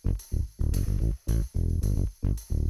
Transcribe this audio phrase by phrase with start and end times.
[0.00, 0.16] Thank
[2.50, 2.61] you.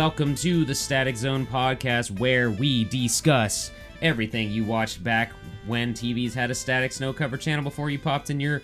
[0.00, 5.30] Welcome to the Static Zone podcast, where we discuss everything you watched back
[5.66, 8.62] when TVs had a static snow cover channel before you popped in your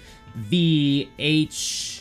[0.48, 2.00] VHS.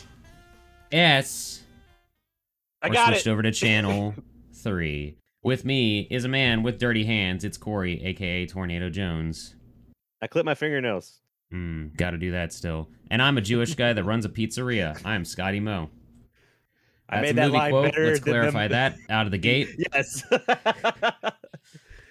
[0.90, 3.30] I or switched it.
[3.30, 4.14] over to channel
[4.54, 5.18] three.
[5.42, 7.44] With me is a man with dirty hands.
[7.44, 9.54] It's Corey, aka Tornado Jones.
[10.22, 11.20] I clip my fingernails.
[11.52, 12.88] Mm, gotta do that still.
[13.10, 14.98] And I'm a Jewish guy that runs a pizzeria.
[15.04, 15.90] I'm Scotty Moe.
[17.08, 17.84] I made a that movie line quote.
[17.92, 19.68] better Let's clarify that out of the gate.
[19.94, 20.22] yes.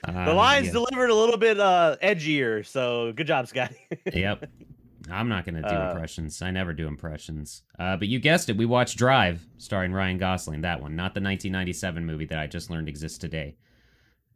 [0.08, 0.74] Uh, the lines yeah.
[0.74, 3.76] delivered a little bit uh, edgier, so good job, Scotty.
[4.14, 4.50] Yep.
[5.10, 6.42] I'm not gonna do Uh, impressions.
[6.42, 7.62] I never do impressions.
[7.78, 8.58] Uh, but you guessed it.
[8.58, 10.62] We watched Drive, starring Ryan Gosling.
[10.62, 13.56] That one, not the 1997 movie that I just learned exists today.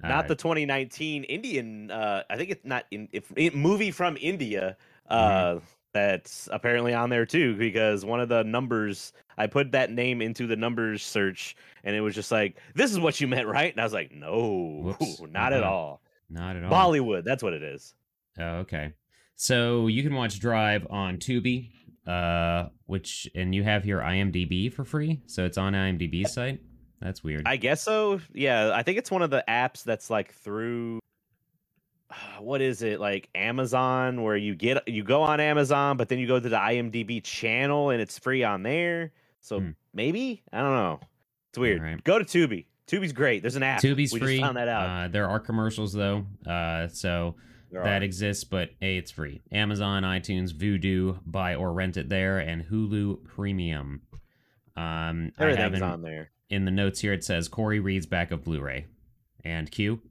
[0.04, 1.90] not Uh, the 2019 Indian.
[1.90, 4.78] Uh, I think it's not in if it, movie from India.
[5.10, 5.66] Uh, Mm-hmm.
[5.94, 10.46] That's apparently on there too because one of the numbers I put that name into
[10.46, 13.72] the numbers search and it was just like this is what you meant, right?
[13.72, 15.22] And I was like, no, Whoops.
[15.32, 15.70] not at Uh-uh.
[15.70, 16.02] all.
[16.30, 16.72] not at all.
[16.72, 17.96] Bollywood, that's what it is.
[18.38, 18.94] Oh, okay.
[19.36, 21.70] So you can watch Drive on Tubi,
[22.06, 26.62] uh, which and you have here IMDb for free, so it's on IMDb site.
[27.02, 27.44] That's weird.
[27.48, 28.20] I guess so.
[28.34, 31.00] Yeah, I think it's one of the apps that's like through
[32.40, 36.28] what is it like Amazon where you get you go on Amazon, but then you
[36.28, 39.12] go to the IMDb channel and it's free on there.
[39.42, 39.70] So Hmm.
[39.94, 41.00] maybe I don't know.
[41.50, 41.80] It's weird.
[41.80, 42.04] Alright.
[42.04, 42.66] Go to Tubi.
[42.88, 43.42] Tubi's great.
[43.42, 43.82] There's an app.
[43.82, 44.40] Tubi's we free.
[44.42, 45.06] Found that out.
[45.06, 47.36] Uh, there are commercials though, uh, so
[47.72, 48.06] There that are.
[48.06, 49.42] exists, but a it's free.
[49.52, 54.02] Amazon, iTunes, Vudu, buy or rent it there, and Hulu Premium.
[54.76, 56.32] Um, I have Everything's in, on there.
[56.50, 57.14] in the notes here.
[57.14, 58.86] It says Corey reads back of Blu-ray,
[59.44, 60.02] and Q.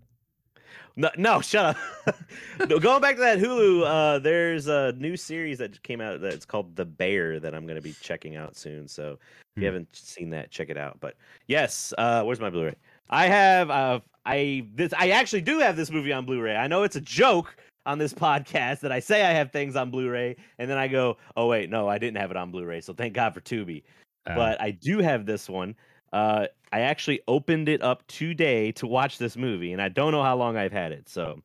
[0.99, 1.77] No, no, shut
[2.07, 2.17] up.
[2.69, 6.45] no, going back to that Hulu, uh, there's a new series that came out that's
[6.45, 8.89] called The Bear that I'm going to be checking out soon.
[8.89, 9.19] So if
[9.55, 9.61] Hmm.
[9.63, 10.99] you haven't seen that, check it out.
[10.99, 11.15] But
[11.47, 12.75] yes, uh, where's my Blu-ray?
[13.11, 16.57] I have, uh, I this, I actually do have this movie on Blu-ray.
[16.57, 17.55] I know it's a joke
[17.87, 21.17] on this podcast that I say I have things on Blu-ray, and then I go,
[21.37, 22.81] oh wait, no, I didn't have it on Blu-ray.
[22.81, 23.85] So thank God for Tubi
[24.27, 25.77] Uh, but I do have this one.
[26.13, 30.23] Uh, I actually opened it up today to watch this movie, and I don't know
[30.23, 31.09] how long I've had it.
[31.09, 31.41] So,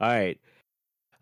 [0.00, 0.38] all right.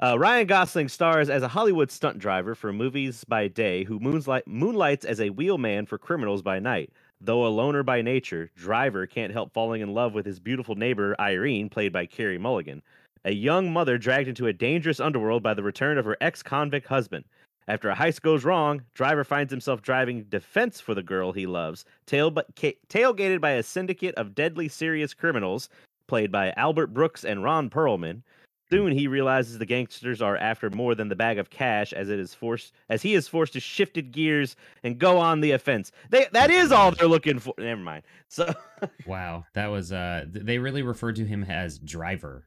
[0.03, 4.47] Uh, Ryan Gosling stars as a Hollywood stunt driver for movies by day who moonlight,
[4.47, 6.93] moonlights as a wheelman for criminals by night.
[7.21, 11.17] Though a loner by nature, Driver can't help falling in love with his beautiful neighbor,
[11.19, 12.83] Irene, played by Carey Mulligan,
[13.25, 16.87] a young mother dragged into a dangerous underworld by the return of her ex convict
[16.87, 17.25] husband.
[17.67, 21.85] After a heist goes wrong, Driver finds himself driving defense for the girl he loves,
[22.07, 25.69] tail- ca- tailgated by a syndicate of deadly serious criminals,
[26.07, 28.23] played by Albert Brooks and Ron Perlman.
[28.71, 32.19] Soon he realizes the gangsters are after more than the bag of cash, as it
[32.19, 35.93] is forced as he is forced to shifted gears and go on the offense.
[36.11, 37.55] They that is all they're looking for.
[37.59, 38.05] Never mind.
[38.29, 38.53] So
[39.07, 42.47] Wow, that was uh th- they really referred to him as driver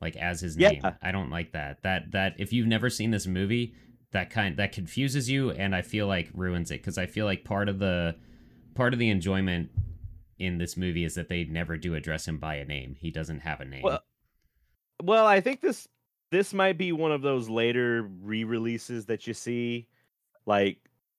[0.00, 0.70] like as his Yeah.
[0.70, 0.82] name.
[1.02, 1.82] I don't like that.
[1.82, 3.74] That that if you've never seen this movie,
[4.12, 7.44] that kind that confuses you and I feel like ruins it cuz I feel like
[7.44, 8.16] part of the
[8.74, 9.70] part of the enjoyment
[10.38, 12.94] in this movie is that they never do address him by a name.
[12.98, 13.82] He doesn't have a name.
[13.82, 14.02] Well,
[15.02, 15.88] Well, I think this
[16.30, 19.86] this might be one of those later re-releases that you see
[20.46, 20.78] like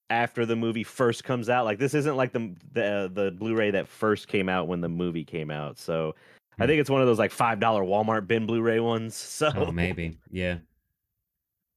[0.09, 1.65] after the movie first comes out.
[1.65, 5.23] Like this isn't like the the the Blu-ray that first came out when the movie
[5.25, 5.77] came out.
[5.77, 6.15] So
[6.59, 6.67] I Hmm.
[6.67, 9.15] think it's one of those like $5 Walmart bin Blu-ray ones.
[9.37, 10.17] So oh, maybe.
[10.31, 10.59] Yeah.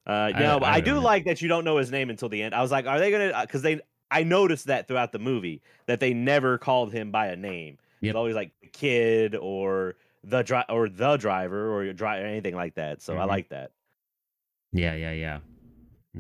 [0.07, 1.01] Uh, I- no, but I I, don't know.
[1.03, 2.55] like that you don't know his name until the end.
[2.55, 3.39] I was like, are they gonna?
[3.43, 3.81] Because they,
[4.11, 7.79] I noticed that throughout the movie that they never called him by a name.
[8.01, 8.11] Yep.
[8.11, 12.55] It's always like the kid or the dri- or the driver or your driver anything
[12.57, 13.03] like that.
[13.03, 13.29] So I Mhm.
[13.29, 13.73] like that.
[14.73, 15.39] Yeah, yeah, yeah.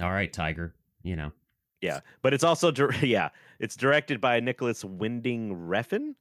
[0.02, 0.74] All right, Tiger.
[1.02, 1.32] You know.
[1.80, 6.14] Yeah, but it's also dir- yeah, it's directed by Nicolas Winding Refn,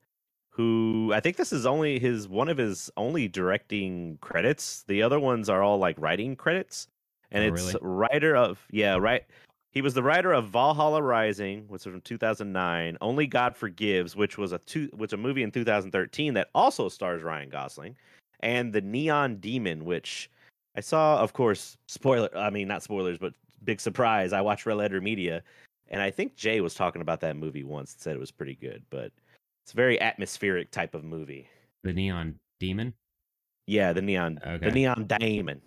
[0.52, 4.84] who I think this is only his one of his only directing credits.
[4.88, 6.88] The other ones are all like writing credits,
[7.32, 7.80] and Oh, it's really?
[7.82, 9.24] writer of yeah right.
[9.72, 12.98] He was the writer of Valhalla Rising, which was from 2009.
[13.02, 17.22] Only God Forgives, which was a two, which a movie in 2013 that also stars
[17.22, 17.96] Ryan Gosling,
[18.40, 20.32] and The Neon Demon, which
[20.76, 22.36] I saw, of course, spoiler.
[22.36, 23.34] I mean, not spoilers, but
[23.64, 24.34] big surprise.
[24.34, 25.44] I watched Red Letter Media,
[25.90, 28.56] and I think Jay was talking about that movie once and said it was pretty
[28.56, 28.82] good.
[28.90, 29.12] But
[29.64, 31.48] it's a very atmospheric type of movie.
[31.84, 32.92] The Neon Demon.
[33.68, 34.66] Yeah, the neon, Okay.
[34.66, 35.62] the neon diamond.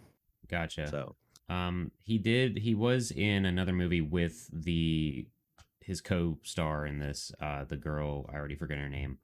[0.49, 0.88] Gotcha.
[0.88, 1.15] So
[1.49, 2.59] Um, he did.
[2.59, 5.27] He was in another movie with the
[5.81, 7.33] his co-star in this.
[7.41, 9.19] Uh, the girl I already forget her name.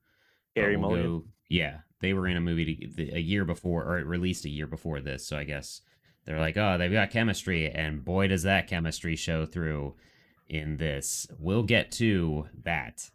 [0.55, 1.11] Carey we'll Mulligan.
[1.11, 4.45] go- yeah, they were in a movie to, the, a year before, or it released
[4.45, 5.27] a year before this.
[5.27, 5.81] So I guess
[6.25, 9.95] they're like, oh, they've got chemistry, and boy, does that chemistry show through
[10.49, 11.27] in this.
[11.39, 13.09] We'll get to that.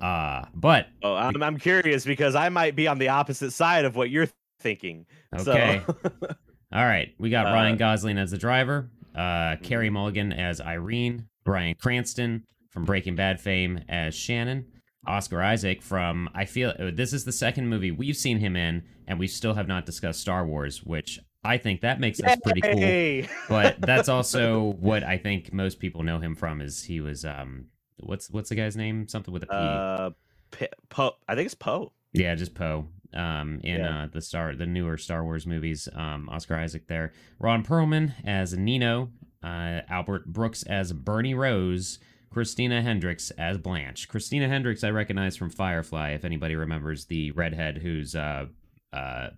[0.00, 3.94] Uh, but Oh, I'm, I'm curious because I might be on the opposite side of
[3.94, 4.28] what you're
[4.58, 5.06] thinking.
[5.38, 5.82] Okay.
[5.86, 5.96] So,
[6.72, 11.26] All right, we got Uh, Ryan Gosling as the driver, uh, Carey Mulligan as Irene,
[11.44, 14.66] Bryan Cranston from Breaking Bad fame as Shannon,
[15.06, 18.84] Oscar Isaac from I feel uh, this is the second movie we've seen him in,
[19.06, 22.60] and we still have not discussed Star Wars, which I think that makes us pretty
[22.62, 23.28] cool.
[23.48, 27.66] But that's also what I think most people know him from is he was um
[27.98, 29.08] what's what's the guy's name?
[29.08, 29.52] Something with a P.
[29.52, 30.10] uh,
[30.52, 31.12] P- Poe.
[31.28, 31.92] I think it's Poe.
[32.12, 32.86] Yeah, just Poe.
[33.14, 34.04] Um, in Yeah.
[34.04, 38.56] uh, the star, the newer Star Wars movies, um, Oscar Isaac there, Ron Perlman as
[38.56, 39.10] Nino,
[39.42, 41.98] uh, Albert Brooks as Bernie Rose,
[42.30, 44.08] Christina Hendricks as Blanche.
[44.08, 46.10] Christina Hendricks, I recognize from Firefly.
[46.12, 48.46] If anybody remembers the redhead who's uh,
[48.92, 49.30] uh,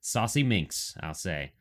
[0.00, 1.52] saucy minx, I'll say,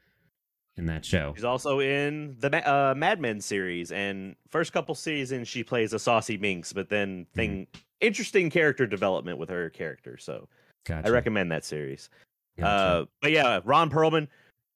[0.75, 1.33] in that show.
[1.36, 5.98] She's also in the uh, Mad Men series, and first couple seasons she plays a
[6.00, 7.65] saucy minx, but then thing
[8.00, 10.18] interesting character development with her character.
[10.19, 10.48] So
[10.88, 11.07] Gotcha.
[11.07, 12.10] I recommend that series.
[12.57, 12.69] Gotcha.
[12.72, 14.28] Uh, but yeah, Ron Perlman.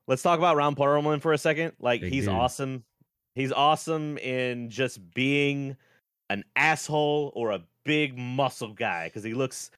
[0.08, 1.74] Let's talk about Ron Perlman for a second.
[1.80, 2.34] Like Big he's dude.
[2.34, 2.84] awesome.
[3.36, 5.78] He's awesome in just being
[6.30, 9.72] an asshole or a big muscle guy because he looks.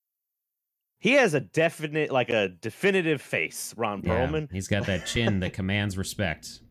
[1.00, 3.74] He has a definite, like a definitive face.
[3.78, 4.52] Ron Yeah, Perlman.
[4.52, 6.62] he's got that chin that commands respect.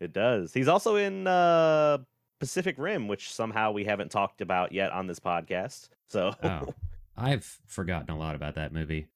[0.00, 0.52] It does.
[0.54, 1.98] He's also in uh,
[2.40, 5.90] Pacific Rim, which somehow we haven't talked about yet on this podcast.
[6.08, 6.74] So Oh,
[7.16, 9.06] I've forgotten a lot about that movie.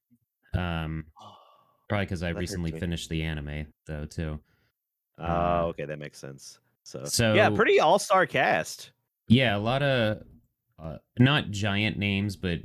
[0.55, 1.07] Um,
[1.89, 4.41] probably because I That recently finished the anime though too.
[5.19, 6.59] Oh, Uh, okay, that makes sense.
[6.85, 8.93] So, So- yeah, pretty all star cast.
[9.27, 10.23] Yeah, a lot of
[10.79, 12.61] uh, not giant names, but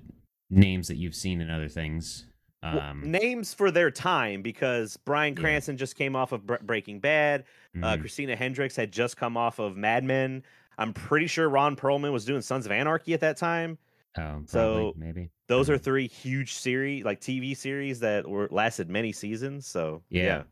[0.49, 2.25] names that you've seen in other things.
[2.61, 5.41] Um, names for their time because Bryan Yeah.
[5.41, 7.43] Cranston just came off of Bre- Breaking Bad.
[7.75, 7.99] Uh, mhm.
[7.99, 10.43] Christina Hendricks had just come off of Mad Men.
[10.77, 13.77] I'm pretty sure Ron Perlman was doing Sons of Anarchy at that time.
[14.17, 15.29] Oh, probably, so, maybe.
[15.47, 19.67] Those are three huge series, like TV series that were lasted many seasons.
[19.67, 20.43] So Yeah.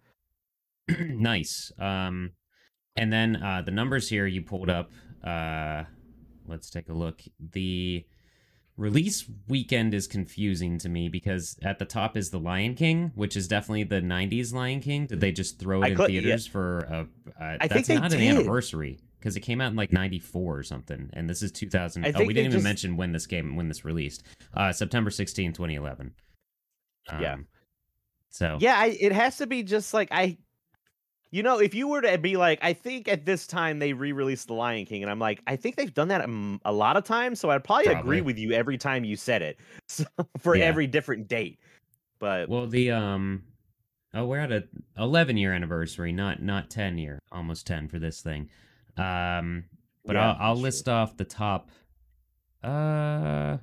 [0.99, 1.71] nice.
[1.79, 2.31] Um,
[2.95, 4.91] and then uh, the numbers here you pulled up.
[5.23, 5.83] Uh,
[6.47, 7.21] let's take a look.
[7.39, 8.05] The
[8.77, 13.37] release weekend is confusing to me because at the top is the Lion King, which
[13.37, 15.05] is definitely the '90s Lion King.
[15.05, 16.21] Did they just throw it I in cl- yeah.
[16.21, 17.07] theaters for a?
[17.39, 18.35] Uh, I that's think they not an did.
[18.35, 22.03] anniversary because it came out in like '94 or something, and this is 2000.
[22.06, 24.23] Oh, we didn't even just- mention when this game when this released.
[24.53, 26.13] Uh, September 16, 2011.
[27.19, 27.33] Yeah.
[27.33, 27.47] Um,
[28.29, 30.38] So Yeah, I, it has to be just like I,
[31.31, 34.47] you know, if you were to be like, I think at this time they re-released
[34.47, 36.27] The Lion King, and I'm like, I think they've done that
[36.65, 38.01] a lot of times, so I'd probably, Probably.
[38.01, 39.57] agree with you every time you said it,
[39.88, 40.03] so,
[40.39, 40.65] for Yeah.
[40.65, 41.59] every different date.
[42.19, 43.44] But Well, the um,
[44.13, 48.21] oh, we're at a 11 year anniversary, not not 10 year, almost 10 for this
[48.21, 48.50] thing.
[48.97, 49.65] Um,
[50.05, 51.69] but Yeah, I'll I'll list off the top.
[52.63, 53.57] Uh,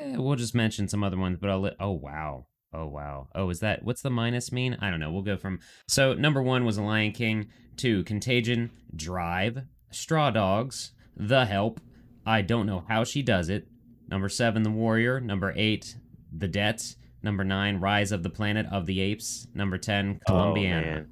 [0.00, 1.60] yeah, we'll just mention some other ones, but I'll.
[1.60, 4.76] Li- oh wow, oh wow, oh is that what's the minus mean?
[4.80, 5.10] I don't know.
[5.12, 10.92] We'll go from so number one was a Lion King, two Contagion, Drive, Straw Dogs,
[11.16, 11.80] The Help.
[12.26, 13.68] I don't know how she does it.
[14.08, 15.20] Number seven, The Warrior.
[15.20, 15.96] Number eight,
[16.36, 16.94] The Debt.
[17.22, 19.48] Number nine, Rise of the Planet of the Apes.
[19.54, 20.82] Number ten, Columbiana.
[20.82, 21.08] man.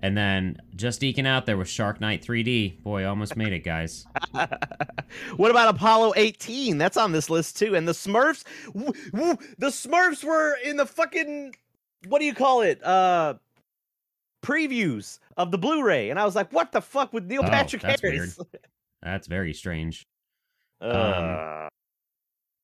[0.00, 2.82] And then just eking out there with Shark Night 3D.
[2.82, 4.06] Boy, almost made it, guys.
[5.36, 6.76] what about Apollo 18?
[6.78, 7.74] That's on this list too.
[7.74, 11.54] And the Smurfs, w- w- the Smurfs were in the fucking
[12.08, 12.82] what do you call it?
[12.84, 13.34] Uh
[14.44, 17.82] previews of the Blu-ray, and I was like, what the fuck with Neil Oh, Patrick
[17.82, 18.38] that's Harris?
[19.02, 20.06] That's very strange.
[20.80, 21.68] Uh,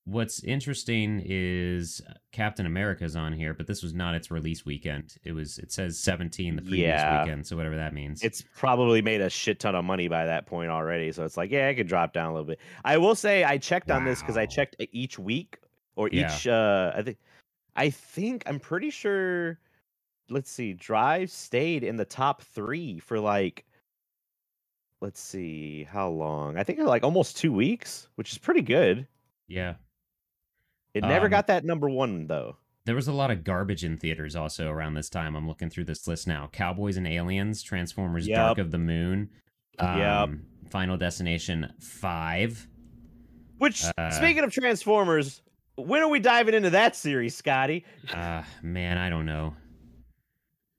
[0.04, 5.14] What's interesting is Captain America's on here, but this was not its release weekend.
[5.22, 5.58] It was.
[5.58, 7.22] It says 17 the previous Yeah.
[7.22, 8.20] weekend, so whatever that means.
[8.22, 11.12] it's probably made a shit ton of money by that point already.
[11.12, 12.58] So it's like, yeah, I could drop down a little bit.
[12.84, 15.58] I will say I checked on this because I checked e- each week
[15.94, 16.34] or Yeah.
[16.34, 16.48] each.
[16.48, 17.18] uh I think,
[17.76, 19.60] I think I'm pretty sure.
[20.28, 23.64] Let's see, Drive stayed in the top three for like.
[25.00, 26.56] Let's see how long.
[26.56, 29.06] I think like almost two weeks, which is pretty good.
[29.46, 29.74] yeah.
[30.94, 32.56] It never Um, got that number one though.
[32.84, 35.34] there was a lot of garbage in theaters also around this time.
[35.36, 36.48] I'm looking through this list now.
[36.52, 38.36] Cowboys and Aliens, Transformers Yep.
[38.36, 39.30] Dark of the Moon,
[39.78, 40.28] um, Yep.
[40.70, 42.68] Final Destination 5.
[43.58, 45.42] Which, Uh, speaking of Transformers,
[45.76, 47.84] when are we diving into that series, Scotty?
[48.12, 49.54] Uh, man, I don't know.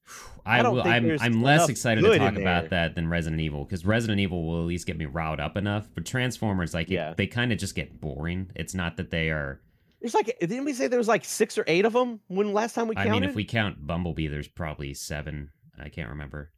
[0.46, 3.64] I, I don't will, I'm, I'm less excited to talk about that than Resident Evil
[3.64, 5.88] because Resident Evil will at least get me riled up enough.
[5.96, 7.14] But Transformers, like, it- Yeah.
[7.16, 8.52] they kind of just get boring.
[8.56, 9.62] It's not that they are.
[10.04, 12.76] There's like, didn't we say there was like six or eight of them when last
[12.76, 13.22] time we I counted?
[13.22, 15.50] mean, if we count Bumblebee, there's probably seven.
[15.82, 16.52] I can't remember.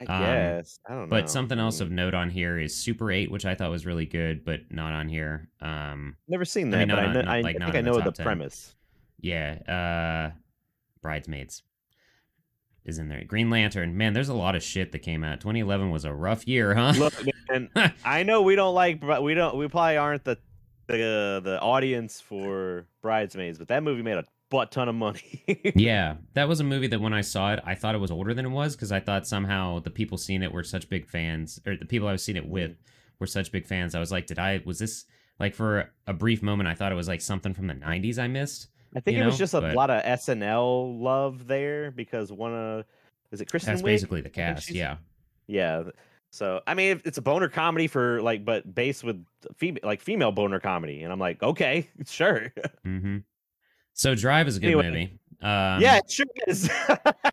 [0.00, 1.06] I um, guess I don't know.
[1.08, 4.06] But something else of note on here is Super 8, which I thought was really
[4.06, 5.50] good, but not on here.
[5.60, 7.84] Um, never seen I that, mean, but I, know, I, like, I think I in
[7.84, 8.74] the know the premise.
[9.20, 10.34] yeah, uh,
[11.02, 11.62] Bridesmaids
[12.86, 13.22] is in there.
[13.24, 15.40] Green Lantern, man, there's a lot of shit that came out.
[15.40, 16.94] 2011 was a rough year, huh?
[16.96, 17.12] Look,
[17.50, 20.38] man, I know we don't like, but we don't, we probably aren't the
[20.86, 25.44] the the audience for Bridesmaids, but that movie made a butt ton of money.
[25.74, 28.34] yeah, that was a movie that when I saw it, I thought it was older
[28.34, 31.58] than it was because I thought somehow the people seeing it were such big fans,
[31.66, 33.14] or the people I was seeing it with mm-hmm.
[33.18, 33.94] were such big fans.
[33.94, 35.06] I was like, did I, was this,
[35.40, 38.28] like for a brief moment, I thought it was like something from the 90s I
[38.28, 38.68] missed.
[38.94, 42.84] I think it was just a but- lot of SNL love there because one of
[43.30, 43.72] is it Kristen?
[43.72, 43.86] That's Wiig?
[43.86, 44.96] basically the cast, yeah.
[45.46, 45.84] Yeah.
[46.32, 49.22] So I mean, it's a boner comedy for like, but based with
[49.56, 52.52] female, like female boner comedy, and I'm like, okay, sure.
[52.84, 53.18] hmm
[53.92, 54.88] So Drive is a good Anyway.
[54.90, 55.18] movie.
[55.42, 56.70] Um, yeah, it sure is.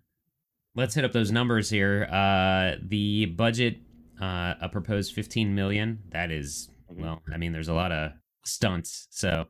[0.75, 2.07] let's hit up those numbers here.
[2.11, 3.77] Uh, the budget,
[4.21, 5.99] uh, a proposed 15 million.
[6.09, 7.01] That is, Mhm.
[7.01, 8.11] well, I mean, there's a lot of
[8.43, 9.07] stunts.
[9.11, 9.45] So,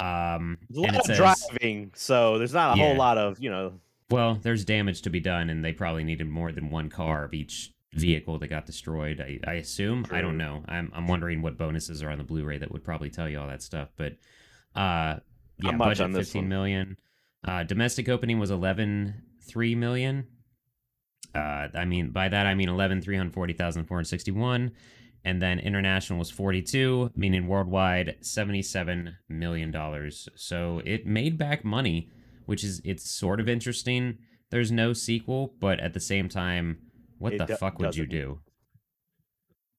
[0.00, 2.86] um, a lot of says, driving, so there's not a Yeah.
[2.88, 3.78] whole lot of you know.
[4.10, 7.34] well, there's damage to be done, and they probably needed more than one car of
[7.34, 9.20] each vehicle that got destroyed.
[9.20, 10.06] I, I assume.
[10.10, 10.62] I don't know.
[10.68, 13.48] I'm, I'm wondering what bonuses are on the Blu-ray that would probably tell you all
[13.48, 13.88] that stuff.
[13.96, 14.12] But,
[14.74, 15.18] uh,
[15.62, 16.48] yeah, much budget on this 15 one.
[16.48, 16.96] million.
[17.46, 20.26] Uh, domestic opening was 11 3 million.
[21.34, 24.72] Uh, I mean, by that I mean 11 340,461.
[25.22, 30.28] And then international was 42, meaning worldwide 77 million dollars.
[30.34, 32.08] So it made back money,
[32.46, 34.16] which is it's sort of interesting.
[34.50, 36.78] There's no sequel, but at the same time,
[37.20, 38.40] what It the fuck would you do?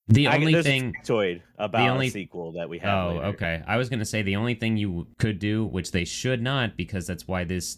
[0.08, 2.90] The I- only thing factoid about only- a sequel that we have.
[3.06, 3.26] Oh, later.
[3.28, 3.64] okay.
[3.68, 6.78] I was going to say the only thing you could do, which they should not,
[6.78, 7.78] because that's why this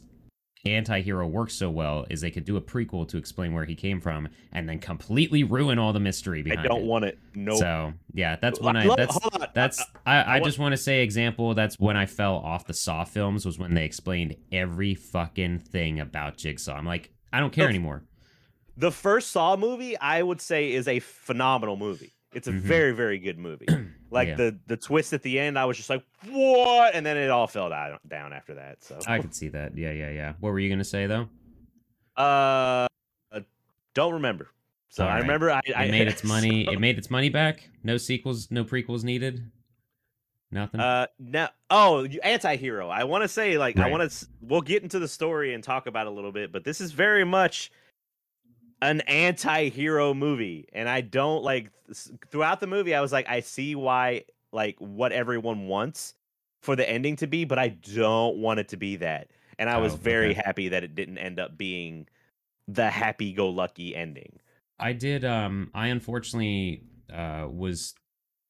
[0.65, 3.99] anti-hero works so well, is they could do a prequel to explain where he came
[3.99, 6.61] from, and then completely ruin all the mystery behind.
[6.61, 6.85] I don't it.
[6.85, 7.19] want it.
[7.35, 7.55] No.
[7.55, 8.95] So yeah, that's when I.
[8.95, 9.17] That's
[9.53, 9.81] that's.
[9.81, 11.53] Uh, I, I just want to say example.
[11.53, 15.99] That's when I fell off the Saw films was when they explained every fucking thing
[15.99, 16.75] about Jigsaw.
[16.75, 18.03] I'm like, I don't care anymore.
[18.77, 22.13] The first Saw movie, I would say, is a phenomenal movie.
[22.33, 22.59] It's a Mhm.
[22.59, 23.67] very, very good movie.
[24.13, 24.35] Like Yeah.
[24.35, 27.47] the the twist at the end, I was just like, "What?" And then it all
[27.47, 28.83] fell down, after that.
[28.83, 29.75] So, I could see that.
[29.75, 30.33] Yeah, yeah, yeah.
[30.39, 31.29] What were you gonna say though?
[32.15, 32.87] uh,
[33.95, 34.49] don't remember.
[34.89, 35.21] So I right.
[35.21, 36.65] remember I, I It made its money.
[36.65, 37.67] so, It made its money back.
[37.83, 38.51] No sequels.
[38.51, 39.49] No prequels needed.
[40.51, 40.79] Nothing.
[40.79, 41.47] uh, no.
[41.71, 42.87] oh, you- anti-hero.
[42.89, 44.27] I want to say, like, I want to.
[44.41, 46.91] We'll get into the story and talk about it a little bit, but this is
[46.91, 47.71] very much
[48.81, 51.71] an anti-hero movie, and I don't like.
[51.89, 56.15] s- Throughout the movie, I was like, I see why, like, what everyone wants
[56.61, 59.29] for the ending to be, but I don't want it to be that.
[59.59, 60.41] And I was Oh, very okay.
[60.45, 62.07] happy that it didn't end up being
[62.67, 64.39] the happy-go-lucky ending.
[64.79, 65.23] I did.
[65.25, 67.93] Um, I unfortunately uh, was.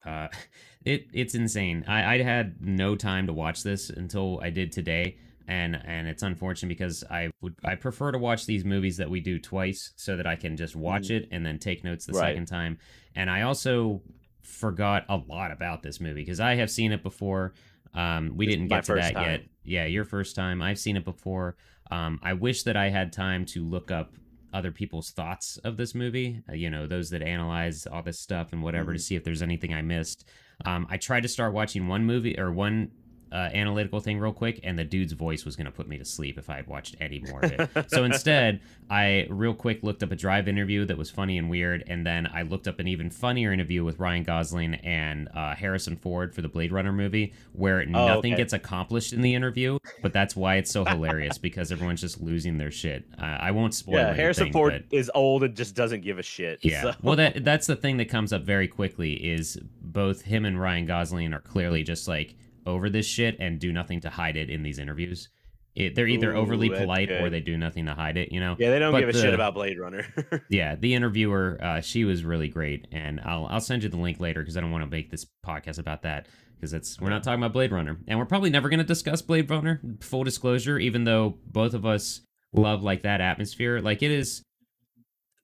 [0.04, 0.28] Uh,
[0.84, 1.84] it it's insane.
[1.86, 5.16] I I had no time to watch this until I did today,
[5.48, 9.20] and and it's unfortunate because I would I prefer to watch these movies that we
[9.20, 12.20] do twice so that I can just watch it and then take notes the Mm.
[12.20, 12.28] Right.
[12.30, 12.78] second time.
[13.14, 14.02] And I also
[14.42, 17.54] forgot a lot about this movie because I have seen it before.
[17.94, 19.42] Um, we This didn't get to that yet.
[19.64, 20.60] Yeah, your first time.
[20.62, 21.56] I've seen it before.
[21.90, 24.14] Um, I wish that I had time to look up
[24.52, 26.42] other people's thoughts of this movie.
[26.48, 29.02] Uh, you know, those that analyze all this stuff and whatever to Mhm.
[29.02, 30.28] see if there's anything I missed.
[30.64, 32.90] Um, I tried to start watching one movie or one
[33.34, 36.04] uh, analytical thing real quick, and the dude's voice was going to put me to
[36.04, 37.90] sleep if I had watched any more of it.
[37.90, 41.82] so instead, I real quick looked up a drive interview that was funny and weird,
[41.88, 45.96] and then I looked up an even funnier interview with Ryan Gosling and uh, Harrison
[45.96, 48.34] Ford for the Blade Runner movie, where nothing Oh, okay.
[48.36, 52.56] gets accomplished in the interview, but that's why it's so hilarious because everyone's just losing
[52.56, 53.04] their shit.
[53.20, 53.96] Uh, I won't spoil.
[53.96, 56.60] yeah, Harrison Ford but- is old and just doesn't give a shit.
[56.62, 56.82] yeah.
[56.82, 60.60] so- Well, that that's the thing that comes up very quickly is both him and
[60.60, 62.36] Ryan Gosling are clearly just like
[62.66, 65.28] over this shit and do nothing to hide it in these interviews.
[65.74, 68.30] it, they're either overly Ooh, that's polite or they do nothing to hide it.
[68.32, 68.54] You know.
[68.58, 70.06] Yeah, they don't But give a shit about Blade Runner.
[70.48, 74.20] Yeah, the interviewer, uh, she was really great, and I'll I'll send you the link
[74.20, 77.22] later because I don't want to make this podcast about that because it's we're not
[77.24, 79.80] talking about Blade Runner, and we're probably never going to discuss Blade Runner.
[80.00, 82.20] Full disclosure, even though both of us
[82.52, 84.42] love like that atmosphere, like it is.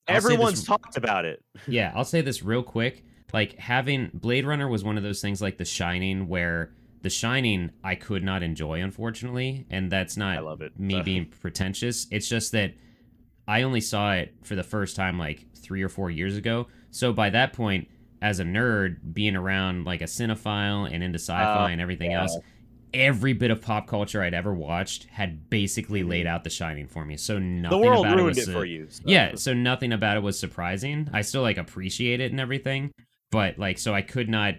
[0.08, 1.42] I'll say this- Everyone's talked about it.
[1.66, 3.04] yeah, I'll say this real quick.
[3.32, 7.70] Like having Blade Runner was one of those things like The Shining, where The Shining
[7.82, 10.78] I could not enjoy, unfortunately, and that's not I love it.
[10.78, 12.06] me being pretentious.
[12.10, 12.74] It's just that
[13.48, 16.66] I only saw it for the first time like three or four years ago.
[16.90, 17.88] So by that point,
[18.22, 22.20] as a nerd, being around like a cinephile and into sci-fi Oh, and everything yeah.
[22.22, 22.36] else,
[22.92, 26.28] every bit of pop culture I'd ever watched had basically laid Mhm.
[26.28, 27.16] out The Shining for me.
[27.16, 28.86] So nothing about ruined it it for uh, you.
[28.90, 31.08] so- yeah, so nothing about it was surprising.
[31.14, 32.90] I still like appreciate it and everything,
[33.30, 34.56] but like so I could not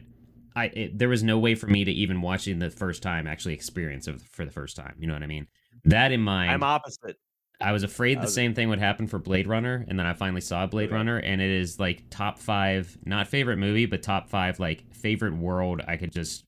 [0.55, 3.53] I it, there was no way for me to even watching the first time actually
[3.53, 4.96] experience it for the first time.
[5.00, 5.48] You know what I mean?
[5.86, 7.17] That in mind, I'm opposite.
[7.60, 10.13] I was afraid the was- same thing would happen for Blade Runner, and then I
[10.13, 10.91] finally saw Blade.
[10.91, 15.36] Runner, and it is like top five, not favorite movie, but top five like favorite
[15.36, 15.81] world.
[15.88, 16.46] I could just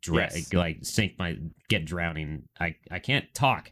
[0.00, 0.52] dra- Yes.
[0.54, 1.36] like sink my
[1.68, 2.44] get drowning.
[2.58, 3.70] I I can't talk.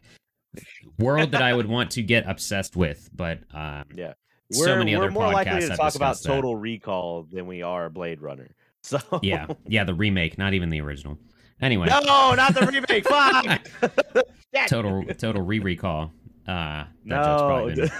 [0.99, 4.13] World that I would want to get obsessed with, but um, Yeah.
[4.51, 6.27] so We're, many we're other more likely podcasts to have talk about that.
[6.27, 8.51] Total Recall than we are Blade Runner.
[8.85, 11.17] So yeah, yeah, the remake, not even the original.
[11.61, 13.07] Anyway, no, not the remake.
[13.07, 14.25] Fuck.
[14.67, 16.11] Total total re recall.
[16.47, 17.47] Uh, that joke's No.
[17.47, 17.91] probably been,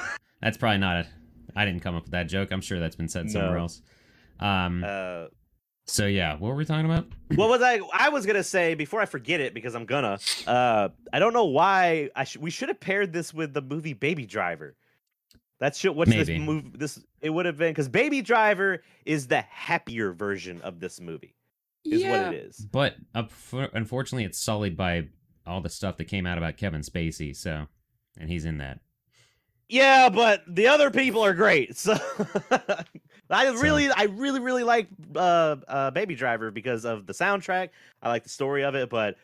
[0.42, 1.06] that's probably not
[1.56, 2.52] I didn't come up with that joke.
[2.52, 3.60] I'm sure that's been said somewhere No.
[3.62, 3.82] else.
[4.40, 4.84] Um.
[4.86, 5.28] Uh,
[5.86, 7.08] So yeah, what were we talking about?
[7.36, 7.80] what was I?
[7.94, 10.20] I was gonna say before I forget it because I'm gonna.
[10.46, 12.10] Uh, I don't know why.
[12.16, 14.76] I sh- we should have paired this with the movie Baby Driver.
[15.60, 16.24] That should what's Maybe.
[16.24, 16.78] this move?
[16.78, 21.36] This it would have been because Baby Driver is the happier version of this movie.
[21.86, 22.58] Is what it is.
[22.58, 25.10] But uh, for, unfortunately, it's sullied by
[25.46, 27.36] all the stuff that came out about Kevin Spacey.
[27.36, 27.68] So,
[28.18, 28.80] and he's in that.
[29.70, 31.76] Yeah, but the other people are great.
[31.78, 31.94] So
[33.30, 37.70] I So- really, I really, really like uh, uh, Baby Driver because of the soundtrack.
[38.02, 39.16] I like the story of it, but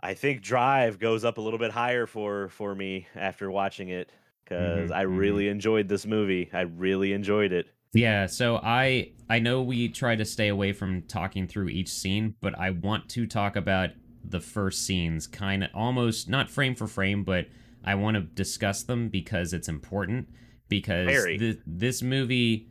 [0.00, 4.10] I think Drive goes up a little bit higher for for me after watching it
[4.50, 6.50] because Mhm, I really enjoyed this movie.
[6.52, 7.66] I really enjoyed it.
[7.92, 12.34] Yeah, so I I know we try to stay away from talking through each scene,
[12.40, 13.90] but I want to talk about
[14.24, 17.46] the first scenes kind of almost not frame for frame, but
[17.84, 20.28] I want to discuss them because it's important
[20.68, 22.68] because thi- this movie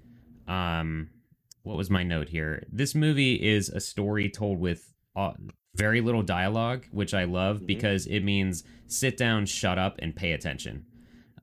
[0.48, 1.10] um
[1.64, 2.66] what was my note here?
[2.72, 5.34] This movie is a story told with uh,
[5.76, 7.68] very little dialogue, which I love Mhm.
[7.68, 10.86] because it means sit down, shut up and pay attention.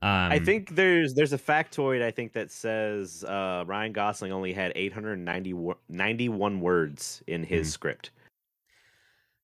[0.02, 4.52] Um, I think there's there's a factoid I think that says uh, Ryan Gosling only
[4.52, 7.72] had 890 wo- 91 words in his Mhm.
[7.72, 8.11] script.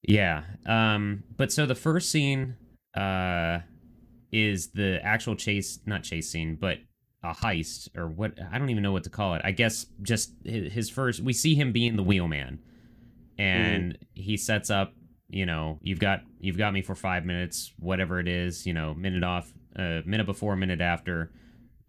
[0.03, 0.43] Yeah.
[0.67, 2.57] Um but so the first scene
[2.97, 3.61] uh
[4.33, 6.79] is the actual chase not chase scene, but
[7.23, 9.43] a heist or what I don't even know what to call it.
[9.45, 12.59] I guess just his first we see him being the wheelman.
[13.39, 14.93] And he sets up,
[15.29, 18.93] you know, you've got you've got me for 5 minutes, whatever it is, you know,
[18.95, 21.33] minute off, uh minute before, a minute after.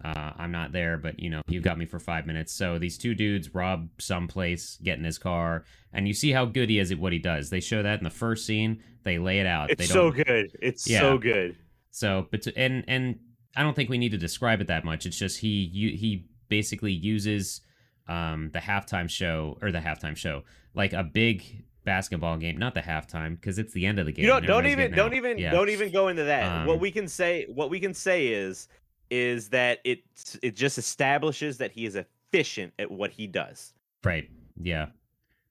[0.04, 2.52] Uh, I'm not there, but you know, you've got me for five minutes.
[2.52, 6.70] So these two dudes rob someplace, get in his car, and you see how good
[6.70, 7.50] he is at what he does.
[7.50, 8.84] They show that in the first scene.
[9.04, 9.70] They lay it out.
[9.70, 10.52] they It's so good.
[10.62, 11.00] It's Yeah.
[11.00, 11.56] so good.
[11.92, 13.20] So, but to, and and
[13.56, 15.06] I don't think we need to describe it that much.
[15.06, 17.62] It's just he you, he basically uses
[18.10, 20.44] um the halftime show or the halftime show
[20.74, 24.24] like a big basketball game, not the halftime because it's the end of the game.
[24.24, 25.14] You don't don't even don't out.
[25.16, 25.52] even Yeah.
[25.52, 26.44] don't even go into that.
[26.62, 28.68] Um, what we can say what we can say is
[29.10, 30.00] is that it
[30.42, 33.74] it just establishes that he is efficient at what he does.
[34.04, 34.30] Right.
[34.62, 34.88] Yeah.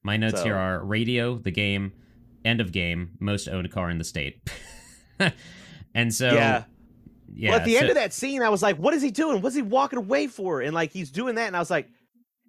[0.03, 1.93] My notes here are radio, the game,
[2.45, 4.51] end of game, most owned car in the state.
[5.95, 6.65] and so yeah.
[7.33, 7.51] yeah.
[7.51, 9.41] well, at the so- end of that scene, I was like, "What is he doing?
[9.43, 11.89] What's he walking away for?" And like he's doing that, and I was like,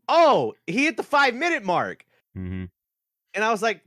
[0.10, 2.06] "Oh, he hit the five minute mark."
[2.38, 2.69] Mm Mhm.
[3.34, 3.82] And I was like,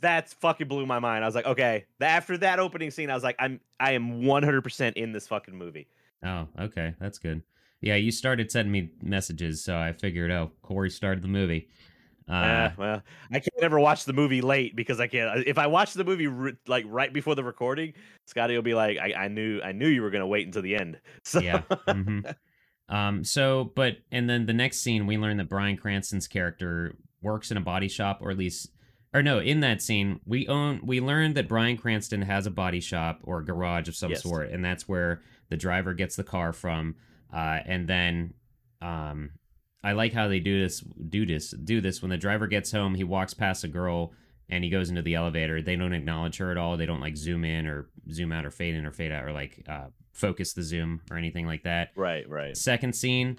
[0.00, 3.24] "That's fucking blew my mind." I was like, "Okay." After that opening scene, I was
[3.24, 5.88] like, "I'm I am 100 percent in this fucking movie."
[6.24, 7.42] Oh, okay, that's good.
[7.80, 11.68] Yeah, you started sending me messages, so I figured, oh, Corey started the movie.
[12.28, 15.46] Uh, Uh, well, I can't ever watch the movie late because I can't.
[15.46, 17.94] If I watch the movie ri- like right before the recording,
[18.26, 20.76] Scotty will be like, "I, I knew, I knew you were gonna wait until the
[20.76, 21.62] end." So Yeah.
[21.88, 22.20] hmm
[22.88, 23.22] Um.
[23.24, 27.56] So, but and then the next scene, we learn that Bryan Cranston's character works in
[27.56, 28.70] a body shop, or at least,
[29.14, 32.80] or no, in that scene, we own we learned that Bryan Cranston has a body
[32.80, 34.22] shop or garage of some Yes.
[34.22, 36.94] sort, and that's where the driver gets the car from.
[37.32, 38.34] Uh, and then,
[38.80, 39.30] um,
[39.82, 42.02] I like how they do this, do this, do this.
[42.02, 44.12] When the driver gets home, he walks past a girl
[44.50, 45.62] and he goes into the elevator.
[45.62, 46.76] They don't acknowledge her at all.
[46.76, 49.32] They don't like zoom in or zoom out or fade in or fade out or
[49.32, 51.90] like uh, focus the zoom or anything like that.
[51.96, 52.56] Right, right.
[52.56, 53.38] Second scene,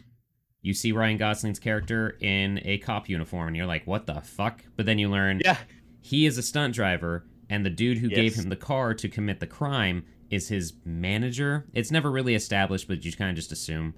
[0.62, 4.64] you see Ryan Gosling's character in a cop uniform, and you're like, "What the fuck?"
[4.76, 5.58] But then you learn Yeah.
[6.02, 9.40] he is a stunt driver, and the dude who gave him the car to commit
[9.40, 11.66] the crime is his manager.
[11.74, 13.96] It's never really established, but you kind of just assume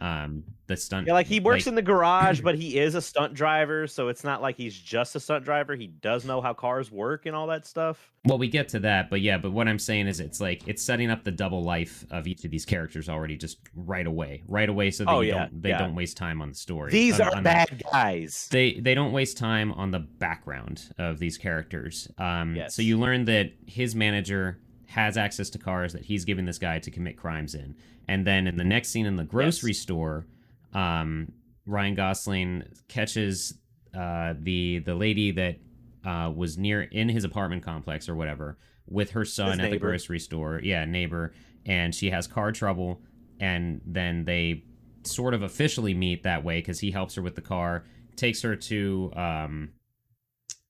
[0.00, 1.06] um, the stunt.
[1.06, 4.08] Yeah, like he works like- in the garage, but he is a stunt driver, so
[4.08, 5.76] it's not like he's just a stunt driver.
[5.76, 8.10] He does know how cars work and all that stuff.
[8.26, 10.82] Well, we get to that, but yeah, but what I'm saying is it's like it's
[10.82, 14.42] setting up the double life of each of these characters already just right away.
[14.48, 15.78] Right away so that Oh, yeah, don't they yeah.
[15.78, 16.90] don't waste time on the story.
[16.90, 18.48] These on- are on the- bad guys.
[18.50, 22.08] they they don't waste time on the background of these characters.
[22.18, 22.74] Um, Yes.
[22.74, 24.58] So you learn that his manager
[24.94, 27.74] has access to cars that he's giving this guy to commit crimes in,
[28.06, 30.24] and then in the next scene in the grocery store,
[30.72, 31.32] um,
[31.66, 33.54] Ryan Gosling catches
[33.92, 35.56] uh, the the lady that
[36.04, 40.20] uh, was near in his apartment complex or whatever with her son at the grocery
[40.20, 40.60] store.
[40.62, 41.32] Yeah, neighbor,
[41.66, 43.00] and she has car trouble,
[43.40, 44.62] and then they
[45.02, 48.54] sort of officially meet that way because he helps her with the car, takes her
[48.54, 49.72] to um,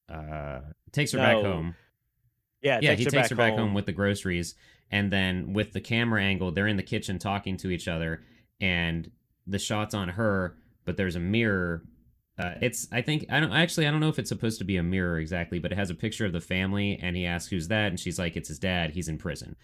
[0.09, 0.61] uh,
[0.93, 1.75] takes her back home.
[2.65, 4.55] Yeah, Yeah, takes he her takes back her back home with the groceries,
[4.91, 8.23] and then with the camera angle, they're in the kitchen talking to each other,
[8.61, 9.11] and
[9.47, 11.83] the shot's on her, but there's a mirror.
[12.39, 14.77] Uh, it's I think I don't actually I don't know if it's supposed to be
[14.79, 17.69] a mirror exactly, but it has a picture of the family, and he asks who's
[17.69, 18.91] that, and she's like it's his dad.
[18.93, 19.55] He's in prison.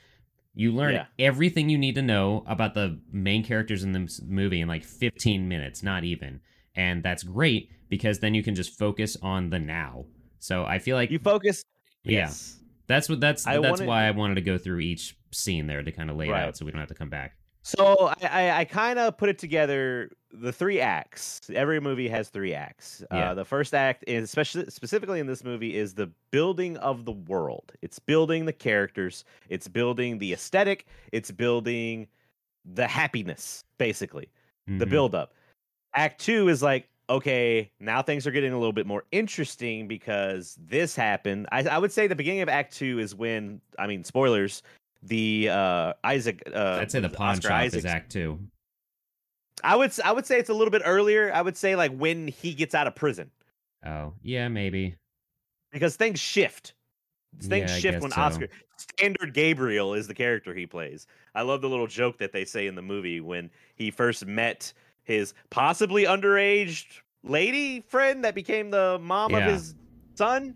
[0.55, 1.07] You learn Yeah.
[1.19, 5.49] everything you need to know about the main characters in the movie in like 15
[5.49, 6.41] minutes, not even,
[6.75, 10.05] and that's great because then you can just focus on the now.
[10.39, 11.63] So I feel like You focus.
[12.05, 12.19] Yeah.
[12.27, 12.60] Yes.
[12.90, 15.83] That's what that's I that's wanted- why I wanted to go through each scene there
[15.83, 17.37] to kind of lay it out so we don't have to come back.
[17.62, 20.11] So I, I, I kind of put it together.
[20.33, 21.40] The three acts.
[21.53, 23.03] Every movie has three acts.
[23.12, 23.31] Yeah.
[23.33, 27.12] Uh, the first act, is especially specifically in this movie, is the building of the
[27.12, 27.72] world.
[27.83, 29.24] It's building the characters.
[29.48, 30.87] It's building the aesthetic.
[31.12, 32.07] It's building
[32.64, 34.29] the happiness, basically.
[34.66, 34.90] the Mhm.
[34.90, 35.35] build up.
[35.96, 40.57] Act two is like, okay, now things are getting a little bit more interesting because
[40.59, 41.46] this happened.
[41.53, 44.62] I, I would say the beginning of Act two is when, I mean, spoilers.
[45.03, 48.38] The uh Isaac, uh, I'd say the pawn Oscar shop is Act Two.
[49.64, 51.33] I would, I would say it's a little bit earlier.
[51.33, 53.31] I would say like when he gets out of prison
[53.85, 54.96] Oh yeah, maybe.
[55.73, 56.75] because things shift.
[57.40, 58.20] Things Yeah, shift when so.
[58.20, 61.07] Oscar Standard Gabriel is the character he plays.
[61.35, 64.73] I love the little joke that they say in the movie when he first met
[65.05, 66.85] his possibly underage
[67.23, 69.39] lady friend that became the mom Yeah.
[69.47, 69.75] of his
[70.15, 70.55] son.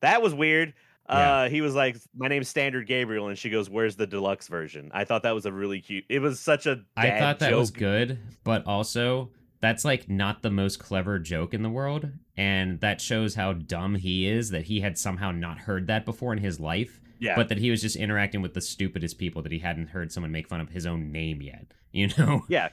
[0.00, 0.74] That was weird.
[1.08, 1.34] Yeah.
[1.42, 4.90] Uh, he was like, "My name's Standard Gabriel," and she goes, "Where's the deluxe version?"
[4.94, 6.04] I thought that was a really cute.
[6.08, 6.80] It was such a.
[6.96, 7.58] I thought that joke.
[7.60, 12.80] was good, but also that's like not the most clever joke in the world, and
[12.80, 16.38] that shows how dumb he is that he had somehow not heard that before in
[16.38, 19.58] his life, Yeah, but that he was just interacting with the stupidest people that he
[19.58, 21.66] hadn't heard someone make fun of his own name yet.
[21.92, 22.44] You know?
[22.48, 22.70] yeah,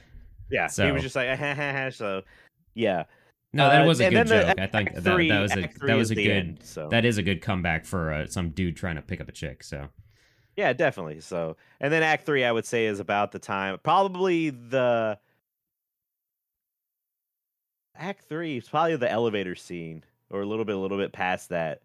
[0.51, 0.67] yeah.
[0.67, 0.85] so.
[0.85, 2.21] he was just like, "Ha, ha, ha," so
[2.75, 3.05] yeah.
[3.53, 4.59] No, that Uh, was a good then the joke.
[4.59, 7.17] I think that, three- that was a that was a good end, so that is
[7.17, 9.63] a good comeback for uh, some dude trying to pick up a chick.
[9.63, 9.89] So
[10.55, 11.19] Yeah, definitely.
[11.21, 15.17] So, and then Act Three, I would say, is about the time, probably the
[17.95, 21.49] Act Three is probably the elevator scene, or a little bit, a little bit past
[21.49, 21.81] that.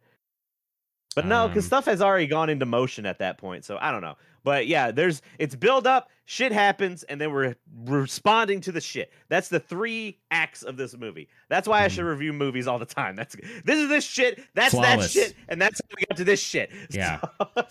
[1.15, 3.65] But no, because Um, stuff has already gone into motion at that point.
[3.65, 4.17] So I don't know.
[4.47, 9.13] But yeah, there's it's build up, shit happens, and then we're responding to the shit.
[9.29, 11.29] That's the three acts of this movie.
[11.49, 13.17] That's why I should review movies all the time.
[13.17, 15.13] That's this is this shit, that's Flawless.
[15.13, 16.71] that shit, and that's how we got to this shit.
[16.91, 17.19] Yeah.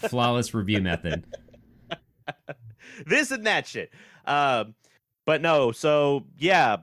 [0.01, 1.23] So- flawless review method.
[3.07, 3.91] this and that shit.
[4.25, 4.75] Um,
[5.25, 6.77] but no, so yeah,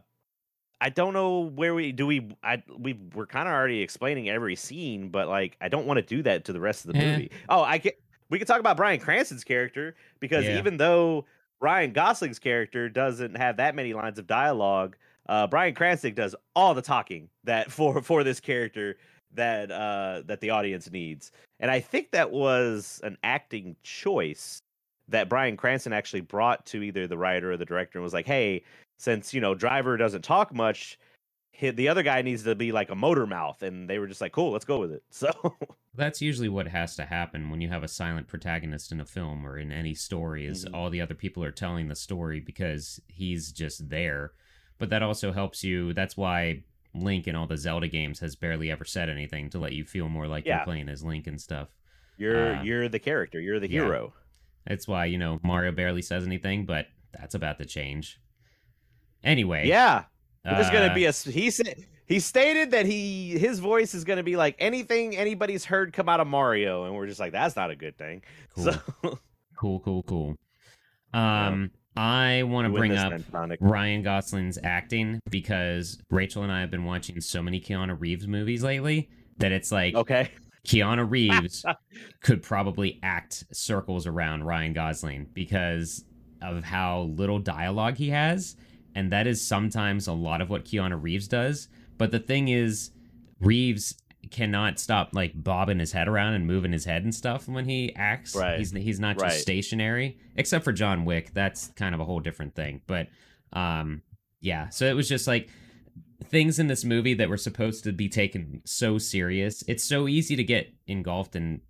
[0.80, 2.34] I don't know where we do we.
[2.42, 6.02] I we we're kind of already explaining every scene, but like I don't want to
[6.02, 7.12] do that to the rest of the Eh.
[7.12, 7.30] movie.
[7.50, 7.98] Oh, I get.
[8.32, 10.56] We could talk about Bryan Cranston's character because Yeah.
[10.56, 11.26] even though
[11.60, 14.96] Ryan Gosling's character doesn't have that many lines of dialogue,
[15.28, 18.96] uh, Bryan Cranston does all the talking that for for this character
[19.34, 21.30] that uh that the audience needs.
[21.60, 24.62] And I think that was an acting choice
[25.08, 28.26] that Bryan Cranston actually brought to either the writer or the director and was like,
[28.26, 28.62] "Hey,
[28.98, 30.98] since you know Driver doesn't talk much,
[31.60, 34.32] the other guy needs to be like a motor mouth." And they were just like,
[34.32, 35.30] "Cool, let's go with it." So
[35.94, 39.46] That's usually what has to happen when you have a silent protagonist in a film
[39.46, 40.74] or in any story is Mhm.
[40.74, 44.32] all the other people are telling the story because he's just there.
[44.78, 45.92] But that also helps you.
[45.92, 49.72] That's why Link in all the Zelda games has barely ever said anything to let
[49.74, 50.56] you feel more like Yeah.
[50.56, 51.68] you're playing as Link and stuff.
[52.16, 53.82] you're Uh, you're the character, you're the yeah.
[53.84, 54.14] hero.
[54.66, 58.20] That's why, you know, Mario barely says anything, but that's about to change.
[59.24, 59.66] Anyway.
[59.68, 60.04] Yeah,
[60.44, 64.22] there's uh, gonna be a he said he stated that he his voice is gonna
[64.22, 67.70] be like anything anybody's heard come out of Mario, and we're just like that's not
[67.70, 68.22] a good thing.
[68.54, 68.72] Cool.
[68.72, 69.18] So
[69.56, 70.34] Cool, cool, cool.
[71.14, 73.12] Um, I want to bring up
[73.60, 78.64] Ryan Gosling's acting because Rachel and I have been watching so many Keanu Reeves movies
[78.64, 80.30] lately that it's like Okay.
[80.66, 81.64] Keanu Reeves
[82.22, 86.04] could probably act circles around Ryan Gosling because
[86.40, 88.56] of how little dialogue he has.
[88.94, 91.68] And that is sometimes a lot of what Keanu Reeves does.
[91.98, 92.90] But the thing is,
[93.40, 93.94] Reeves
[94.30, 97.94] cannot stop like bobbing his head around and moving his head and stuff when he
[97.96, 98.34] acts.
[98.36, 98.58] Right.
[98.58, 99.32] He's he's not just Right.
[99.40, 101.32] stationary, except for John Wick.
[101.34, 102.82] That's kind of a whole different thing.
[102.86, 103.08] But
[103.52, 104.02] um,
[104.40, 104.68] yeah.
[104.68, 105.48] So it was just like
[106.24, 109.64] things in this movie that were supposed to be taken so serious.
[109.66, 111.60] It's so easy to get engulfed and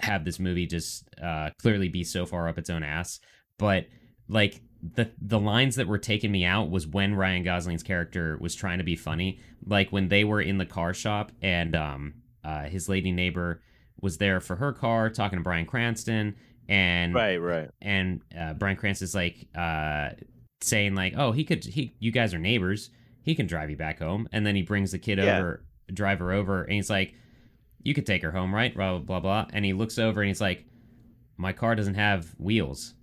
[0.00, 3.20] have this movie just uh, clearly be so far up its own ass.
[3.58, 3.86] But
[4.28, 8.54] like the the lines that were taking me out was when Ryan Gosling's character was
[8.54, 9.40] trying to be funny.
[9.66, 12.14] Like when they were in the car shop and um
[12.44, 13.60] uh, his lady neighbor
[14.00, 16.36] was there for her car talking to Bryan Cranston
[16.68, 17.70] and Right, right.
[17.82, 20.10] and uh, Bryan Cranston's like uh,
[20.60, 22.90] saying like, "Oh, he could he you guys are neighbors.
[23.22, 25.38] He can drive you back home." And then he brings the kid Yeah.
[25.38, 27.14] over, drive her over, and he's like,
[27.82, 29.46] "You could take her home, right?" Blah blah blah.
[29.52, 30.64] And he looks over and he's like,
[31.36, 32.94] "My car doesn't have wheels."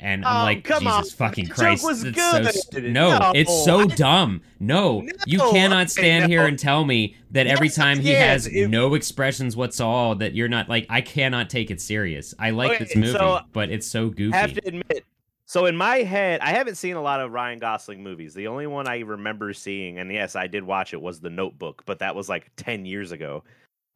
[0.00, 1.04] And I'm Oh, like, Jesus on.
[1.04, 1.82] fucking Christ!
[1.82, 3.32] so st- no, No.
[3.34, 4.42] it's so dumb.
[4.60, 8.68] No, you cannot stand here and tell me that every Yes, time he has If-
[8.70, 12.34] no expressions whatsoever that you're not like I cannot take it serious.
[12.38, 14.34] I like Okay, this movie, so but it's so goofy.
[14.34, 15.04] I have to admit.
[15.48, 18.34] So in my head, I haven't seen a lot of Ryan Gosling movies.
[18.34, 21.84] The only one I remember seeing, and yes, I did watch it, was The Notebook,
[21.86, 23.44] but that was like ten years ago.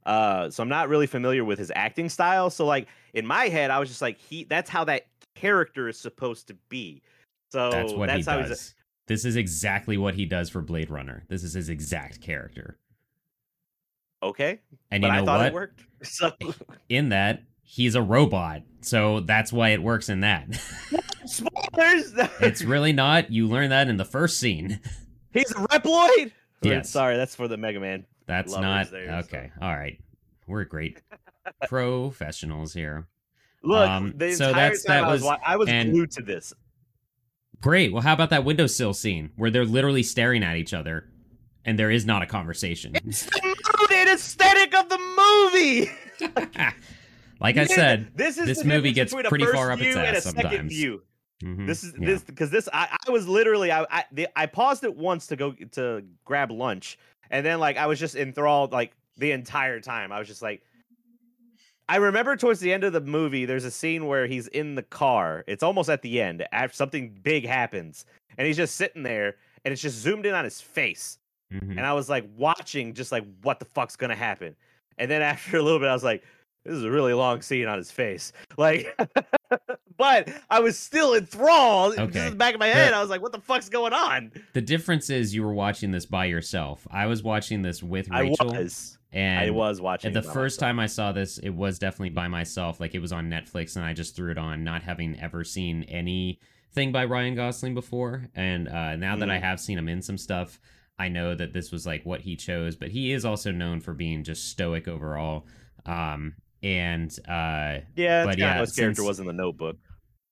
[0.06, 2.50] Uh, so I'm not really familiar with his acting style.
[2.50, 5.98] So like in my head, I was just like, he that's how that character is
[5.98, 7.02] supposed to be.
[7.50, 8.48] So That's what he how does.
[8.48, 8.74] he's
[9.06, 11.24] This is exactly what he does for Blade Runner.
[11.28, 12.78] This is his exact character.
[14.22, 14.60] okay.
[14.90, 15.46] And but you know I thought what?
[15.46, 15.84] it worked.
[16.02, 16.32] So
[16.88, 18.62] In that, he's a robot.
[18.80, 20.48] So that's why it works in that.
[21.26, 22.12] spoilers.
[22.40, 23.30] it's really not.
[23.30, 24.80] You learn that in the first scene.
[25.32, 26.32] he's a Reploid.
[26.62, 26.88] Yes.
[26.90, 28.06] Sorry, that's for the Mega Man.
[28.26, 29.26] That's not there, so.
[29.26, 29.50] okay.
[29.60, 29.98] All right.
[30.46, 31.00] We're great
[31.66, 33.06] professionals here.
[33.62, 36.10] Look, Um, the so entire that's- time that I was was- I was and- glued
[36.12, 36.52] to this.
[37.60, 37.92] Great.
[37.92, 41.10] Well, how about that windowsill scene where they're literally staring at each other
[41.66, 42.92] and there is not a conversation?
[42.94, 45.90] It's the mood and aesthetic of the movie.
[47.40, 50.72] like I said, this is this movie gets pretty far up its ass sometimes.
[50.72, 51.02] view.
[51.42, 52.06] mhm, This is yeah.
[52.06, 55.36] this because this I, I was literally I I, the, I paused it once to
[55.36, 56.98] go to grab lunch
[57.30, 60.12] and then like I was just enthralled like the entire time.
[60.12, 60.62] I was just like
[61.90, 64.82] I remember towards the end of the movie there's a scene where he's in the
[64.82, 65.44] car.
[65.48, 68.06] It's almost at the end after something big happens
[68.38, 71.18] and he's just sitting there and it's just zoomed in on his face.
[71.52, 71.70] Mhm.
[71.72, 74.54] And I was like watching just like what the fuck's going to happen.
[74.98, 76.22] And then after a little bit I was like
[76.64, 78.32] this is a really long scene on his face.
[78.56, 78.96] Like
[79.98, 81.96] but I was still enthralled.
[81.96, 82.24] Just Okay.
[82.26, 84.30] in the back of my head, I was like, what the fuck's going on?
[84.52, 86.86] The difference is you were watching this by yourself.
[86.90, 88.46] I was watching this with I Rachel.
[88.52, 88.96] was.
[89.12, 90.12] And I was watching.
[90.12, 90.68] the first myself.
[90.68, 92.80] time I saw this, it was definitely by myself.
[92.80, 95.82] Like it was on Netflix, and I just threw it on, not having ever seen
[95.84, 98.28] anything by Ryan Gosling before.
[98.34, 99.42] And uh, now that I Mm.
[99.42, 100.60] have seen him in some stuff,
[100.98, 102.76] I know that this was like what he chose.
[102.76, 105.46] But he is also known for being just stoic overall.
[105.86, 109.76] Um, and uh, Yeah, but yeah, his character was in the notebook.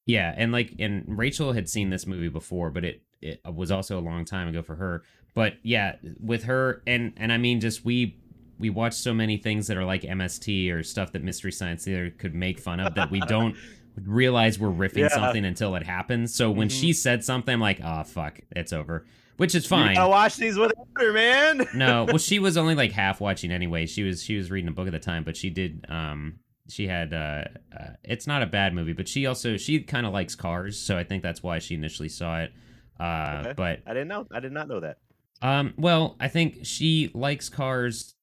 [0.06, 3.98] yeah, and like and Rachel had seen this movie before, but it it was also
[3.98, 5.02] a long time ago for her.
[5.34, 8.16] But yeah, with her and and I mean just we
[8.58, 12.10] we watch so many things that are like MST or stuff that Mystery Science Theater
[12.10, 13.56] could make fun of that we don't
[14.04, 15.08] realize we're riffing Yeah.
[15.08, 16.34] something until it happens.
[16.34, 16.80] So when Mhm.
[16.80, 19.06] she said something, I'm like, oh fuck, it's over.
[19.38, 19.94] Which is fine.
[19.94, 21.66] gotta watch these with her, man.
[21.74, 23.86] no, well, she was only like half watching anyway.
[23.86, 25.84] She was she was reading a book at the time, but she did.
[25.88, 27.14] Um, she had.
[27.14, 27.44] Uh,
[27.78, 30.98] uh it's not a bad movie, but she also she kind of likes cars, so
[30.98, 32.52] I think that's why she initially saw it.
[32.98, 33.52] Uh, Okay.
[33.56, 34.26] but I didn't know.
[34.32, 34.98] I did not know that.
[35.40, 38.14] um, well, I think she likes cars.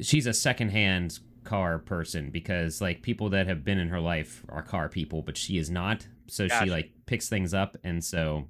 [0.00, 4.62] She's a secondhand car person because like people that have been in her life are
[4.62, 6.06] car people, but she is not.
[6.26, 8.48] So she like picks things up, and so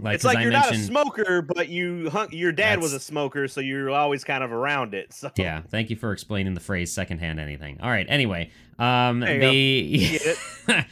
[0.00, 3.00] like it's like I you're not a smoker, but you hung, your dad was a
[3.00, 5.12] smoker, so you're always kind of around it.
[5.12, 7.78] So Yeah, thank you for explaining the phrase secondhand anything.
[7.80, 10.26] All right, anyway, um There you go.
[10.66, 10.84] the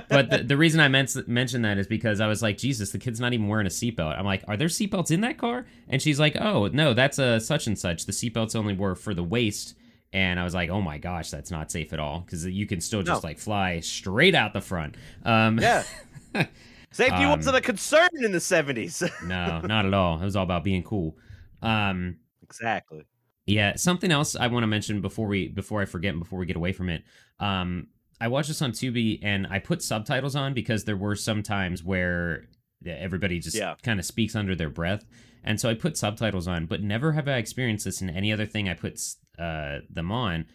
[0.08, 2.98] but the, the reason I men- mentioned that is because I was like, Jesus, the
[2.98, 4.18] kid's not even wearing a seatbelt.
[4.18, 5.66] I'm like, are there seatbelts in that car?
[5.88, 8.06] And she's like, Oh no, that's a such and such.
[8.06, 9.74] The seatbelts only were for the waist.
[10.12, 12.80] And I was like, Oh my gosh, that's not safe at all because you can
[12.80, 13.28] still just No.
[13.28, 14.96] like fly straight out the front.
[15.24, 15.84] Um, yeah.
[16.90, 19.02] Safety Um, wasn't a concern in the '70s.
[19.26, 20.20] no, not at all.
[20.20, 21.16] It was all about being cool.
[21.62, 23.04] Um, exactly.
[23.46, 26.46] Yeah, something else I want to mention before we before I forget and before we
[26.46, 27.02] get away from it.
[27.40, 27.88] Um
[28.20, 31.84] I watched this on Tubi and I put subtitles on because there were some times
[31.84, 32.44] where
[32.84, 33.74] everybody just Yeah.
[33.82, 35.04] kind of speaks under their breath.
[35.44, 38.44] And so I put subtitles on, but never have I experienced this in any other
[38.44, 39.00] thing I put
[39.38, 40.46] uh, them on.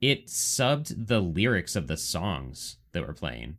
[0.00, 3.56] It subbed the lyrics of the songs that were playing.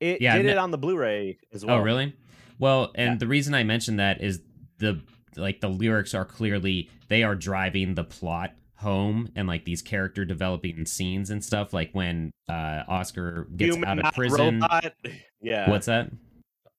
[0.00, 1.76] It Yeah, did it on the Blu-ray as well.
[1.76, 2.14] Oh, really?
[2.58, 3.16] Well, and Yeah.
[3.18, 4.40] the reason I mentioned that is
[4.78, 5.00] the
[5.36, 10.24] like the lyrics are clearly they are driving the plot home and like these character
[10.24, 14.60] developing scenes and stuff like when uh Oscar gets Human, out of prison.
[14.60, 14.94] robot.
[15.40, 15.70] Yeah.
[15.70, 16.10] What's that?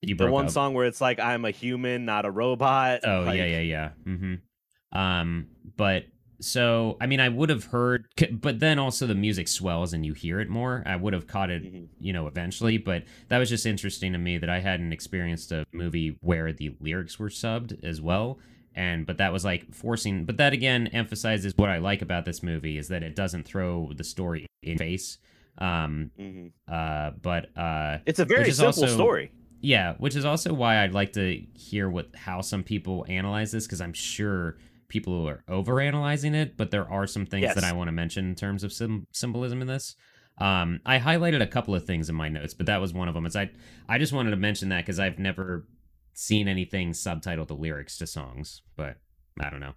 [0.01, 0.51] You the one up.
[0.51, 3.01] song where it's like I'm a human, not a robot.
[3.05, 3.89] Oh like, yeah, yeah, yeah.
[4.05, 4.97] Mm-hmm.
[4.97, 6.05] Um, but
[6.39, 10.13] so I mean, I would have heard, but then also the music swells and you
[10.13, 10.83] hear it more.
[10.85, 11.87] I would have caught it, Mhm.
[11.99, 12.77] you know, eventually.
[12.77, 16.75] But that was just interesting to me that I hadn't experienced a movie where the
[16.79, 18.39] lyrics were subbed as well.
[18.75, 20.25] And but that was like forcing.
[20.25, 23.91] But that again emphasizes what I like about this movie is that it doesn't throw
[23.93, 25.17] the story in face.
[25.57, 26.11] Um.
[26.17, 26.51] Mhm.
[26.67, 27.11] Uh.
[27.21, 27.97] But uh.
[28.05, 29.31] It's a very simple also- story.
[29.61, 33.65] Yeah, which is also why I'd like to hear what how some people analyze this
[33.67, 34.55] because I'm sure
[34.89, 37.55] people who are over analyzing it, but there are some things Yes.
[37.55, 39.95] that I want to mention in terms of sim- symbolism in this.
[40.39, 43.13] Um, I highlighted a couple of things in my notes, but that was one of
[43.13, 43.25] them.
[43.25, 43.49] Is I
[43.87, 45.67] I just wanted to mention that because I've never
[46.13, 48.97] seen anything subtitled the lyrics to songs, but
[49.39, 49.73] I don't know.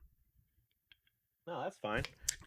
[1.47, 2.03] No, that's fine.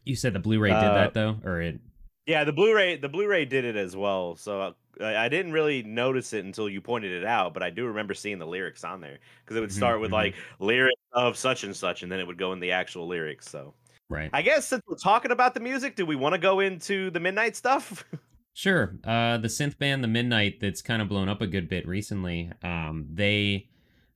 [0.06, 1.80] You said the Blu-ray did Uh, that though, or it?
[2.26, 4.36] Yeah, the Blu-ray the Blu-ray did it as well.
[4.36, 7.70] So uh, I, I didn't really notice it until you pointed it out, but I
[7.70, 10.12] do remember seeing the lyrics on there because it would Mhm, start with mhm.
[10.12, 13.48] like lyrics of such and such, and then it would go in the actual lyrics.
[13.50, 13.76] So
[14.10, 14.34] Right.
[14.34, 17.20] I guess since we're talking about the music, do we want to go into the
[17.22, 18.06] midnight stuff?
[18.54, 18.98] Sure.
[19.04, 22.52] Uh, the synth band, The Midnight, that's kind of blown up a good bit recently.
[22.64, 23.70] Um, they,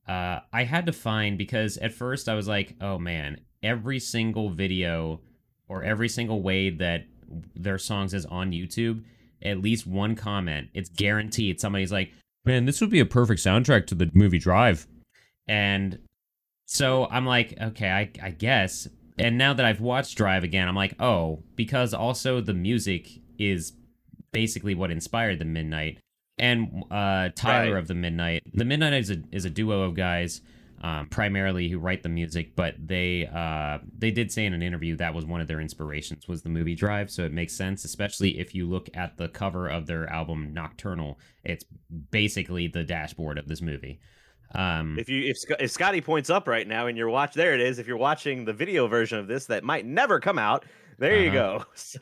[0.08, 4.50] uh, I had to find because at first I was like, oh man, every single
[4.50, 5.22] video
[5.67, 7.06] or every single way that
[7.56, 9.04] their songs is on YouTube,
[9.42, 11.60] at least one comment, it's guaranteed.
[11.60, 12.12] Somebody's like,
[12.46, 14.88] man, this would be a perfect soundtrack to the movie Drive.
[15.48, 16.00] And
[16.65, 18.88] so I'm like, okay, I, I guess.
[19.18, 23.74] And now that I've watched Drive again, I'm like, oh, because also the music is
[24.32, 26.00] basically what inspired the Midnight.
[26.38, 27.80] And uh, Tyler Right.
[27.80, 30.39] of the Midnight, the Midnight is a is a duo of guys,
[30.82, 34.96] um, primarily who write the music, but they uh, they did say in an interview
[34.98, 38.39] that was one of their inspirations was the movie Drive, so it makes sense, especially
[38.39, 41.20] if you look at the cover of their album Nocturnal.
[41.44, 41.65] It's
[42.12, 44.00] basically the dashboard of this movie.
[44.56, 47.54] Um, if you if, Sc- if Scotty points up right now and you're watch there
[47.54, 47.78] it is.
[47.78, 50.65] If you're watching the video version of this that might never come out,
[50.98, 51.60] there you Uh-huh.
[51.60, 51.65] go.
[51.76, 52.00] So,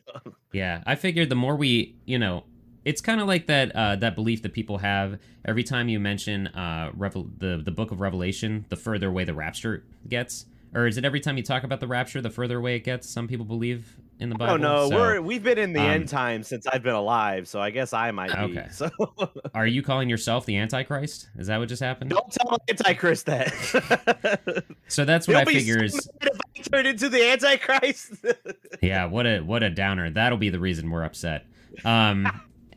[0.53, 2.45] Yeah, I figured the more we, you know,
[2.87, 6.47] it's kind of like that uh, that belief that people have every time you mention
[6.47, 10.97] uh, Revel- the the Book of Revelation, the further away the rapture gets, or is
[10.97, 13.09] it every time you talk about the rapture, the further away it gets?
[13.09, 14.53] Some people believe in the Bible.
[14.53, 17.47] oh no, so we're we've been in the um, end time since I've been alive,
[17.49, 18.57] so I guess I might be.
[18.57, 18.67] Okay.
[18.71, 18.89] So
[19.53, 21.29] are you calling yourself the Antichrist?
[21.37, 22.11] Is that what just happened?
[22.11, 24.63] don't tell Antichrist that.
[24.87, 28.13] So that's what He'll I be figure so is I turn into the Antichrist.
[28.81, 31.45] yeah what a what a downer that'll be the reason we're upset
[31.83, 32.25] um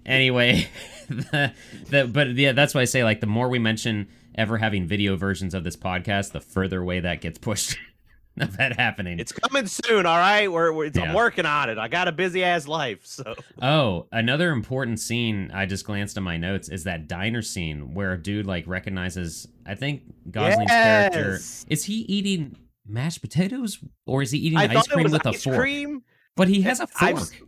[0.06, 0.68] anyway
[1.08, 1.52] the,
[1.88, 5.16] the, but yeah that's why i say like the more we mention ever having video
[5.16, 7.76] versions of this podcast the further away that gets pushed
[8.40, 10.50] of that happening it's coming soon, all right.
[10.50, 11.02] We're, we're Yeah.
[11.02, 11.78] I'm working on it.
[11.78, 16.22] I got a busy ass life, so oh another important scene i just glanced at
[16.22, 21.38] my notes is that diner scene where a dude like recognizes i think gosling's character
[21.68, 25.56] is he eating mashed potatoes or is he eating I ice cream with a fork
[25.56, 26.02] cream.
[26.36, 27.42] but he has a fork I've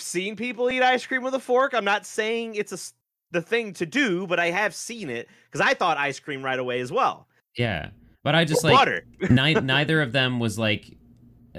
[0.00, 1.74] seen people eat ice cream with a fork.
[1.74, 2.78] I'm not saying it's a
[3.32, 6.58] the thing to do, but I have seen it because I thought ice cream right
[6.58, 7.28] away as well.
[7.56, 7.90] yeah
[8.22, 9.04] but i just Or like butter.
[9.30, 10.96] Ni- neither of them was like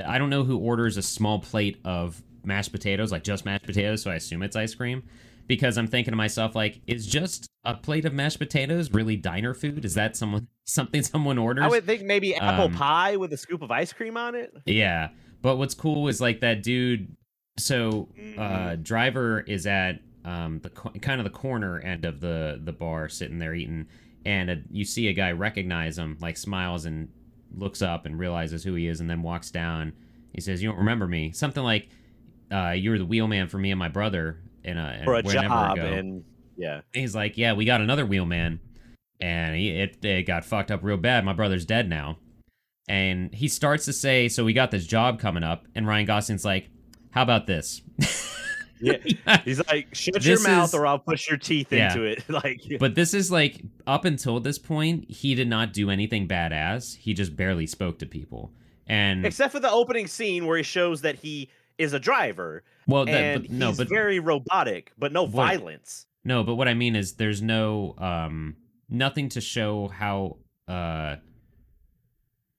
[0.05, 4.01] I don't know who orders a small plate of mashed potatoes, like just mashed potatoes,
[4.01, 5.03] so I assume it's ice cream.
[5.47, 9.53] Because I'm thinking to myself, like, is just a plate of mashed potatoes really diner
[9.53, 9.83] food?
[9.83, 11.65] Is that someone something someone orders?
[11.65, 14.53] I would think maybe apple Um, pie with a scoop of ice cream on it.
[14.65, 15.09] Yeah.
[15.41, 17.15] But what's cool is like that dude.
[17.61, 22.59] So, uh, driver is at um the co- kind of the corner end of the
[22.63, 23.87] the bar, sitting there eating,
[24.25, 27.09] and uh you see a guy recognize him, like smiles and
[27.55, 29.93] looks up and realizes who he is, and then walks down.
[30.33, 31.89] He says, "You don't remember me?" Something like,
[32.51, 35.51] uh, "You were the wheelman for me and my brother." In a, for a job
[35.73, 36.23] ago." and
[36.55, 38.59] yeah he's like, "Yeah, we got another wheelman,
[39.19, 41.25] and he, it it got fucked up real bad.
[41.25, 42.17] My brother's dead now."
[42.87, 46.45] And he starts to say, "So we got this job coming up," and Ryan Gosling's
[46.45, 46.69] like,
[47.11, 47.81] "How about this?"
[48.83, 48.97] Yeah.
[49.45, 51.91] he's like shut your mouth is- or i'll push your teeth Yeah.
[51.91, 55.91] into it like but this is like up until this point, he did not do
[55.91, 56.95] anything badass.
[56.97, 58.51] He just barely spoke to people,
[58.87, 63.05] and except for the opening scene where he shows that he is a driver, well,
[63.05, 66.07] that, and but, no, he's but very robotic, but no What- violence.
[66.23, 68.55] No, but what I mean is there's no um
[68.89, 70.37] nothing to show how
[70.67, 71.17] uh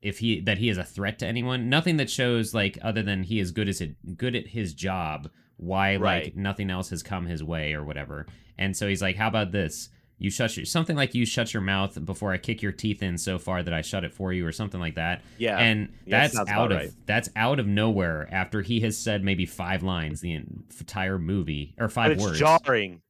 [0.02, 1.68] if he that he is a threat to anyone.
[1.68, 5.30] Nothing that shows like other than he is good as it good at his job,
[5.56, 8.26] why like nothing else has come his way or whatever.
[8.58, 9.88] And so he's like, How about this?
[10.18, 13.18] You shut your something like you shut your mouth before I kick your teeth in
[13.18, 15.22] so far that I shut it for you or something like that.
[15.38, 16.90] Yeah, and Yeah, that's out of right.
[17.06, 21.88] that's out of nowhere after he has said maybe five lines the entire movie or
[21.88, 22.38] five it's words.
[22.38, 23.00] jarring.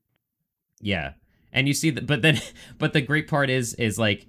[0.80, 1.12] Yeah,
[1.52, 2.40] and you see that, but then,
[2.78, 4.26] but the great part is, is like,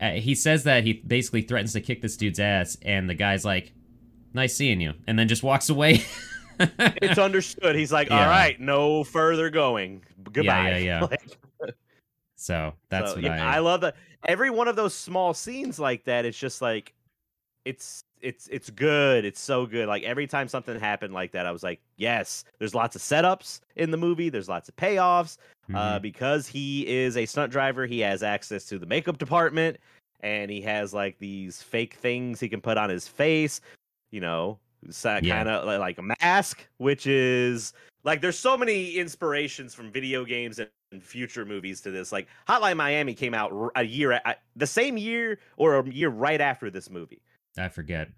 [0.00, 3.44] uh, he says that he basically threatens to kick this dude's ass, and the guy's
[3.44, 3.72] like,
[4.34, 6.04] "Nice seeing you," and then just walks away.
[6.58, 7.76] It's understood.
[7.76, 8.22] He's like, Yeah.
[8.22, 10.02] all right, no further going.
[10.32, 10.70] Goodbye.
[10.70, 11.00] yeah, yeah.
[11.04, 11.38] Like,
[12.36, 13.56] so that's so, what yeah, I.
[13.56, 13.96] I love that.
[14.26, 16.94] Every one of those small scenes like that, it's just like,
[17.66, 19.24] it's it's it's good.
[19.24, 19.88] It's so good.
[19.88, 22.44] Like every time something happened like that, I was like, yes.
[22.58, 24.28] There's lots of setups in the movie.
[24.28, 25.38] There's lots of payoffs.
[25.74, 26.02] Uh, Mhm.
[26.02, 29.78] because he is a stunt driver, he has access to the makeup department,
[30.20, 33.60] and he has like these fake things he can put on his face.
[34.12, 34.60] You know,
[35.40, 37.72] kind of like a mask, which is
[38.04, 42.12] like there's so many inspirations from video games and, and future movies to this.
[42.12, 44.20] Like Hotline Miami came out a year,
[44.54, 47.20] the same year or a year right after this movie.
[47.58, 48.08] I forget,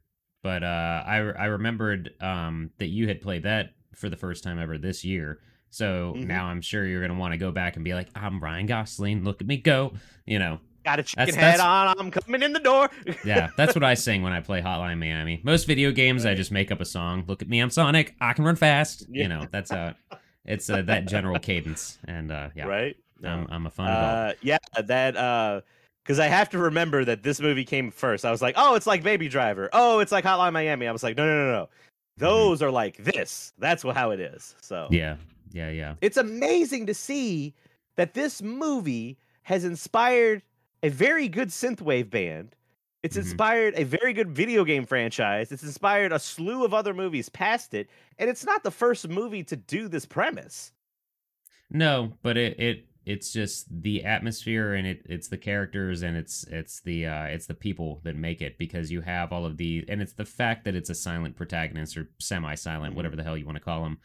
[0.43, 4.59] but uh, I I remembered um that you had played that for the first time
[4.59, 5.41] ever this year.
[5.71, 6.27] So Mhm.
[6.27, 9.25] now I'm sure you're gonna want to go back and be like, "I'm Ryan Gosling.
[9.25, 9.93] Look at me go!"
[10.27, 10.61] You know.
[10.85, 11.99] Got a chicken That's- head that's- on.
[11.99, 12.89] I'm coming in the door.
[13.25, 15.41] Yeah, that's what I sing when I play Hotline Miami.
[15.45, 17.25] Most video games, I just make up a song.
[17.27, 18.15] Look at me, I'm Sonic.
[18.21, 19.05] I can run fast.
[19.11, 19.23] Yeah.
[19.25, 19.95] You know, that's how
[20.47, 21.99] it's uh, that general cadence.
[22.07, 22.97] And uh, yeah, Right.
[23.23, 23.89] I'm, I'm a fun.
[23.89, 25.61] Uh, yeah, that uh
[26.09, 28.25] because I have to remember that this movie came first.
[28.25, 29.69] I was like, oh, it's like Baby Driver.
[29.75, 30.89] Oh, it's like Hotline Miami.
[30.89, 31.69] I was like, no, no, no, no.
[32.17, 33.53] Those are like this.
[33.59, 34.55] That's how it is.
[34.63, 35.17] So Yeah,
[35.53, 35.97] yeah, yeah.
[36.01, 37.53] it's amazing to see
[37.97, 40.41] that this movie has inspired
[40.83, 42.57] a very good synthwave band.
[43.03, 43.21] It's Mhm.
[43.21, 45.53] inspired a very good video game franchise.
[45.53, 49.45] It's inspired a slew of other movies past it, and it's not the first movie
[49.45, 50.73] to do this premise.
[51.71, 56.45] No, but it it it's just the atmosphere and it it's the characters and it's
[56.49, 59.83] it's the uh it's the people that make it because you have all of the
[59.89, 62.97] and it's the fact that it's a silent protagonist or semi-silent Mhm.
[62.97, 63.99] whatever the hell you want to call him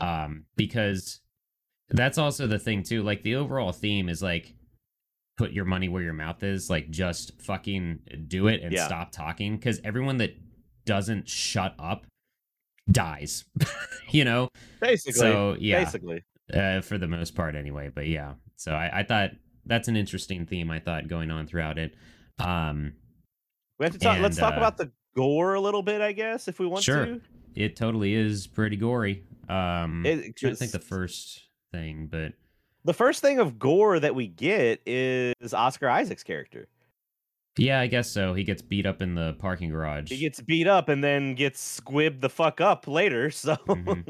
[0.00, 1.20] um because
[1.90, 4.54] that's also the thing too like the overall theme is like
[5.38, 8.84] put your money where your mouth is like just fucking do it and Yeah.
[8.86, 10.34] stop talking cuz everyone that
[10.84, 12.06] doesn't shut up
[12.90, 13.44] dies
[14.10, 14.48] you know
[14.80, 15.12] Basically.
[15.20, 16.22] so yeah Basically.
[16.54, 19.30] Uh, for the most part anyway but yeah so I, I thought
[19.66, 21.94] that's an interesting theme i thought going on throughout it
[22.38, 22.92] um
[23.78, 24.18] We have to talk.
[24.20, 27.04] let's talk uh, about the gore a little bit, I guess, if we want Sure.
[27.06, 27.20] to.
[27.54, 32.32] it totally is pretty gory um It- to think the first thing but
[32.84, 36.68] The first thing of gore that we get is Oscar Isaac's character.
[37.58, 40.66] yeah i guess so he gets beat up in the parking garage He gets beat
[40.66, 43.30] up and then gets squibbed the fuck up later.
[43.44, 44.08] So Mhm.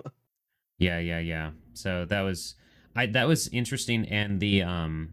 [0.83, 2.55] Yeah yeah yeah so that was
[2.97, 5.11] i that was interesting and the um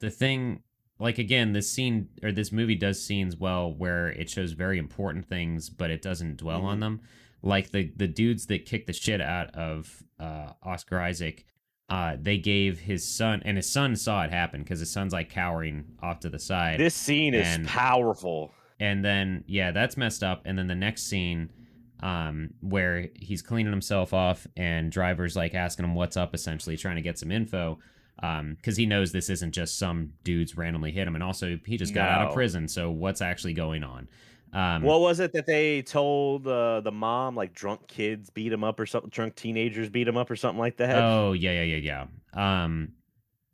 [0.00, 0.62] the thing
[0.98, 5.26] like again this scene or this movie does scenes well where it shows very important
[5.28, 6.80] things but it doesn't dwell on Mhm.
[6.80, 7.00] them
[7.42, 11.44] like the the dudes that kick the shit out of uh oscar isaac
[11.88, 15.28] uh they gave his son and his son saw it happen because his son's like
[15.30, 18.52] cowering off to the side this scene is powerful.
[18.80, 21.50] and then yeah that's messed up and then the next scene
[22.00, 26.96] um where he's cleaning himself off and driver's like asking him what's up essentially trying
[26.96, 27.78] to get some info
[28.22, 31.76] um because he knows this isn't just some dudes randomly hit him and also he
[31.76, 34.08] just got out of prison so what's actually going on
[34.52, 37.34] um what was it that they told uh, the mom?
[37.34, 39.10] Like drunk kids beat him up or something.
[39.10, 41.02] Drunk teenagers beat him up or something like that.
[41.02, 42.62] Oh yeah, yeah, yeah, yeah.
[42.64, 42.92] Um,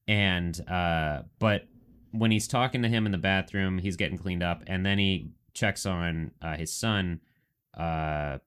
[0.06, 1.66] and uh, but
[2.12, 5.30] when he's talking to him in the bathroom, he's getting cleaned up, and then he
[5.54, 7.20] checks on uh, his son,
[7.78, 8.38] uh,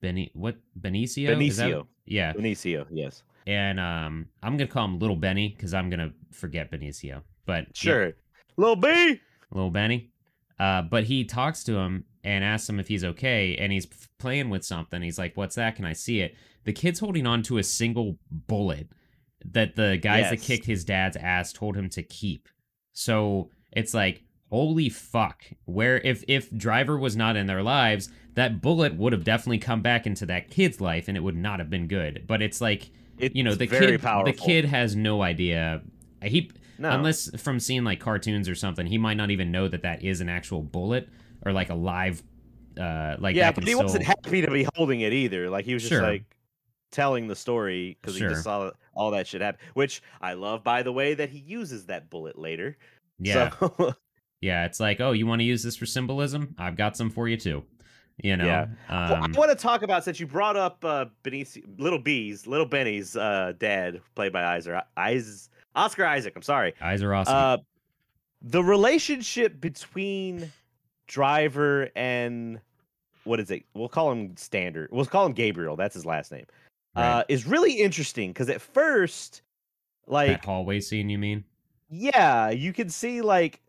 [0.00, 1.40] Beni what Benicio?
[1.40, 1.86] Is that- Benicio.
[2.06, 6.70] yeah, Benicio, yes, and um, I'm gonna call him Little Benny because I'm gonna forget
[6.70, 8.12] Benicio, but yeah, sure.
[8.56, 9.20] Little B.
[9.52, 10.10] little Benny.
[10.58, 13.86] Uh, but he talks to him and asks him if he's okay, and he's
[14.18, 15.00] playing with something.
[15.02, 15.76] He's like, "What's that?
[15.76, 16.34] Can I see it?"
[16.64, 18.88] The kid's holding on to a single bullet
[19.44, 22.48] that the guys that kicked his dad's ass told him to keep.
[22.92, 25.44] So it's like, holy fuck!
[25.64, 29.82] Where if if Driver was not in their lives, that bullet would have definitely come
[29.82, 32.24] back into that kid's life, and it would not have been good.
[32.26, 34.32] But it's like, It's you know, the kid, powerful.
[34.32, 35.82] the kid has no idea.
[36.22, 36.90] He no.
[36.90, 40.20] Unless from seeing like cartoons or something, he might not even know that that is
[40.20, 41.08] an actual bullet
[41.44, 42.22] or like a live
[42.78, 43.82] uh, like yeah, but he still...
[43.82, 45.50] wasn't happy to be holding it either.
[45.50, 46.02] Like he was just Sure.
[46.02, 46.24] like
[46.92, 49.60] telling the story because he just saw all that shit happen.
[49.74, 52.76] Which I love, by the way, that he uses that bullet later.
[53.18, 53.94] Yeah, So,
[54.40, 54.64] yeah.
[54.64, 56.54] It's like, oh, you want to use this for symbolism?
[56.56, 57.64] I've got some for you too.
[58.22, 58.46] You know.
[58.46, 58.66] Yeah.
[58.90, 62.46] Well, Um, I want to talk about since you brought up uh, Benicio, little bees,
[62.46, 66.32] little Benny's uh, dad, played by Isaac, Is, Oscar Isaac.
[66.34, 66.74] I'm sorry.
[66.80, 67.34] are awesome.
[67.34, 67.56] Uh,
[68.42, 70.50] the relationship between
[71.06, 72.60] Driver and
[73.24, 73.64] what is it?
[73.74, 74.88] We'll call him Standard.
[74.90, 75.76] We'll call him Gabriel.
[75.76, 76.46] That's his last name.
[76.96, 79.42] Uh, is really interesting because at first,
[80.08, 81.44] like, that hallway scene, you mean?
[81.90, 83.60] yeah, you can see like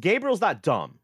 [0.00, 0.98] Gabriel's not dumb.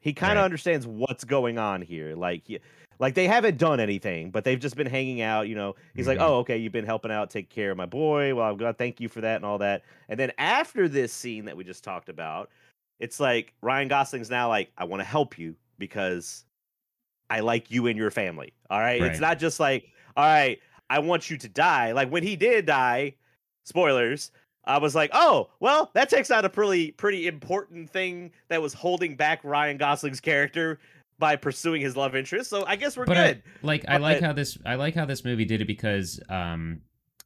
[0.00, 0.44] He kind of Right.
[0.44, 2.14] understands what's going on here.
[2.14, 2.60] Like, he,
[2.98, 5.48] like they haven't done anything, but they've just been hanging out.
[5.48, 6.20] You know, he's like, Mhm.
[6.20, 8.34] "Oh, okay, you've been helping out, take care of my boy.
[8.34, 11.44] Well, I'm gonna thank you for that and all that." And then after this scene
[11.46, 12.50] that we just talked about,
[13.00, 16.44] it's like Ryan Gosling's now like, "I want to help you because
[17.30, 20.98] I like you and your family." All right, it's not just like, "All right, I
[21.00, 23.14] want you to die." Like when he did die,
[23.64, 24.32] spoilers.
[24.66, 28.74] I was like, oh, well, that takes out a pretty pretty important thing that was
[28.74, 30.78] holding back Ryan Gosling's character
[31.18, 32.50] by pursuing his love interest.
[32.50, 33.42] So I guess we're but I, good.
[33.62, 36.80] like I like how this I like how this movie did it because um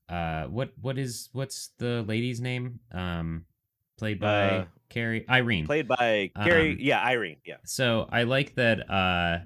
[0.09, 3.45] uh what what is what's the lady's name um
[3.99, 7.57] played by Uh, Carey Irene Played by Gary, Um, yeah, Irene, yeah.
[7.64, 9.38] so I like that uh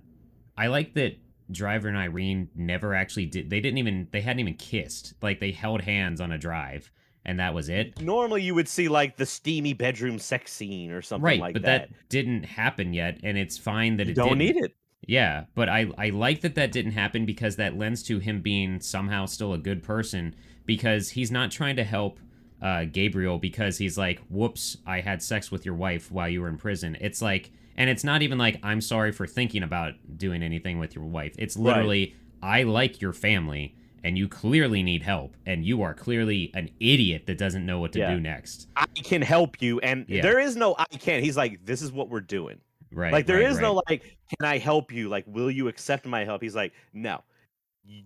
[0.57, 1.18] I like that
[1.51, 5.51] Driver and Irene never actually did they didn't even they hadn't even kissed like they
[5.53, 6.90] held hands on a drive
[7.25, 11.03] and that was it Normally you would see like the steamy bedroom sex scene or
[11.03, 11.89] something right like but that.
[11.91, 12.09] that.
[12.09, 14.57] didn't happen yet and it's fine that You it don't didn't.
[14.57, 14.75] need it.
[15.07, 18.81] Yeah, but I I like that that didn't happen because that lends to him being
[18.81, 22.18] somehow still a good person because he's not trying to help
[22.62, 26.49] uh, Gabriel because he's like, "Whoops, I had sex with your wife while you were
[26.49, 30.43] in prison." It's like, and it's not even like I'm sorry for thinking about doing
[30.43, 31.35] anything with your wife.
[31.39, 31.64] It's Right.
[31.66, 33.75] literally I like your family
[34.05, 37.93] and you clearly need help and you are clearly an idiot that doesn't know what
[37.95, 38.15] to Yeah.
[38.15, 38.69] do next.
[38.77, 40.23] I can help you, and Yeah.
[40.23, 41.25] there is no I can.
[41.25, 42.61] He's like, this is what we're doing.
[42.93, 43.13] Right.
[43.13, 43.63] like there right, is right.
[43.63, 45.09] no like, can I help you?
[45.09, 46.41] Like, will you accept my help?
[46.43, 47.23] He's like, no.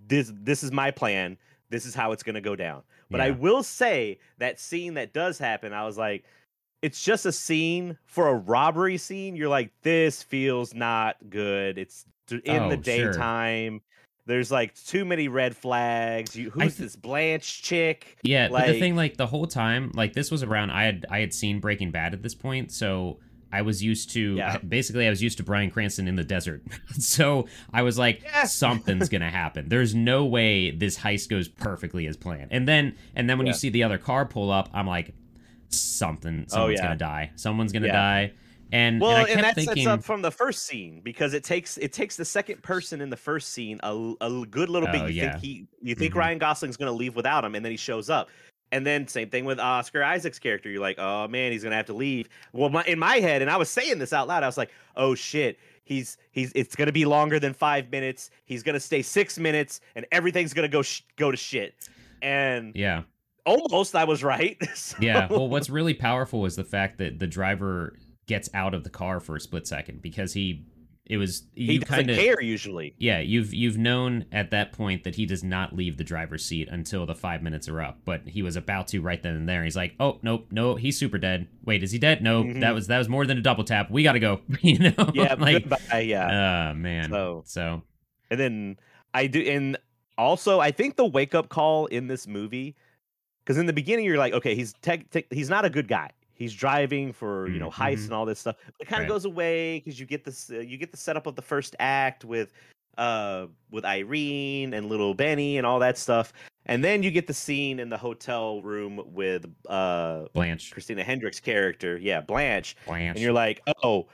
[0.07, 1.37] This this is my plan.
[1.69, 2.83] This is how it's gonna go down.
[3.11, 6.25] But I will say that scene that does happen, I was like,
[6.83, 9.35] it's just a scene for a robbery scene.
[9.37, 11.77] You're like, this feels not good.
[11.77, 13.13] It's in Oh, the sure.
[14.29, 16.37] There's like too many red flags.
[16.37, 18.18] You, who's th- this Blanche chick?
[18.22, 20.70] Yeah, but the thing, like the whole time, like this was around.
[20.70, 23.18] I had I had seen Breaking Bad at this point, so
[23.51, 24.59] I was used to Yeah.
[24.59, 26.62] basically I was used to Bryan Cranston in the desert.
[26.99, 28.45] so I was like, Yeah.
[28.64, 29.70] something's gonna happen.
[29.70, 32.49] There's no way this heist goes perfectly as planned.
[32.53, 33.55] And then and then when Yeah.
[33.55, 35.14] you see the other car pull up, I'm like,
[35.70, 36.83] something, oh, someone's Oh, yeah.
[36.89, 37.31] gonna die.
[37.37, 37.93] Someone's gonna Yeah.
[37.93, 38.33] die.
[38.73, 41.43] And Well, and I and, that thinking, sets up from the first scene because it
[41.45, 45.03] takes it takes the second person in the first scene a, a good little bit.
[45.03, 45.31] Oh, you yeah.
[45.33, 46.19] think he you think Mhm.
[46.19, 48.29] Ryan Gosling's gonna leave without him, and then he shows up.
[48.71, 50.69] And then same thing with Oscar Isaac's character.
[50.69, 52.29] You're like, oh man, he's gonna have to leave.
[52.53, 54.71] Well, my, in my head, and I was saying this out loud, I was like,
[54.97, 58.31] oh shit, he's he's it's gonna be longer than five minutes.
[58.45, 61.75] He's gonna stay six minutes, and everything's gonna go sh- go to shit.
[62.21, 63.05] And yeah,
[63.47, 64.59] almost, I was right.
[65.01, 65.29] Yeah.
[65.31, 67.97] Well, what's really powerful is the fact that the driver
[68.29, 70.64] gets out of the car for a split second because he,
[71.07, 72.95] it was he you doesn't kind of care usually.
[72.99, 76.68] yeah you've you've known at that point that he does not leave the driver's seat
[76.70, 79.64] until the five minutes are up, but he was about to right then and there.
[79.64, 81.49] He's like, oh nope, no, he's super dead.
[81.64, 82.22] Wait, is he dead?
[82.22, 82.61] No, Mhm.
[82.61, 83.91] that was that was more than a double tap.
[83.91, 84.43] We got to go.
[84.62, 85.11] you know?
[85.14, 86.70] Yeah, like, goodbye, yeah.
[86.70, 87.09] uh man.
[87.11, 87.83] So- so
[88.31, 88.76] And then
[89.14, 89.79] I do, and
[90.18, 92.76] also I think the wake up call in this movie,
[93.43, 96.11] because in the beginning you're like, okay, he's tech, tech, he's not a good guy.
[96.39, 98.05] He's driving for you know heists Mhm.
[98.05, 98.57] and all this stuff.
[98.80, 99.14] It kind of Right.
[99.14, 102.24] goes away because you get this, uh, you get the setup of the first act
[102.24, 102.53] with,
[102.97, 106.32] uh, with Irene and little Benny and all that stuff,
[106.66, 111.41] and then you get the scene in the hotel room with uh Blanche, Christina Hendricks'
[111.41, 113.16] character, yeah, Blanche, Blanche.
[113.16, 114.09] and you're like, oh,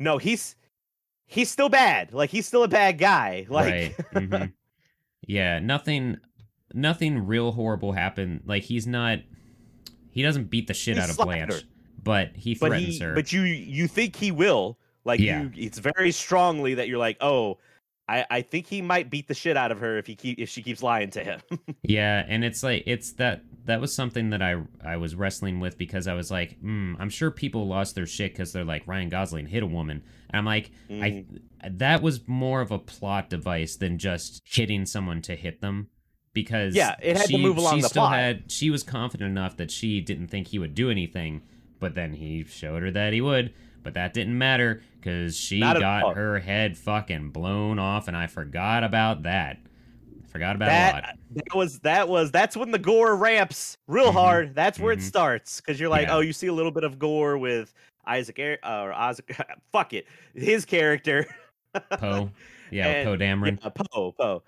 [0.00, 0.56] no, he's
[1.26, 2.12] he's still bad.
[2.12, 3.46] Like he's still a bad guy.
[3.50, 3.72] Like.
[3.72, 3.96] right.
[4.14, 4.52] mhm.
[5.26, 6.16] Yeah, nothing
[6.74, 8.42] nothing real horrible happened.
[8.46, 9.18] Like he's not
[10.18, 11.60] he doesn't beat the shit He out of Blanche, her.
[12.02, 13.14] but he but threatens he, her.
[13.14, 15.42] but you you think he will like Yeah.
[15.42, 17.58] you it's very strongly that you're like oh
[18.08, 20.48] I, I think he might beat the shit out of her if he keep if
[20.48, 21.40] she keeps lying to him
[21.82, 25.76] yeah, and it's like it's that that was something that I I was wrestling with
[25.78, 29.10] because I was like, mm, I'm sure people lost their shit because they're like Ryan
[29.10, 31.26] Gosling hit a woman, and I'm like, I
[31.70, 35.88] that was more of a plot device than just hitting someone to hit them
[36.32, 38.14] because Yeah, it had to she, move along she the still plot.
[38.18, 41.42] had she was confident enough that she didn't think he would do anything
[41.80, 43.52] but then he showed her that he would
[43.82, 48.26] but that didn't matter because she Not got her head fucking blown off, and I
[48.26, 49.58] forgot about that.
[50.26, 51.02] Forgot about it a lot.
[51.04, 54.54] that that was that was that's when the gore ramps real Mhm, hard.
[54.54, 54.98] That's where mhm.
[54.98, 56.16] it starts because you're like, Yeah.
[56.16, 57.72] oh, you see a little bit of gore with
[58.06, 59.34] Isaac uh, or Isaac.
[59.72, 61.24] fuck it, his character.
[61.92, 62.30] Poe,
[62.70, 63.58] yeah, Poe Dameron.
[63.62, 64.42] Yeah, Poe, Poe.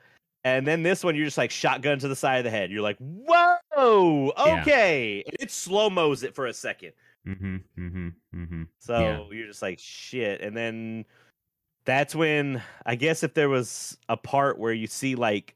[0.45, 2.71] And then this one, you're just like shotgun to the side of the head.
[2.71, 5.23] You're like, whoa, okay.
[5.27, 6.93] And it slow mo's it for a second.
[7.27, 7.57] Mm-hmm.
[7.79, 8.09] Mm-hmm.
[8.35, 8.63] Mm-hmm.
[8.79, 9.25] So Yeah.
[9.37, 10.41] you're just like, shit.
[10.41, 11.05] And then
[11.85, 15.55] that's when I guess if there was a part where you see like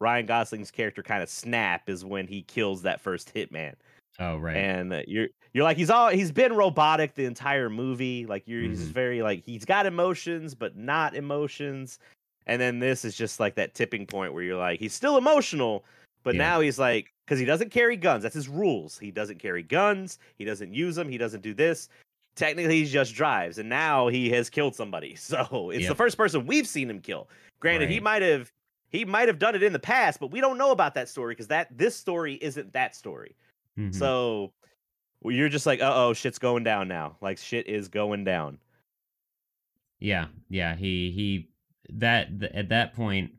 [0.00, 3.74] Ryan Gosling's character kind of snap is when he kills that first hitman.
[4.18, 4.56] Oh right.
[4.56, 8.26] And uh, you're you're like he's all he's been robotic the entire movie.
[8.26, 8.92] Like you're he's Mhm.
[8.92, 11.98] very like he's got emotions but not emotions.
[12.46, 15.84] And then this is just like that tipping point where you're like he's still emotional,
[16.22, 16.42] but Yeah.
[16.42, 18.22] now he's like because he doesn't carry guns.
[18.22, 18.98] That's his rules.
[18.98, 20.18] He doesn't carry guns.
[20.36, 21.08] He doesn't use them.
[21.08, 21.88] He doesn't do this.
[22.36, 25.14] Technically, he just drives, and now he has killed somebody.
[25.18, 27.28] So it's the first person we've seen him kill.
[27.60, 28.52] Granted, he might have
[28.90, 31.32] he might have done it in the past, but we don't know about that story
[31.34, 33.34] because that this story isn't that story.
[33.78, 33.94] Mhm.
[33.94, 34.52] So
[35.22, 37.16] well, you're just like, uh oh, shit's going down now.
[37.22, 38.58] Like shit is going down.
[40.00, 40.76] Yeah, yeah.
[40.76, 41.48] He he
[41.90, 43.32] that th- at that point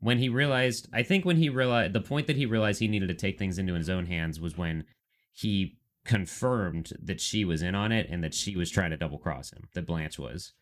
[0.00, 3.08] when he realized, I think when he realized the point that he realized he needed
[3.08, 4.84] to take things into his own hands was when
[5.30, 9.18] he confirmed that she was in on it and that she was trying to double
[9.18, 9.68] cross him.
[9.74, 10.52] That Blanche was,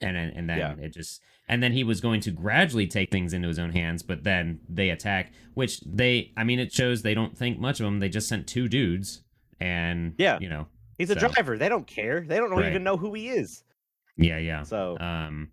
[0.00, 0.74] and then and then Yeah.
[0.84, 4.02] it just and then he was going to gradually take things into his own hands,
[4.02, 7.86] but then they attack, which they I mean it shows they don't think much of
[7.86, 8.00] him.
[8.00, 9.22] They just sent two dudes,
[9.60, 10.38] and Yeah.
[10.40, 10.68] you know,
[10.98, 11.56] He's a driver.
[11.56, 12.22] They don't care.
[12.26, 12.70] They don't Right.
[12.70, 13.62] even know who he is.
[14.16, 14.64] yeah, yeah.
[14.64, 15.52] So Um,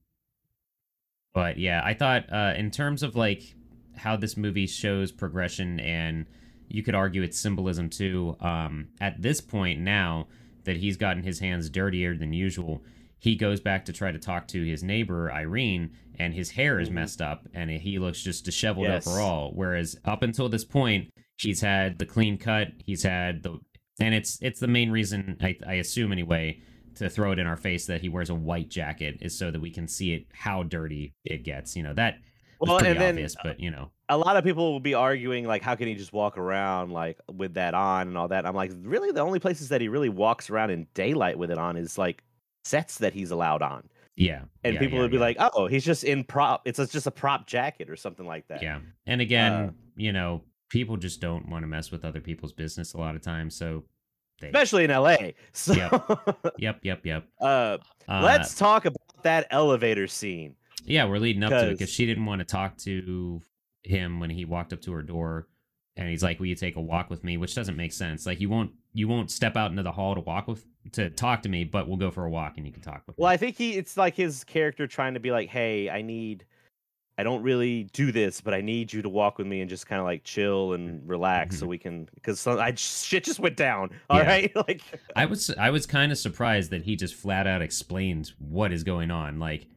[1.36, 3.54] but yeah, I thought uh, in terms of like
[3.98, 6.26] how this movie shows progression, and
[6.70, 8.36] you could argue it's symbolism too.
[8.40, 10.28] Um, at this point now
[10.64, 12.84] that he's gotten his hands dirtier than usual,
[13.20, 16.90] he goes back to try to talk to his neighbor Irene, and his hair is
[16.90, 16.94] Mhm.
[16.94, 19.06] messed up, and he looks just disheveled Yes.
[19.06, 19.52] overall.
[19.54, 23.60] Whereas up until this point, he's had the clean cut, he's had the,
[24.00, 26.62] and it's it's the main reason I, I assume anyway
[26.96, 29.62] to throw it in our face that he wears a white jacket is so that
[29.62, 31.76] we can see it how dirty it gets.
[31.76, 32.20] You know that
[32.60, 35.62] well, and then obvious, but you know, a lot of people will be arguing like,
[35.62, 38.46] how can he just walk around like with that on and all that?
[38.46, 41.58] I'm like, really, the only places that he really walks around in daylight with it
[41.58, 42.24] on is like
[42.64, 44.44] sets that he's allowed on, yeah.
[44.64, 45.24] and yeah, people yeah, would be yeah.
[45.24, 46.62] like, oh, he's just in prop.
[46.66, 48.62] It's just a prop jacket or something like that.
[48.62, 48.80] yeah.
[49.06, 52.94] And again, Uh, you know, people just don't want to mess with other people's business
[52.94, 53.84] a lot of times, so
[54.40, 54.48] they.
[54.48, 55.18] especially in LA.
[55.54, 55.74] So,
[56.58, 57.26] Yep, yep, yep.
[57.42, 57.78] uh,
[58.08, 60.56] Uh, let's talk about that elevator scene.
[60.84, 63.42] Yeah, we're leading up to it because she didn't want to talk to
[63.84, 65.48] him when he walked up to her door,
[65.96, 68.26] and he's like, "Will you take a walk with me?" Which doesn't make sense.
[68.26, 71.42] Like you won't you won't step out into the hall to walk with to talk
[71.44, 73.34] to me, but we'll go for a walk and you can talk with Well, me.
[73.34, 76.46] I think he it's like his character trying to be like, "Hey, I need
[77.18, 79.88] I don't really do this, but I need you to walk with me and just
[79.88, 83.92] kind of like chill and relax so we can cuz I shit just went down.
[84.10, 84.28] All Mm-hmm.
[84.30, 84.36] Yeah.
[84.36, 84.56] right?
[84.68, 84.82] Like
[85.16, 88.84] I was I was kind of surprised that he just flat out explained what is
[88.84, 89.40] going on.
[89.40, 89.68] Like,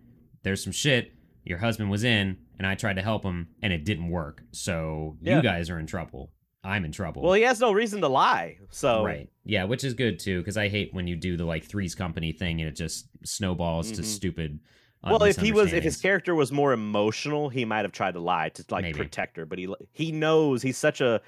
[0.43, 1.12] there's some shit
[1.45, 4.43] your husband was in, and I tried to help him, and it didn't work.
[4.51, 5.36] So Yeah.
[5.36, 6.32] you guys are in trouble.
[6.64, 7.22] I'm in trouble.
[7.22, 8.59] well, he has no reason to lie.
[8.70, 9.30] So Right.
[9.45, 12.32] Yeah, which is good too, because I hate when you do the like Three's Company
[12.32, 14.05] thing and it just snowballs to Mhm.
[14.05, 14.59] stupid.
[15.05, 18.20] Well, if he was, if his character was more emotional, he might have tried to
[18.20, 18.99] lie to like Maybe.
[18.99, 19.46] protect her.
[19.46, 21.20] But he he knows he's such a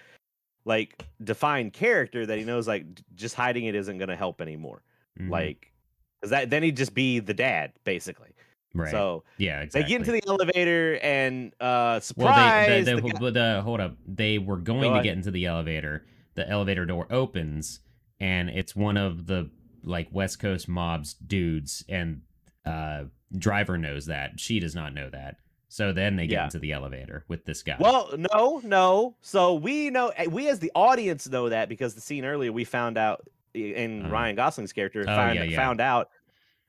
[0.65, 4.83] like defined character that he knows like just hiding it isn't going to help anymore.
[5.19, 5.31] Mhm.
[5.31, 5.73] Like,
[6.21, 8.31] because that then he'd just be the dad basically.
[8.75, 8.91] right.
[8.91, 9.83] So yeah, exactly.
[9.83, 12.85] they get into the elevator and uh well, they, surprise.
[12.87, 13.97] the they, guy- hold up.
[14.07, 16.05] They were going Go to get into the elevator.
[16.35, 17.81] The elevator door opens,
[18.21, 19.51] and it's one of the
[19.83, 22.23] like West Coast mobs dudes, and
[22.67, 23.05] uh
[23.37, 24.39] driver knows that.
[24.41, 25.37] She does not know that.
[25.69, 26.45] So then they get Yeah.
[26.47, 27.77] into the elevator with this guy.
[27.79, 29.15] well, no, no.
[29.21, 32.65] So we know, eh, we as the audience know that because the scene earlier we
[32.65, 33.23] found out
[33.55, 34.11] in Uh-huh.
[34.13, 35.57] Ryan Gosling's character Oh, found, yeah, yeah.
[35.57, 36.11] found out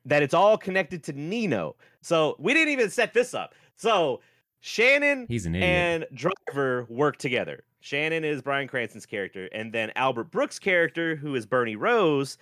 [0.06, 1.76] that it's all connected to Nino.
[2.02, 3.56] So we didn't even set this up.
[3.76, 4.22] So
[4.60, 5.70] Shannon he's an idiot.
[5.70, 7.64] and Driver work together.
[7.80, 12.38] Shannon is Bryan Cranston's character, and then Albert Brooks' character, who is Bernie Rose,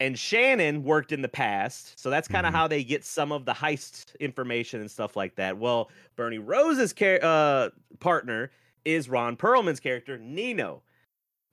[0.00, 1.98] and Shannon worked in the past.
[2.00, 2.56] So that's kind of Mhm.
[2.56, 5.58] how they get some of the heist information and stuff like that.
[5.58, 7.70] Well, Bernie Rose's char- uh,
[8.00, 8.50] partner
[8.84, 10.82] is Ron Perlman's character, Nino,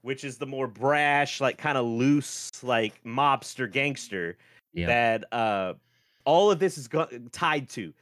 [0.02, 4.38] which is the more brash, like kind of loose, like mobster gangster
[4.74, 4.88] Yep.
[4.88, 5.74] that uh,
[6.26, 7.94] all of this is go- tied to.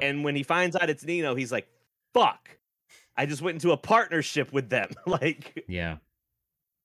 [0.00, 1.68] And when he finds out it's Nino, he's like,
[2.14, 2.48] fuck.
[3.16, 4.88] I just went into a partnership with them.
[5.06, 5.98] like yeah.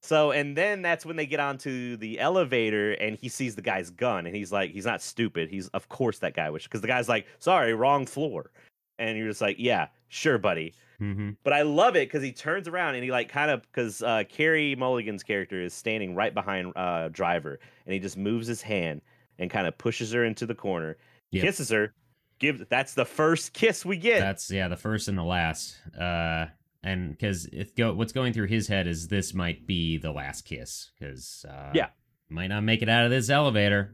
[0.01, 3.89] So and then that's when they get onto the elevator and he sees the guy's
[3.89, 5.49] gun and he's like, he's not stupid.
[5.49, 8.51] He's of course that guy, which because the guy's like, sorry, wrong floor.
[8.97, 10.73] And you're just like, yeah, sure, buddy.
[11.01, 11.31] Mm-hmm.
[11.43, 14.23] But I love it because he turns around and he like kind of because uh,
[14.29, 19.01] Carey Mulligan's character is standing right behind uh, Driver and he just moves his hand
[19.37, 20.97] and kind of pushes her into the corner,
[21.31, 21.43] Yep.
[21.43, 21.93] kisses her.
[22.39, 24.19] Give that's the first kiss we get.
[24.19, 25.75] That's yeah, the first and the last.
[25.99, 26.45] Uh,
[26.83, 30.43] and because if go, what's going through his head is this might be the last
[30.45, 31.87] kiss because uh, Yeah.
[32.29, 33.93] might not make it out of this elevator.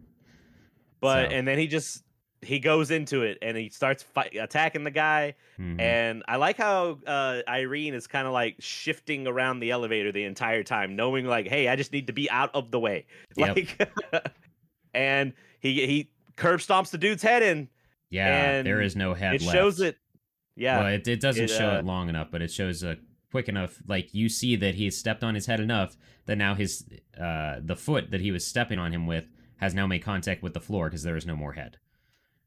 [1.01, 2.03] but so- and then he just
[2.41, 5.33] he goes into it and he starts fight, attacking the guy.
[5.59, 5.81] Mhm.
[5.81, 10.25] And I like how uh, Irene is kind of like shifting around the elevator the
[10.25, 13.07] entire time, knowing like, hey, I just need to be out of the way.
[13.37, 13.55] Yep.
[13.57, 13.89] Like,
[14.93, 17.67] and he he curb stomps the dude's head in.
[18.11, 19.35] yeah, and there is no head.
[19.35, 19.97] it shows it.
[20.55, 22.97] Yeah, Well, it, it doesn't It, show uh, it long enough, but it shows a
[23.31, 23.81] quick enough.
[23.87, 25.97] Like you see that he stepped on his head enough
[26.27, 26.85] that now his
[27.19, 29.25] uh the foot that he was stepping on him with
[29.57, 31.77] has now made contact with the floor because there is no more head.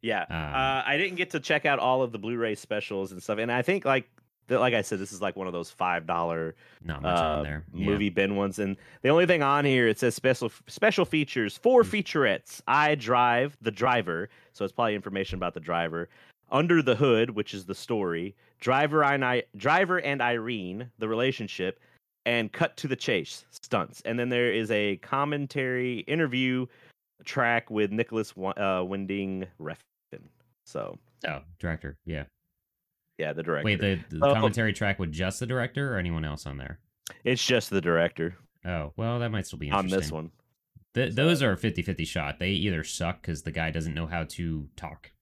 [0.02, 0.22] yeah.
[0.22, 3.38] Um, uh, I didn't get to check out all of the Blu-ray specials and stuff,
[3.38, 4.08] and I think like
[4.50, 7.42] like I said, this is like one of those five dollar Not much uh, on
[7.44, 7.64] there.
[7.74, 7.84] Yeah.
[7.84, 8.58] movie bin ones.
[8.58, 12.02] And the only thing on here it says special special features, four Mm.
[12.02, 12.62] featurettes.
[12.66, 16.08] I drive the driver, so it's probably information about the driver.
[16.50, 18.34] Under the hood, which is the story.
[18.60, 21.78] Driver and I, driver and Irene, the relationship,
[22.26, 24.00] and cut to the chase stunts.
[24.04, 26.66] And then there is a commentary interview
[27.24, 29.76] track with Nicolas uh, Winding Refn.
[30.66, 31.96] So Oh, director.
[32.06, 32.24] Yeah.
[33.18, 33.64] yeah, the director.
[33.64, 34.34] Wait, the, the Oh.
[34.34, 36.78] commentary track with just the director or anyone else on there?
[37.24, 38.36] it's just the director
[38.66, 40.30] Oh, well, that might still be on this one.
[40.94, 42.38] Th- those are 50-50 shot.
[42.38, 45.12] They either suck because the guy doesn't know how to talk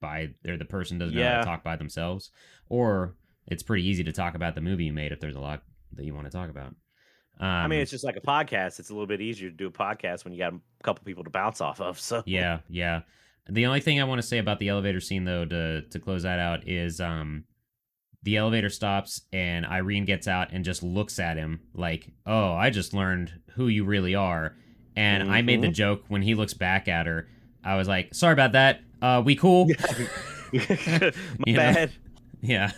[0.00, 2.30] by, or the person doesn't know how to talk by themselves,
[2.68, 3.14] or
[3.46, 6.04] it's pretty easy to talk about the movie you made if there's a lot that
[6.04, 6.74] you want to talk about.
[7.40, 8.80] Um, I mean, it's just like a podcast.
[8.80, 11.24] It's a little bit easier to do a podcast when you got a couple people
[11.24, 11.98] to bounce off of.
[12.00, 13.02] So yeah, yeah.
[13.48, 16.24] The only thing I want to say about the elevator scene, though, to to close
[16.24, 17.44] that out, is um,
[18.24, 22.70] the elevator stops and Irene gets out and just looks at him like, "Oh, I
[22.70, 24.56] just learned who you really are."
[24.96, 25.74] And I made the Mhm.
[25.74, 27.28] joke when he looks back at her.
[27.62, 28.80] I was like, "Sorry about that.
[29.02, 29.66] Uh, we cool?"
[30.52, 31.12] my
[31.46, 31.86] You know?
[32.40, 32.72] yeah.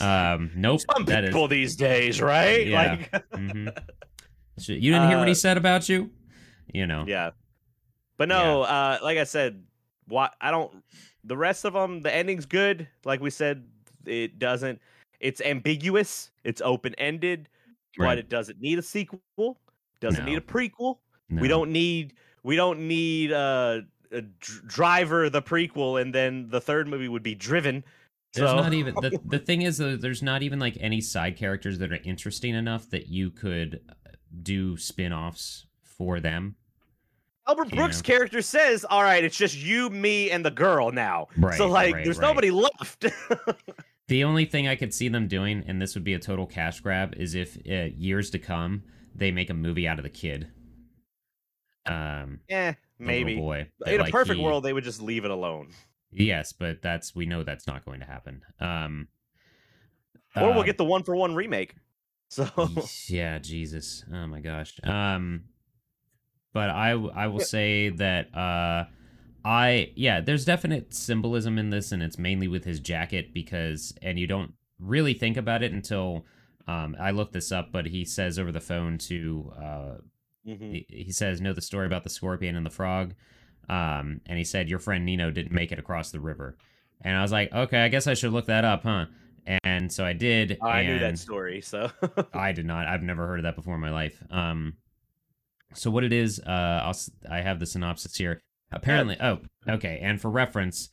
[0.00, 0.80] Um, nope.
[0.94, 1.30] Some that is.
[1.30, 2.66] people these days, right?
[2.66, 2.98] Yeah.
[3.12, 3.76] Like, mhm.
[4.58, 6.10] Shit, You didn't hear what he Uh, said about you?
[6.72, 7.04] You know.
[7.06, 7.30] yeah.
[8.16, 9.62] But no, uh, like I said,
[10.08, 10.82] what I don't.
[11.24, 12.88] The rest of them, the ending's good.
[13.04, 13.64] Like we said,
[14.06, 14.80] it doesn't.
[15.20, 16.30] It's ambiguous.
[16.44, 17.48] It's open ended,
[17.98, 18.12] Right.
[18.12, 19.20] but it doesn't need a sequel.
[20.00, 20.98] Doesn't need a prequel.
[21.28, 21.42] No.
[21.42, 22.14] We don't need.
[22.42, 23.80] We don't need uh,
[24.22, 27.84] driver the prequel, and then the third movie would be driven.
[28.34, 31.36] There's so, not even the the thing is though, there's not even like any side
[31.36, 34.10] characters that are interesting enough that you could uh,
[34.42, 36.56] do spin-offs for them.
[37.48, 38.14] Albert you Brooks' know.
[38.14, 41.94] character says, "All right, it's just you, me, and the girl now." Right, so like,
[41.94, 42.28] right, there's right.
[42.28, 43.06] nobody left.
[44.08, 46.78] The only thing I could see them doing, and this would be a total cash
[46.78, 48.84] grab, is if uh, years to come
[49.18, 50.48] they make a movie out of the kid.
[51.86, 53.36] Um, the maybe.
[53.36, 53.68] boy.
[53.86, 55.70] In a like, perfect he- world, they would just leave it alone,
[56.10, 58.42] Yes, but that's we know that's not going to happen.
[58.60, 59.08] Um,
[60.34, 61.74] or we'll uh, get the one for one remake.
[62.28, 62.48] So
[63.08, 64.04] yeah, Jesus.
[64.12, 64.74] Oh my gosh.
[64.82, 65.44] Um
[66.52, 68.86] but i i will say that uh
[69.44, 74.18] I yeah, there's definite symbolism in this and it's mainly with his jacket because and
[74.18, 76.26] you don't really think about it until
[76.66, 79.94] um I looked this up but he says over the phone to uh
[80.46, 80.70] Mhm.
[80.72, 83.14] he, he says know the story about the scorpion and the frog
[83.68, 86.56] um and he said your friend Nino didn't make it across the river.
[87.02, 89.06] And I was like, "Okay, I guess I should look that up, huh?"
[89.64, 90.58] And so I did.
[90.62, 91.60] I knew that story.
[91.60, 91.90] So
[92.32, 92.86] I did not.
[92.86, 94.22] I've never heard of that before in my life.
[94.30, 94.74] Um,
[95.74, 96.96] so what it is, uh, I'll,
[97.30, 98.40] I have the synopsis here.
[98.72, 100.00] Apparently, oh, okay.
[100.02, 100.88] And for reference,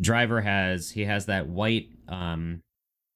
[0.00, 1.90] Driver has he has that white.
[2.08, 2.62] Um,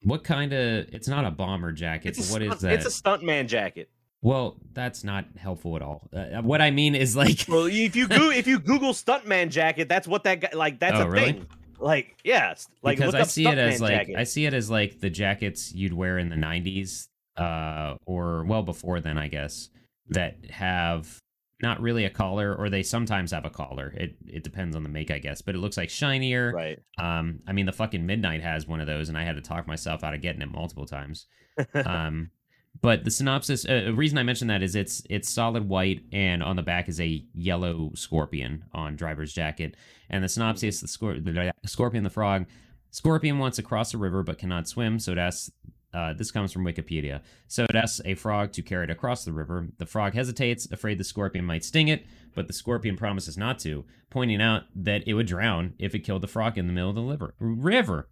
[0.02, 0.86] what kind of?
[0.92, 2.74] It's not a bomber jacket, it's a what is that?
[2.74, 3.90] It's a stuntman jacket.
[4.24, 6.08] Well, that's not helpful at all.
[6.12, 9.88] Uh, what I mean is like, Well, if you go if you Google stuntman jacket,
[9.88, 10.80] that's what that guy like.
[10.80, 11.32] That's Oh, a really?
[11.32, 11.46] thing.
[11.78, 14.16] Like yes, like because look I up see it as like jacket.
[14.16, 18.62] I see it as like the jackets you'd wear in the '90s, uh, or well
[18.62, 19.68] before then, I guess,
[20.08, 21.18] that have
[21.60, 23.92] not really a collar, or they sometimes have a collar.
[23.96, 26.52] It it depends on the make, I guess, but it looks like shinier.
[26.54, 26.78] right.
[26.96, 29.66] Um, I mean, the fucking Midnight has one of those, and I had to talk
[29.66, 31.26] myself out of getting it multiple times.
[31.84, 32.30] um,
[32.80, 36.56] but the synopsis, uh, reason I mention that is it's it's solid white, and on
[36.56, 39.76] the back is a yellow scorpion on driver's jacket.
[40.10, 42.46] And the synopsis, the, scor- the scorpion, the frog.
[42.90, 45.50] Scorpion wants to cross a river but cannot swim, so it asks
[45.94, 47.20] Uh, this comes from Wikipedia.
[47.46, 49.68] So it asks a frog to carry it across the river.
[49.78, 52.04] The frog hesitates, afraid the scorpion might sting it,
[52.34, 56.22] but the scorpion promises not to, pointing out that it would drown if it killed
[56.22, 58.08] the frog in the middle of the liver- river.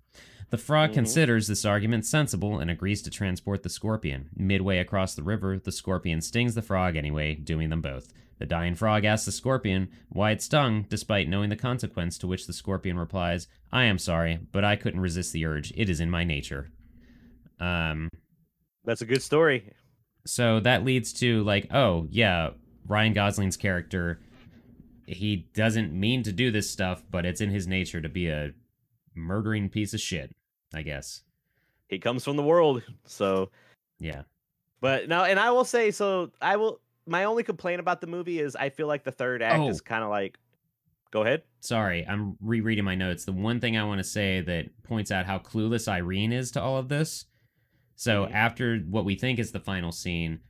[0.53, 0.95] The frog Mhm.
[0.95, 4.29] considers this argument sensible and agrees to transport the scorpion.
[4.37, 8.13] Midway across the river, the scorpion stings the frog anyway, doing them both.
[8.39, 12.47] The dying frog asks the scorpion why it stung, despite knowing the consequence, to which
[12.47, 15.73] the scorpion replies, I am sorry, but I couldn't resist the urge.
[15.75, 16.71] It is in my nature.
[17.59, 18.11] Um,
[18.85, 19.73] That's a good story.
[20.27, 22.51] so that leads to like, oh yeah,
[22.87, 24.21] Ryan Gosling's character,
[25.07, 28.53] he doesn't mean to do this stuff, but it's in his nature to be a
[29.15, 30.31] murdering piece of shit.
[30.75, 31.23] I guess.
[31.89, 33.51] He comes from the world, so
[33.99, 34.23] Yeah.
[34.81, 36.31] But no, and I will say so.
[36.41, 36.81] I will.
[37.07, 39.69] My only complaint about the movie is I feel like the third act Oh.
[39.69, 40.39] is kind of like.
[41.11, 41.43] Go ahead.
[41.61, 43.27] Sorry, I'm rereading my notes.
[43.27, 46.63] The one thing I want to say that points out how clueless Irene is to
[46.63, 47.27] all of this.
[47.97, 48.33] So Mhm.
[48.33, 50.41] after what we think is the final scene,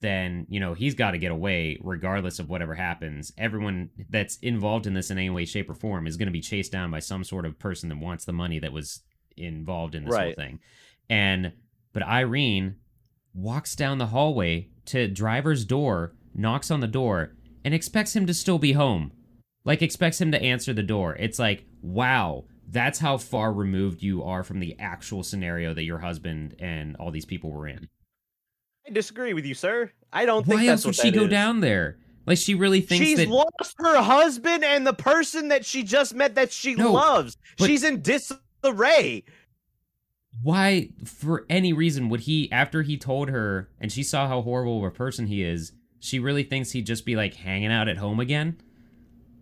[0.00, 3.32] then you know he's got to get away regardless of whatever happens.
[3.38, 6.40] Everyone that's involved in this in any way, shape, or form is going to be
[6.40, 9.02] chased down by some sort of person that wants the money that was
[9.36, 10.60] involved in this whole thing.
[11.08, 11.52] And
[11.92, 12.76] but Irene
[13.34, 18.34] walks down the hallway to driver's door, knocks on the door, and expects him to
[18.34, 19.12] still be home.
[19.64, 21.14] Like expects him to answer the door.
[21.16, 25.98] It's like, wow, that's how far removed you are from the actual scenario that your
[25.98, 27.88] husband and all these people were in.
[28.86, 29.92] I disagree with you, sir.
[30.12, 31.30] I don't think Why that's else would what she go is.
[31.30, 31.98] down there?
[32.26, 36.14] Like she really thinks She's that lost her husband and the person that she just
[36.14, 37.36] met that she No, loves.
[37.58, 38.02] She's in
[38.62, 39.24] disarray.
[40.42, 44.78] why for any reason would he after he told her and she saw how horrible
[44.78, 47.98] of a person he is, she really thinks he'd just be like hanging out at
[47.98, 48.60] home again?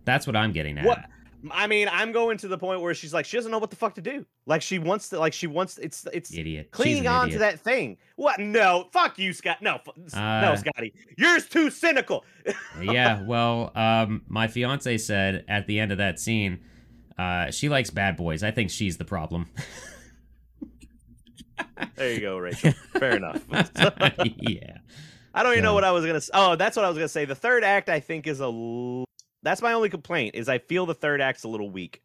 [0.05, 0.85] That's what I'm getting at.
[0.85, 1.05] What?
[1.49, 3.75] I mean, I'm going to the point where she's like, she doesn't know what the
[3.75, 4.25] fuck to do.
[4.45, 5.79] Like she wants to, like she wants.
[5.79, 6.69] It's it's Idiot.
[6.69, 7.97] Clinging on to that thing.
[8.15, 8.39] What?
[8.39, 9.57] No, fuck you, Scott.
[9.59, 9.79] No,
[10.13, 10.93] no, Uh, Scotty.
[11.17, 12.25] You're too cynical.
[12.81, 16.59] yeah, well, um, my fiance said at the end of that scene,
[17.21, 18.43] uh, she likes bad boys.
[18.43, 19.47] I think she's the problem.
[21.95, 22.73] There you go, Rachel.
[22.93, 23.43] Fair enough.
[24.37, 24.77] yeah.
[25.33, 26.21] I don't even know what I was gonna.
[26.33, 27.25] Oh, that's what I was gonna say.
[27.25, 28.45] The third act, I think, is a.
[28.45, 29.05] l-
[29.43, 30.35] That's my only complaint.
[30.35, 32.01] Is I feel the third act's a little weak.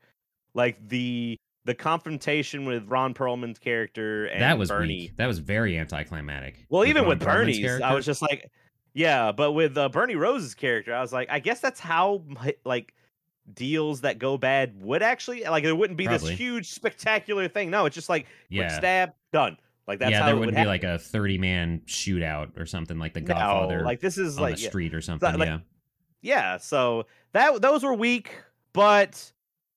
[0.55, 4.95] Like the the confrontation with Ron Perlman's character and that was Bernie.
[4.97, 5.17] weak.
[5.17, 6.65] That was very anticlimactic.
[6.69, 8.51] Well, even Ron with Perlman's Bernie's, I was just like,
[8.95, 9.33] yeah.
[9.33, 12.23] But with uh, Bernie Rose's character, I was like, I guess that's how
[12.65, 12.95] like
[13.55, 15.65] deals that go bad would actually like.
[15.65, 16.31] It wouldn't be Probably.
[16.31, 17.71] this huge spectacular thing.
[17.71, 18.77] No, it's just like quick yeah.
[18.77, 19.57] stab, done.
[19.87, 20.81] Like that's yeah, how there it would wouldn't happen.
[20.81, 24.37] be like a 30 man shootout or something like the no, Godfather like this is
[24.37, 24.69] on like the yeah.
[24.69, 25.39] street or something.
[25.39, 25.59] like- yeah.
[26.23, 28.33] yeah so that those were weak
[28.73, 29.31] but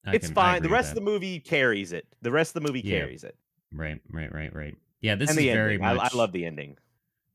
[0.04, 2.68] I it's can- fine the rest of the movie carries it the rest of the
[2.68, 3.02] movie Yeah.
[3.02, 3.36] carries it
[3.72, 4.76] Right, right, right, right.
[5.02, 6.00] Yeah, this and is very much.
[6.00, 6.76] I, I love the ending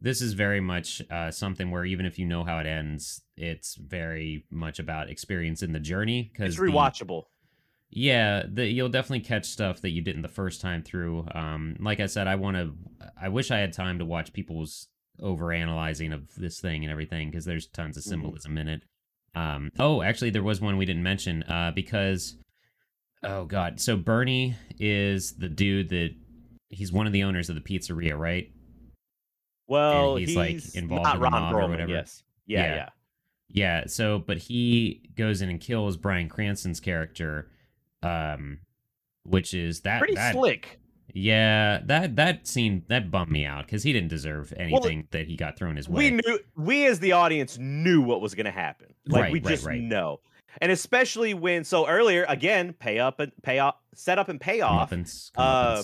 [0.05, 3.75] this is very much uh, something where even if you know how it ends, it's
[3.77, 6.31] very much about experience in the journey.
[6.31, 7.25] Because it's rewatchable
[7.91, 11.27] Yeah, the, you'll definitely catch stuff that you didn't the first time through.
[11.35, 12.75] Um, like I said, I want to.
[13.21, 14.89] I wish I had time to watch people's
[15.21, 18.09] over analyzing of this thing and everything because there's tons of Mhm.
[18.09, 18.83] symbolism in it.
[19.35, 22.37] Um, oh, actually, there was one we didn't mention uh, because.
[23.23, 23.81] Oh God!
[23.81, 26.11] So Bernie is the dude that
[26.69, 28.51] he's one of the owners of the pizzeria, right?
[29.67, 31.91] Well he's, he's, like, involved in the Ron mob or whatever.
[31.91, 32.75] yes yeah Yeah.
[32.75, 32.89] yeah,
[33.49, 37.51] Yeah, so but he goes in and kills Bryan Cranston's character,
[38.03, 38.59] um,
[39.25, 40.79] which is that pretty that, slick
[41.15, 45.37] Yeah, that that scene that bummed me out because he didn't deserve anything that he
[45.37, 46.11] got thrown his way.
[46.11, 49.41] we knew we as the audience knew what was going to happen like Right, we
[49.41, 49.81] right, just right.
[49.81, 50.21] know
[50.61, 54.61] and especially when so earlier again pay up and pay off set up and pay
[54.61, 55.83] off Comeuppance, uh.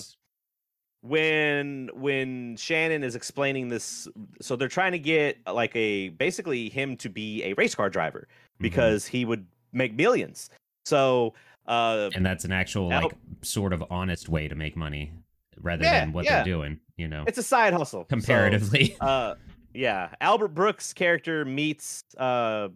[1.02, 4.06] When when Shannon is explaining this
[4.40, 8.28] so they're trying to get like a basically him to be a race car driver
[8.28, 8.62] Mhm.
[8.62, 10.50] because he would make millions.
[10.84, 11.34] So
[11.66, 15.12] uh and that's an actual Al- like sort of honest way to make money
[15.60, 16.36] rather Yeah, than what yeah.
[16.36, 16.80] they're doing.
[16.96, 18.02] You know, it's a side hustle.
[18.02, 18.96] So, comparatively.
[19.00, 19.34] uh
[19.72, 22.68] yeah, Albert Brooks character meets uh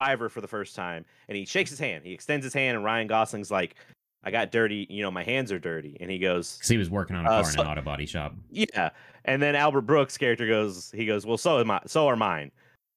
[0.00, 2.04] Ivor for the first time and he shakes his hand.
[2.04, 3.76] He extends his hand and Ryan Gosling's like
[4.24, 5.96] I got dirty, you know, my hands are dirty.
[6.00, 7.82] And he goes, Because he was working on a uh, car so- in an auto
[7.82, 8.34] body shop.
[8.50, 8.90] Yeah,
[9.24, 12.50] and then Albert Brooks' character goes, he goes, well, so am I, so are mine.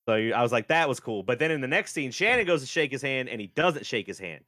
[0.07, 1.21] So I was like, that was cool.
[1.21, 3.85] But then in the next scene, Shannon goes to shake his hand, and he doesn't
[3.85, 4.43] shake his hand.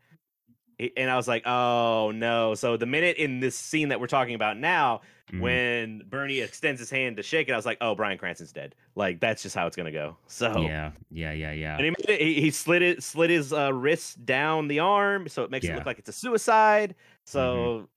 [0.98, 2.56] And I was like, oh no.
[2.56, 5.02] So the minute in this scene that we're talking about now,
[5.32, 5.40] Mhm.
[5.40, 8.76] when Bernie extends his hand to shake it, I was like, oh, Bryan Cranston's dead.
[8.96, 10.18] Like that's just how it's gonna go.
[10.28, 11.76] So Yeah, yeah, yeah, yeah.
[11.78, 15.28] and he, made it, he, he slid it, slid his uh, wrist down the arm,
[15.30, 16.96] so it makes it look like it's a suicide.
[17.24, 17.88] So,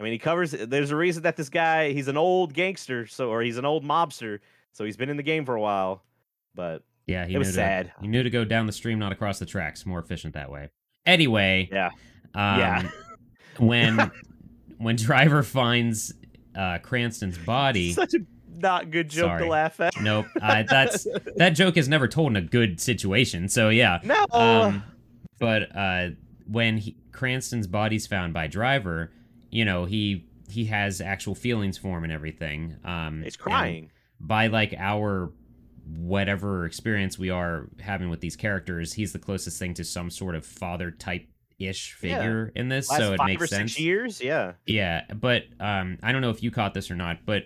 [0.00, 0.50] I mean, he covers.
[0.50, 3.84] There's a reason that this guy he's an old gangster, so or he's an old
[3.84, 4.40] mobster,
[4.72, 6.02] so he's been in the game for a while.
[6.54, 7.86] But Yeah, he It was sad.
[7.86, 9.86] To, he knew to go down the stream, not across the tracks.
[9.86, 10.70] More efficient that way.
[11.06, 11.90] Anyway, yeah,
[12.34, 12.90] um, Yeah.
[13.58, 14.10] when
[14.78, 16.12] when Driver finds
[16.56, 18.18] uh, Cranston's body, such a
[18.54, 19.42] not good joke Sorry.
[19.42, 20.00] to laugh at.
[20.00, 21.06] nope, uh, that's
[21.36, 23.48] that joke is never told in a good situation.
[23.48, 24.26] So yeah, no.
[24.32, 24.82] um,
[25.38, 26.08] but uh,
[26.46, 29.10] when he, Cranston's body's found by Driver,
[29.50, 32.76] you know he he has actual feelings for him and everything.
[32.84, 33.90] Um, he's crying.
[34.20, 35.32] by like our
[35.96, 40.34] whatever experience we are having with these characters, he's the closest thing to some sort
[40.34, 41.26] of father type
[41.68, 42.16] ish Yeah.
[42.18, 42.90] figure in this.
[42.90, 43.72] Last so it five makes or sense.
[43.72, 44.20] six years.
[44.20, 44.52] Yeah.
[44.66, 47.44] Yeah, but um, I don't know if you caught this or not, but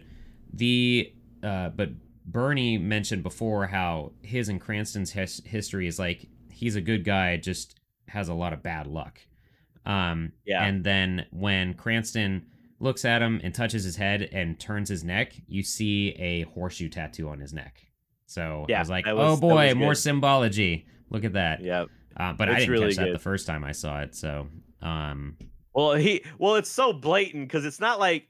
[0.53, 1.12] the
[1.43, 1.91] uh, but
[2.25, 7.37] Bernie mentioned before how his and Cranston's his- history is like he's a good guy,
[7.37, 9.21] just has a lot of bad luck.
[9.85, 10.64] Um, Yeah.
[10.64, 12.47] and then when Cranston
[12.81, 16.89] looks at him and touches his head and turns his neck, you see a horseshoe
[16.89, 17.83] tattoo on his neck.
[18.27, 20.87] So I Yeah, was like, that oh boy, more symbology.
[21.11, 21.62] Look at that.
[21.62, 21.85] Yeah.
[22.19, 23.14] Uh, but I It's didn't really catch that good.
[23.14, 24.14] the first time I saw it.
[24.14, 24.49] So
[24.83, 25.37] um,
[25.75, 28.29] Well, he well, it's so blatant because it's not like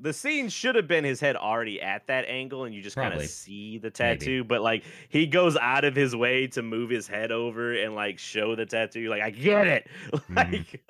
[0.00, 3.14] the scene should have been his head already at that angle, and you just kind
[3.14, 4.18] of see the Maybe.
[4.18, 4.44] tattoo.
[4.44, 8.18] But like he goes out of his way to move his head over and like
[8.18, 9.00] show the tattoo.
[9.00, 9.86] You're like, I get it.
[10.34, 10.82] Like,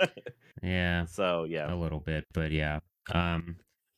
[0.63, 1.05] yeah.
[1.09, 1.73] so yeah.
[1.73, 2.79] a little bit, but yeah.
[3.13, 3.57] Um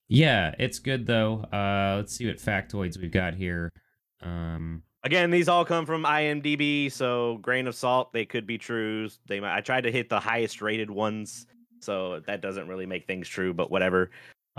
[0.09, 1.43] yeah, it's good though.
[1.53, 3.72] Uh let's see what factoids we've got here.
[4.20, 8.12] Um Again, these all come from IMDb, so grain of salt.
[8.12, 9.09] They could be true.
[9.26, 9.57] They might.
[9.57, 11.46] I tried to hit the highest rated ones,
[11.80, 13.54] so that doesn't really make things true.
[13.54, 14.11] But whatever.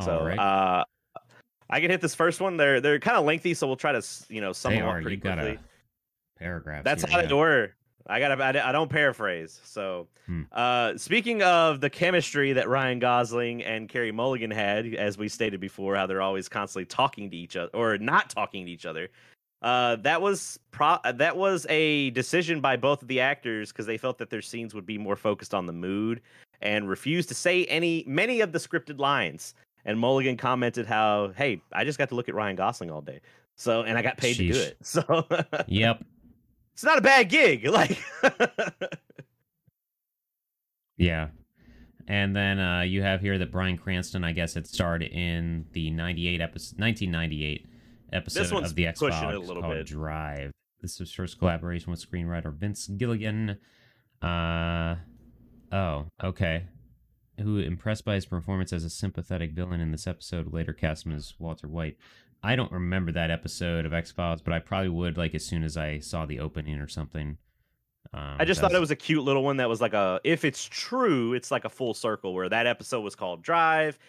[0.01, 0.39] so all right.
[0.39, 0.83] uh,
[1.69, 2.55] I can hit this first one.
[2.55, 4.97] They're they're kind of lengthy, so we'll try to you know sum they them are.
[4.97, 5.59] up pretty quickly.
[6.39, 6.83] paragraph.
[6.85, 7.27] That's here, how yeah.
[7.27, 7.73] they were.
[8.09, 9.59] I got I, I don't paraphrase.
[9.65, 10.43] So, Hmm.
[10.53, 15.59] uh, speaking of the chemistry that Ryan Gosling and Carey Mulligan had, as we stated
[15.59, 19.09] before, how they're always constantly talking to each other or not talking to each other.
[19.61, 23.97] Uh, that was pro- that was a decision by both of the actors because they
[23.97, 26.21] felt that their scenes would be more focused on the mood
[26.61, 29.55] and refused to say any many of the scripted lines.
[29.85, 33.19] And Mulligan commented how, "Hey, I just got to look at Ryan Gosling all day,
[33.55, 34.77] so and I got paid to do it.
[34.83, 35.25] So
[35.67, 36.03] Yep.
[36.73, 37.65] it's not a bad gig.
[37.71, 37.97] Like,
[40.97, 41.29] Yeah.
[42.07, 45.89] And then uh, you have here that Bryan Cranston, I guess, had starred in the
[45.91, 47.65] 98 episode, 1998
[48.13, 49.85] episode of the X pushing it a Files little called bit.
[49.85, 50.51] Drive.
[50.81, 53.57] This was first collaboration with screenwriter Vince Gilligan.
[54.21, 54.95] Uh,
[55.71, 56.65] oh, okay.
[57.41, 61.13] Who, impressed by his performance as a sympathetic villain in this episode, later cast him
[61.13, 61.97] as Walter White.
[62.43, 65.63] I don't remember that episode of X Files, but I probably would like as soon
[65.63, 67.37] as I saw the opening or something.
[68.13, 70.21] Um, I just thought it was a cute little one that was like a.
[70.23, 73.99] If it's true, it's like a full circle where that episode was called Drive.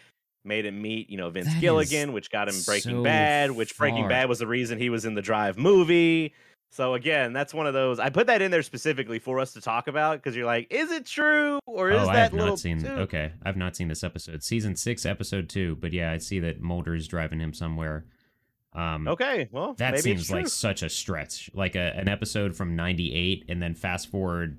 [0.49, 3.51] Made him meet, you know, Vince That is Gilligan, which got him Breaking so Bad,
[3.51, 4.09] which Breaking.
[4.09, 6.33] Bad was the reason he was in the Drive movie.
[6.71, 7.99] So again, that's one of those.
[7.99, 10.91] I put that in there specifically for us to talk about because you're like, is
[10.91, 12.83] it true or is oh, that I have little not seen.
[12.83, 14.43] too- Okay, I've not seen this episode.
[14.43, 15.77] Season six, episode two.
[15.77, 18.05] But yeah, I see that Mulder's driving him somewhere.
[18.75, 21.51] Um, Okay, well, that maybe seems it's like such a stretch.
[21.55, 24.59] Like a, an episode from '98, and then fast forward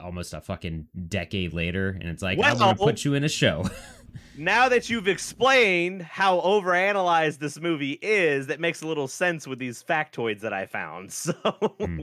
[0.00, 3.64] almost a fucking decade later, and it's like I'm gonna put you in a show.
[4.38, 9.58] now that you've explained how overanalyzed this movie is, that makes a little sense with
[9.58, 11.10] these factoids that I found.
[11.12, 11.32] So,
[11.80, 12.00] Hmm.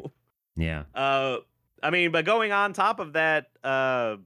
[0.55, 0.83] yeah.
[0.95, 1.37] uh,
[1.81, 4.17] I mean, but going on top of that, uh,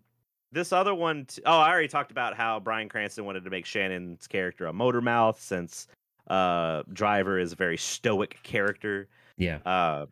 [0.51, 3.65] this other one, t- oh, I already talked about how Bryan Cranston wanted to make
[3.65, 5.87] Shannon's character a motor mouth since
[6.29, 9.07] uh, Driver is a very stoic character.
[9.37, 9.57] Yeah.
[9.65, 10.05] Uh,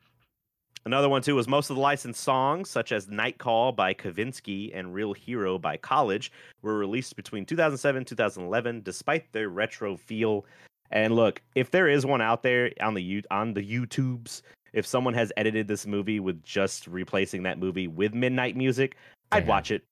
[0.86, 4.71] another one too was most of the licensed songs, such as "Night Call" by Kavinsky
[4.73, 6.31] and "Real Hero" by College,
[6.61, 10.45] were released between 2007 2011, despite their retro feel.
[10.91, 14.41] And look, if there is one out there on the on the YouTubes,
[14.73, 18.97] if someone has edited this movie with just replacing that movie with midnight music,
[19.31, 19.83] I'd watch it.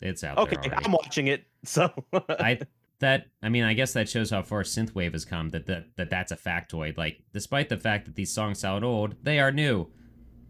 [0.00, 0.56] It's out Okay.
[0.70, 1.44] I'm watching it.
[1.64, 2.60] So I
[3.02, 6.08] that I mean I guess that shows how far synthwave has come that that, that
[6.08, 9.88] that's a factoid like despite the fact that these songs sound old they are new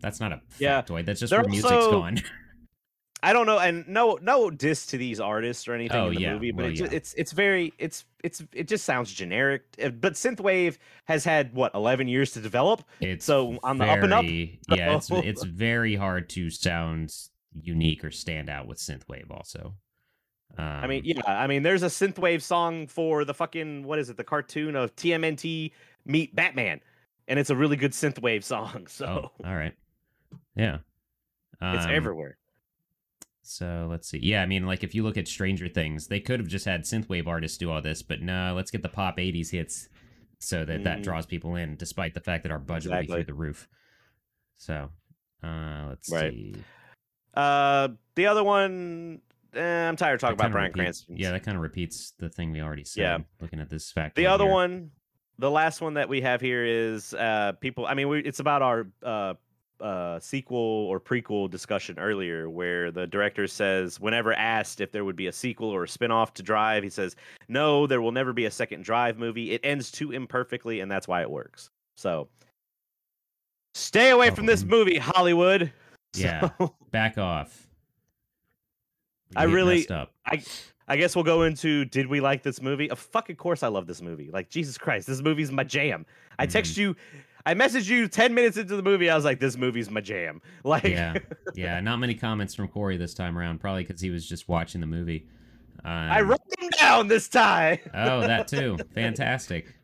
[0.03, 0.82] that's not a Yeah.
[0.82, 2.18] factoid that's just They're where music's also- gone
[3.24, 6.20] I don't know, and no, no diss to these artists or anything Oh, in the
[6.22, 6.90] yeah, movie, but well, it ju- yeah.
[6.90, 9.62] it's it's very it's it's it just sounds generic.
[9.80, 12.82] Uh, But synthwave has had what eleven years to develop.
[13.00, 17.14] it's So, on the up and up, yeah it's it's very hard to sound
[17.55, 19.76] unique or stand out with synthwave also
[20.59, 24.11] um, I mean, yeah, I mean, there's a synthwave song for the fucking what is
[24.11, 24.16] it?
[24.16, 25.70] The cartoon of TMNT
[26.05, 26.80] meet Batman,
[27.28, 28.86] and it's a really good synthwave song.
[28.90, 29.74] So oh, all right
[30.57, 30.78] yeah
[31.61, 32.39] it's Um, everywhere.
[33.45, 34.18] So let's see.
[34.22, 36.83] Yeah, I mean, like if you look at Stranger Things, they could have just had
[36.83, 39.89] synthwave artists do all this, but no, let's get the pop '80s hits
[40.39, 41.03] so that that Mm.
[41.05, 43.68] draws people in, despite the fact that our budget would be through the roof.
[44.57, 44.91] So,
[45.43, 46.33] uh, let's Right.
[46.33, 46.55] see.
[47.35, 49.20] Uh, the other one,
[49.55, 51.16] eh, I'm tired of talking about Bryan repeats- Cranston.
[51.16, 53.01] Yeah, that kind of repeats the thing we already said.
[53.03, 53.18] Yeah.
[53.41, 54.14] Looking at this fact.
[54.16, 54.91] The other one,
[55.39, 57.87] the last one that we have here is uh people.
[57.87, 59.35] I mean, we, it's about our uh
[59.83, 65.16] uh sequel or prequel discussion earlier, where the director says, whenever asked if there would
[65.16, 67.16] be a sequel or a spinoff to Drive, he says,
[67.49, 69.51] "No, there will never be a second Drive movie.
[69.53, 72.28] It ends too imperfectly, and that's why it works." So.
[73.74, 75.72] Stay away from this Um, movie, Hollywood.
[76.14, 76.51] Yeah.
[76.59, 77.66] So, Back off.
[79.37, 79.87] I You get really-.
[80.26, 80.43] I
[80.89, 82.91] I guess we'll go into did we like this movie?
[82.91, 84.28] Of fucking course I love this movie.
[84.30, 86.05] Like Jesus Christ, this movie's my jam.
[86.39, 86.95] I text you
[87.45, 89.11] I messaged you 10 minutes into the movie.
[89.11, 90.40] I was like this movie's my jam.
[90.64, 91.14] Like Yeah,
[91.55, 91.80] yeah.
[91.80, 94.86] Not many comments from Corey this time around, probably because he was just watching the
[94.86, 95.26] movie.
[95.84, 97.78] Um, I wrote them down this time.
[97.95, 98.78] oh, that too.
[98.95, 99.74] Fantastic.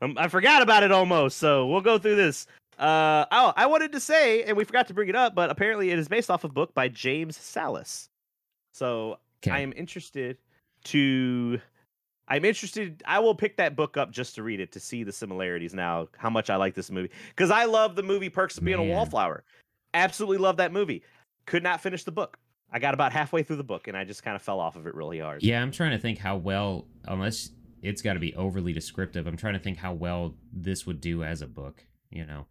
[0.00, 1.36] Um, I forgot about it almost.
[1.38, 2.46] So we'll go through this.
[2.78, 5.90] Uh, oh, I wanted to say, and we forgot to bring it up, but apparently
[5.90, 8.08] it is based off a book by James Sallis.
[8.72, 9.50] So Okay.
[9.54, 10.38] I am interested
[10.84, 11.60] to.
[12.28, 13.02] I'm interested.
[13.06, 16.08] I will pick that book up just to read it to see the similarities now.
[16.16, 18.84] How much I like this movie because I love the movie Perks of Being a
[18.84, 19.44] Wallflower.
[19.94, 21.02] Absolutely love that movie.
[21.46, 22.38] Could not finish the book.
[22.72, 24.86] I got about halfway through the book and I just kind of fell off of
[24.86, 25.42] it really hard.
[25.42, 27.50] Yeah, I'm trying to think how well, unless
[27.82, 29.26] it's got to be overly descriptive.
[29.26, 31.84] I'm trying to think how well this would do as a book.
[32.10, 32.46] You know.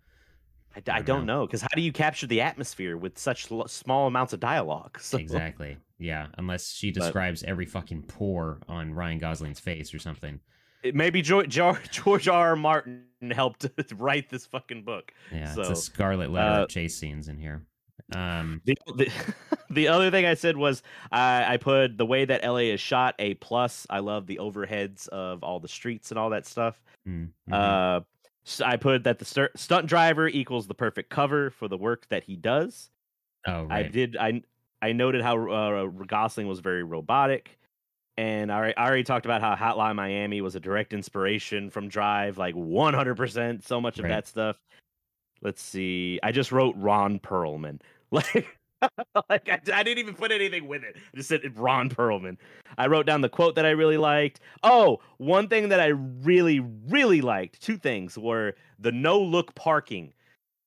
[0.76, 1.46] I, I don't don't know.
[1.46, 4.98] because how do you capture the atmosphere with such l- small amounts of dialogue?
[5.02, 5.78] So, Exactly.
[5.98, 10.40] Yeah, unless she But- describes every fucking pore on Ryan Gosling's face or something.
[10.84, 11.50] it- maybe George,
[11.92, 12.50] George R.
[12.50, 12.56] R.
[12.56, 13.66] Martin helped
[13.98, 15.14] write this fucking book.
[15.32, 17.64] Yeah, it's a scarlet letter uh, of chase scenes in here.
[18.14, 19.12] Um, The, the,
[19.72, 23.16] the other thing I said was I, I put the way that LA is shot
[23.18, 23.88] a plus.
[23.90, 26.80] I love the overheads of all the streets and all that stuff.
[27.08, 27.54] mm, mhm.
[27.54, 28.02] Uh,
[28.64, 32.24] I put that the stu- stunt driver equals the perfect cover for the work that
[32.24, 32.90] he does.
[33.48, 33.86] oh, right.
[33.86, 34.18] I did.
[34.18, 34.42] I
[34.82, 37.58] I noted how uh, Gosling was very robotic,
[38.18, 42.38] and I, I already talked about how Hotline Miami was a direct inspiration from Drive,
[42.38, 43.64] like one hundred percent.
[43.64, 44.12] So much of Right.
[44.12, 44.58] that stuff.
[45.42, 46.20] Let's see.
[46.24, 47.82] I just wrote Ron Perlman.
[48.12, 48.48] Like,
[49.30, 50.96] like I, I didn't even put anything with it.
[50.98, 52.38] I just said Ron Perlman.
[52.78, 54.40] I wrote down the quote that I really liked.
[54.64, 57.62] Oh, one thing that I really, really liked.
[57.62, 60.14] Two things were the no look parking.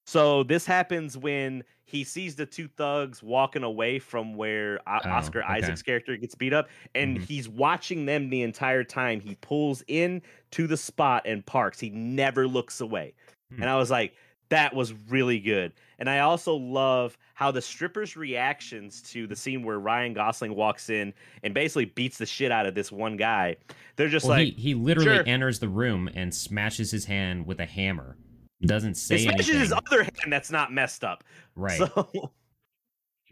[0.06, 5.10] So this happens when he sees the two thugs walking away from where O- Oh,
[5.10, 5.52] Oscar okay.
[5.54, 7.24] Isaac's character gets beat up, and Mhm.
[7.24, 9.20] he's watching them the entire time.
[9.20, 11.78] He pulls in to the spot and parks.
[11.78, 13.12] He never looks away,
[13.54, 13.62] Hmm.
[13.62, 14.14] and I was like,
[14.50, 15.72] that was really good.
[15.98, 20.90] And I also love how the strippers' reactions to the scene where Ryan Gosling walks
[20.90, 23.56] in and basically beats the shit out of this one guy.
[23.96, 27.46] They're just well, like, he, he literally "Sure." enters the room and smashes his hand
[27.46, 28.16] with a hammer.
[28.62, 29.60] Doesn't say he smashes anything.
[29.60, 31.24] his other hand that's not messed up.
[31.56, 31.78] right.
[31.78, 32.32] So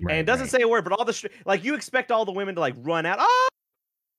[0.00, 0.50] right, and doesn't right.
[0.50, 3.06] say a word, but all the like you expect all the women to like run
[3.06, 3.18] out.
[3.20, 3.48] Oh,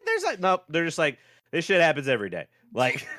[0.05, 0.63] there's like nope.
[0.69, 1.17] They're just like
[1.51, 2.47] this shit happens every day.
[2.73, 3.07] Like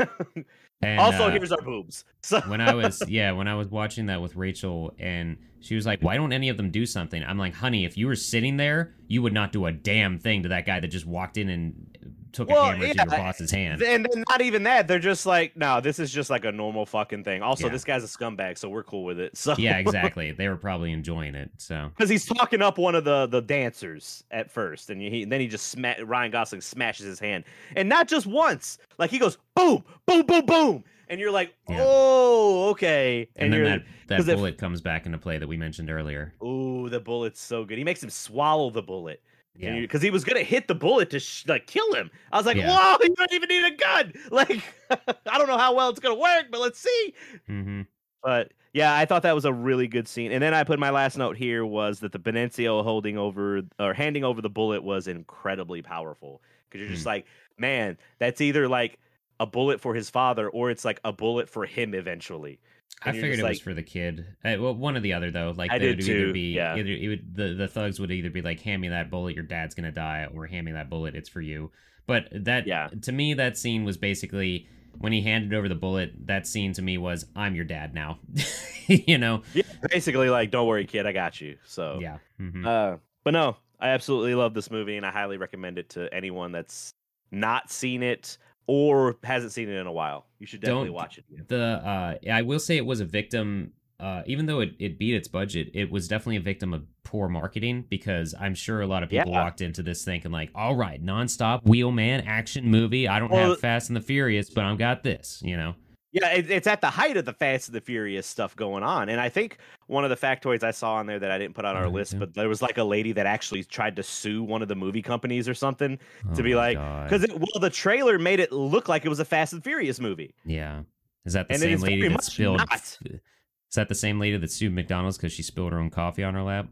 [0.80, 2.04] And, also uh, here's our boobs.
[2.22, 5.86] So when I was yeah, when I was watching that with Rachel and she was
[5.86, 8.58] like, "Why don't any of them do something?" I'm like, "Honey, if you were sitting
[8.58, 11.48] there, you would not do a damn thing to that guy that just walked in
[11.48, 14.86] and took Well, a hammer to yeah, your boss's hand." and not even that.
[14.88, 17.42] They're just like, no, this is just like a normal fucking thing.
[17.42, 17.72] Also, Yeah.
[17.72, 19.36] this guy's a scumbag, so we're cool with it.
[19.36, 20.32] So yeah, exactly.
[20.32, 21.50] They were probably enjoying it.
[21.58, 25.40] So because he's talking up one of the the dancers at first, and he then
[25.40, 27.44] he just sma- Ryan Gosling smashes his hand,
[27.76, 28.78] and not just once.
[28.98, 31.78] Like he goes boom, boom, boom, boom, and you're like, Yeah.
[31.80, 33.28] oh, okay.
[33.36, 36.34] and, then you're, that that bullet comes back into play that we mentioned earlier.
[36.42, 37.78] ooh, the bullet's so good.
[37.78, 39.22] He makes him swallow the bullet.
[39.58, 39.80] Yeah.
[39.80, 42.10] because he was gonna hit the bullet to sh- like kill him.
[42.32, 42.68] I was like, Yeah.
[42.70, 46.14] "Whoa, you don't even need a gun!" Like, I don't know how well it's gonna
[46.14, 47.14] work, but let's see.
[47.46, 47.82] hmm
[48.22, 50.30] But yeah, I thought that was a really good scene.
[50.30, 53.94] And then I put my last note here was that the Benicio holding over or
[53.94, 57.08] handing over the bullet was incredibly powerful because you're just Hmm.
[57.08, 57.26] like,
[57.56, 58.98] man, that's either like
[59.40, 62.60] a bullet for his father or it's like a bullet for him eventually.
[63.02, 64.26] I figured it was for the kid.
[64.44, 65.52] Uh, well, one or the other though.
[65.56, 66.76] Like I they did would too, either be yeah.
[66.76, 69.44] either it would the the thugs would either be like, "Hand me that bullet, your
[69.44, 71.70] dad's gonna die," or "Hand me that bullet, it's for you."
[72.06, 72.88] But that Yeah.
[73.02, 74.66] to me, that scene was basically
[74.98, 76.26] when he handed over the bullet.
[76.26, 78.18] That scene to me was, "I'm your dad now,"
[78.86, 79.42] you know?
[79.54, 81.56] Yeah, basically like, don't worry, kid, I got you.
[81.66, 82.18] So Yeah.
[82.38, 86.12] hmm Uh, but no, I absolutely love this movie, and I highly recommend it to
[86.12, 86.94] anyone that's
[87.30, 88.38] not seen it
[88.68, 90.26] or hasn't seen it in a while.
[90.38, 91.24] You should definitely Don't- watch it.
[91.32, 91.44] again.
[91.48, 95.12] the uh, I will say it was a victim uh, even though it, it beat
[95.16, 99.02] its budget, it was definitely a victim of poor marketing because I'm sure a lot
[99.02, 99.42] of people Yeah.
[99.42, 103.08] walked into this thinking like, all right, nonstop wheelman action movie.
[103.08, 105.74] I don't Well- have Fast and the Furious, but I've got this, you know?
[106.10, 109.10] Yeah, it, it's at the height of the Fast and the Furious stuff going on,
[109.10, 109.58] and I think
[109.88, 111.90] one of the factoids I saw on there that I didn't put on our Oh,
[111.90, 112.20] list, yeah.
[112.20, 115.02] but there was like a lady that actually tried to sue one of the movie
[115.02, 115.98] companies or something
[116.34, 119.24] to Oh be like, because well, the trailer made it look like it was a
[119.24, 120.34] Fast and Furious movie.
[120.44, 120.82] yeah.
[121.26, 122.56] Is that the And same lady that spilled?
[122.58, 122.98] not.
[123.04, 126.32] Is that the same lady that sued McDonald's because she spilled her own coffee on
[126.32, 126.68] her lap?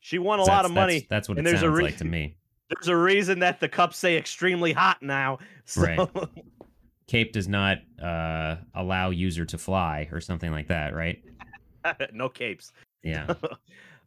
[0.00, 1.00] She won a lot of money.
[1.00, 2.38] That's, that's what and it sounds re- like to me.
[2.70, 5.40] There's a reason that the cups say extremely hot now.
[5.66, 6.08] So, Right.
[7.12, 11.22] Cape does not uh, allow user to fly or something like that, right?
[12.14, 12.72] no capes.
[13.02, 13.34] Yeah.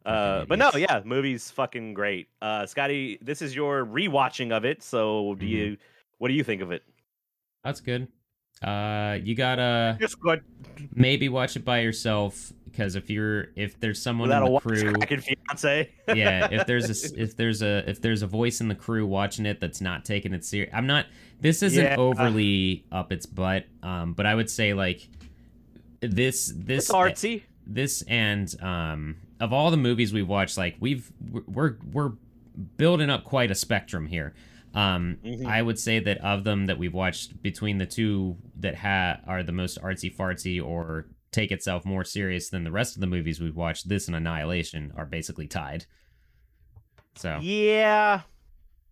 [0.04, 2.28] Uh, but no, yeah, movie's fucking great.
[2.40, 4.80] Uh, Scotty, this is your rewatching of it.
[4.80, 5.48] So, do Mhm.
[5.48, 5.76] you?
[6.18, 6.84] What do you think of it?
[7.64, 8.06] That's good.
[8.62, 10.42] Uh, you gotta good.
[10.94, 14.60] maybe watch it by yourself because if you're if there's someone Without in the
[15.06, 15.20] crew,
[15.50, 15.90] fiance.
[16.14, 19.44] yeah, if there's a if there's a if there's a voice in the crew watching
[19.46, 21.06] it that's not taking it serious, I'm not.
[21.40, 21.96] This isn't Yeah.
[21.96, 25.06] overly up its butt, um, but I would say like
[26.00, 27.42] this this it's artsy.
[27.66, 31.10] this and um of all the movies we've watched like we've
[31.46, 32.12] we're we're
[32.78, 34.32] building up quite a spectrum here
[34.74, 35.46] um Mhm.
[35.46, 39.42] i would say that of them that we've watched between the two that ha- are
[39.42, 43.40] the most artsy fartsy or take itself more serious than the rest of the movies
[43.40, 45.84] we've watched this and annihilation are basically tied.
[47.16, 47.38] So.
[47.40, 48.22] Yeah,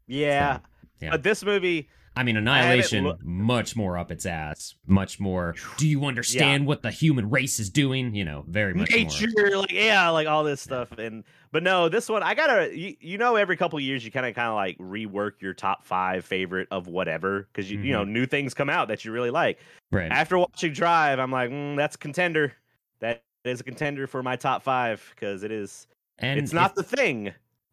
[0.07, 0.61] yeah.
[1.01, 1.11] yeah.
[1.11, 5.89] But this movie, i mean annihilation loo- much more up its ass much more do
[5.89, 8.15] you understand what the human race is doing?
[8.15, 8.99] You know very much more.
[9.01, 10.93] Nature, like yeah, like all this stuff.
[10.93, 11.25] And
[11.55, 12.77] but no, this one I gotta.
[12.77, 15.85] You, you know, every couple years you kind of kind of like rework your top
[15.85, 19.31] five favorite of whatever because you you know new things come out that you really
[19.31, 19.61] like.
[19.93, 22.53] right After watching Drive, I'm like, mm, that's a contender.
[22.99, 25.87] That is a contender for my top five because it is.
[26.19, 27.33] and it's not if- the thing.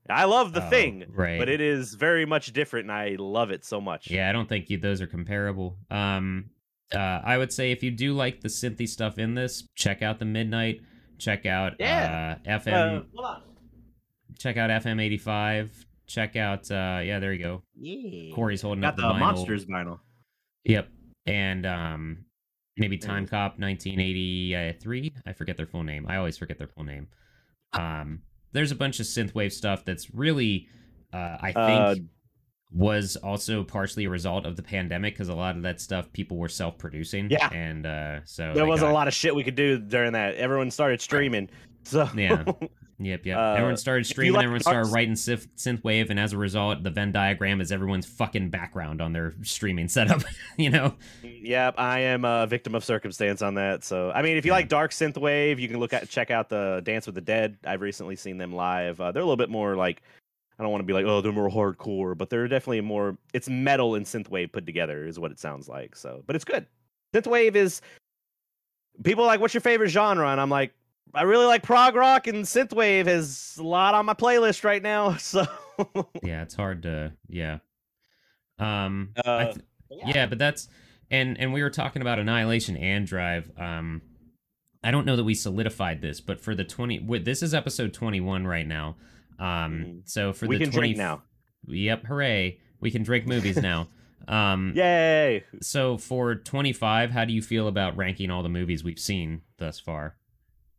[0.09, 3.49] I love the Oh, thing, right but it is very much different, and I love
[3.49, 4.09] it so much.
[4.11, 5.77] Yeah, I don't think you, those are comparable.
[5.89, 6.49] Um,
[6.93, 10.19] uh, I would say if you do like the synthy stuff in this, check out
[10.19, 10.81] the Midnight.
[11.17, 12.35] Check out Yeah.
[12.45, 12.73] uh, FM.
[12.73, 13.41] Uh, hold on.
[14.41, 15.72] Check out FM eighty five.
[16.07, 17.63] Check out uh, yeah, there you go.
[17.80, 18.34] Yeah.
[18.35, 19.19] Corey's holding got up the, the, vinyl.
[19.19, 19.99] monsters vinyl.
[20.65, 20.89] Yep,
[21.26, 22.26] and um,
[22.77, 23.27] maybe Time.
[23.27, 25.13] Cop nineteen eighty three.
[25.26, 26.05] I forget their full name.
[26.07, 27.07] I always forget their full name.
[27.73, 30.68] Um, there's a bunch of synthwave stuff that's really,
[31.13, 31.57] uh, I think.
[31.57, 31.95] Uh,
[32.73, 36.38] was also partially a result of the pandemic because a lot of that stuff people
[36.38, 37.30] were self-producing.
[37.30, 37.49] Yeah.
[37.51, 40.35] and uh, so there wasn't got- a lot of shit we could do during that.
[40.35, 41.49] Everyone started streaming.
[41.84, 42.45] So Yeah.
[43.03, 43.38] Yep, yep.
[43.38, 44.34] Uh, everyone started streaming.
[44.36, 48.06] like everyone started writing synth synthwave, and as a result, the Venn diagram is everyone's
[48.06, 50.22] fucking background on their streaming setup.
[50.57, 53.84] you know, Yep, I am a victim of circumstance on that.
[53.84, 54.57] So, I mean, if you Yeah.
[54.57, 57.57] like dark synthwave, you can look at check out the Dance with the Dead.
[57.65, 59.02] I've recently seen them live.
[59.02, 60.02] Uh, they're a little bit more like
[60.60, 63.18] I don't want to be like, oh, they're more hardcore, but they're definitely more.
[63.34, 65.95] It's metal and synthwave put together, is what it sounds like.
[65.95, 66.68] So, but it's good.
[67.15, 67.82] Synthwave is
[69.03, 70.28] people are like, what's your favorite genre?
[70.30, 70.73] And I'm like,
[71.14, 75.15] I really like prog rock, and synthwave has a lot on my playlist right now.
[75.19, 75.45] So,
[76.23, 77.60] yeah, it's hard to yeah.
[78.60, 79.65] Um, Uh, th-
[80.06, 80.26] yeah.
[80.28, 80.68] but that's
[81.10, 84.02] and and we were talking about annihilation and drive um
[84.84, 87.94] i don't know that we solidified this but for the 20 wi- this is episode
[87.94, 88.95] 21 right now
[89.40, 90.02] um Mhm.
[90.10, 91.23] so for we the can 20 drink now.
[91.68, 93.90] yep hooray we can drink movies now
[94.30, 95.44] um Yay!
[95.61, 99.78] so for 25 how do you feel about ranking all the movies we've seen thus
[99.80, 100.15] far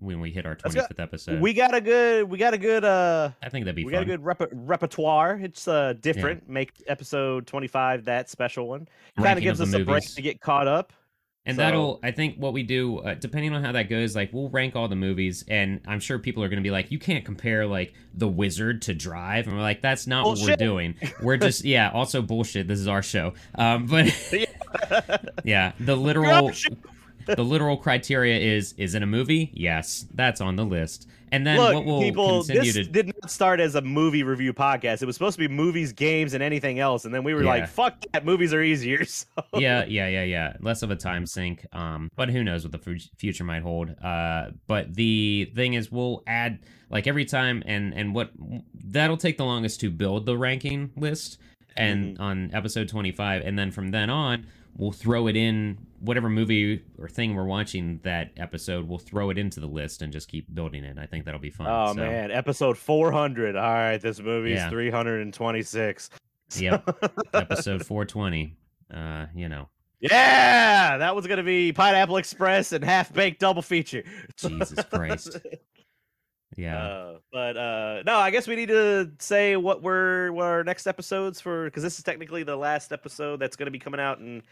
[0.03, 2.29] when we hit our Let's 25th episode We got a good.
[2.29, 2.85] We got a good.
[2.85, 5.39] Uh, i think that'd be we fun got a good rep- repertoire.
[5.41, 6.49] It's uh different.
[6.49, 8.89] Make episode twenty five that special one.
[9.17, 10.93] Kind of gives us the a break to get caught up.
[11.45, 14.33] And So- that'll, I think, what we do, uh, depending on how that goes, like
[14.33, 17.01] we'll rank all the movies, and I'm sure people are going to be like, you
[17.01, 20.95] can't compare like The Wizard to Drive, and we're like, that's not what we're doing.
[21.21, 22.69] We're just, yeah, also bullshit.
[22.69, 24.07] This is our show, um, but
[25.45, 26.53] yeah, the literal,
[27.27, 29.51] the literal criteria is, is it a movie?
[29.55, 31.09] Yes, that's on the list.
[31.31, 34.23] And then Look, what will people, continue this to did not start as a movie
[34.23, 35.01] review podcast.
[35.01, 37.07] It was supposed to be movies, games, and anything else.
[37.07, 37.49] And then we were Yeah.
[37.49, 38.27] like, "Fuck that!
[38.27, 39.25] Movies are easier." So
[39.55, 40.57] yeah, yeah, yeah, yeah.
[40.61, 41.65] Less of a time sink.
[41.73, 43.95] Um, but who knows what the fu- future might hold.
[44.05, 46.59] Uh, but the thing is, we'll add
[46.91, 48.31] like every time, and and what
[48.75, 51.39] that'll take the longest to build the ranking list,
[51.79, 54.47] and on episode twenty five, and then from then on,
[54.77, 58.89] we'll throw it in whatever movie or thing we're watching that episode.
[58.89, 60.99] We'll throw it into the list and just keep building it.
[60.99, 61.67] I think that'll be fun.
[61.71, 63.55] Oh So, man, episode 400.
[63.57, 64.71] All right, this movie's Yeah.
[64.71, 66.11] 326.
[66.57, 66.99] Yep.
[67.35, 68.57] episode four twenty.
[68.93, 69.69] Uh, you know.
[70.01, 74.03] Yeah, that was gonna be Pineapple Express and Half Baked Double Feature.
[74.37, 75.39] Jesus Christ.
[76.57, 76.83] Yeah.
[76.85, 80.87] Uh, but uh, no, I guess we need to say what we're what our next
[80.87, 84.19] episodes for because this is technically the last episode that's going to be coming out
[84.19, 84.43] in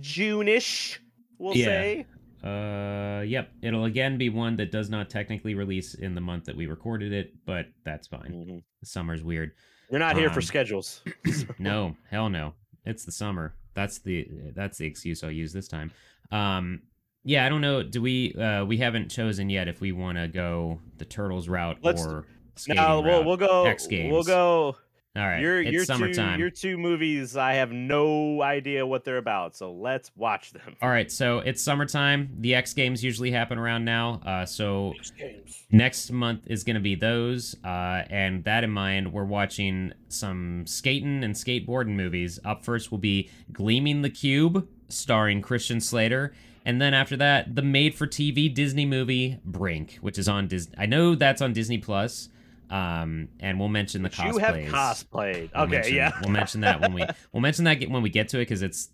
[0.00, 1.00] June-ish.
[1.38, 1.64] We'll Yeah.
[1.66, 2.06] say.
[2.42, 3.50] Uh, yep.
[3.62, 7.12] It'll again be one that does not technically release in the month that we recorded
[7.12, 8.32] it, but that's fine.
[8.32, 8.62] Mhm.
[8.82, 9.52] Summer's weird.
[9.90, 11.02] You're not here for Um, schedules.
[11.58, 12.54] No, hell no.
[12.86, 13.54] It's the summer.
[13.74, 15.90] That's the that's the excuse I'll use this time.
[16.30, 16.82] Um,
[17.24, 17.82] yeah, I don't know.
[17.82, 18.34] Do we?
[18.34, 22.26] Uh, we haven't chosen yet if we want to go the turtles route Let's- or
[22.56, 23.26] skating No, we'll route.
[23.26, 23.64] we'll go.
[23.66, 24.12] X Games.
[24.12, 24.76] We'll go.
[25.16, 26.34] All right, your it's your summertime.
[26.36, 27.36] two your two movies.
[27.36, 30.76] I have no idea what they're about, so let's watch them.
[30.80, 32.30] All right, so it's summertime.
[32.38, 34.20] The X Games usually happen around now.
[34.24, 35.64] Uh, so Games.
[35.72, 37.56] next month is going to be those.
[37.64, 42.38] Uh, and that in mind, we're watching some skating and skateboarding movies.
[42.44, 46.34] Up first will be Gleaming the Cube, starring Christian Slater.
[46.70, 50.72] And then after that, the made for TV Disney movie Brink, which is on Disney.
[50.78, 52.28] I know that's on Disney Plus.
[52.70, 54.70] Um, and we'll mention the Which you have cosplays.
[54.70, 55.50] cosplayed.
[55.52, 56.12] We'll okay, mention- yeah.
[56.20, 58.90] we'll mention that when we we'll mention that when we get to it because it's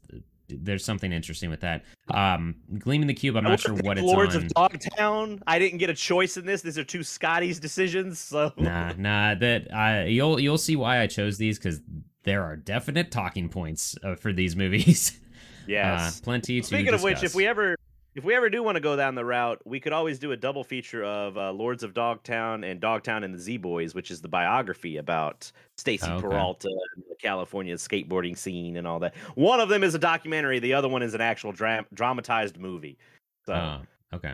[0.49, 1.85] there's something interesting with that.
[2.09, 3.37] Um, Gleaming the Cube.
[3.37, 4.45] I'm not sure what it's Lords on.
[4.45, 5.43] of Dogtown.
[5.47, 6.63] I didn't get a choice in this.
[6.63, 8.19] These are two Scotty's decisions.
[8.19, 9.35] So nah, nah.
[9.35, 11.83] That uh, you'll you'll see why I chose these because
[12.23, 15.21] there are definite talking points uh, for these movies.
[15.67, 16.19] yes.
[16.19, 17.77] uh, plenty to Speaking of which, if we ever
[18.17, 20.37] if we ever do want to go down the route, we could always do a
[20.37, 24.23] double feature of uh, Lords of Dogtown and Dogtown and the Z Boys, which is
[24.23, 26.23] the biography about Stacy okay.
[26.23, 29.15] Peralta and the California skateboarding scene and all that.
[29.35, 30.61] One of them is a documentary.
[30.61, 32.97] The other one is an actual dra- dramatized movie.
[33.45, 34.33] So Oh, okay.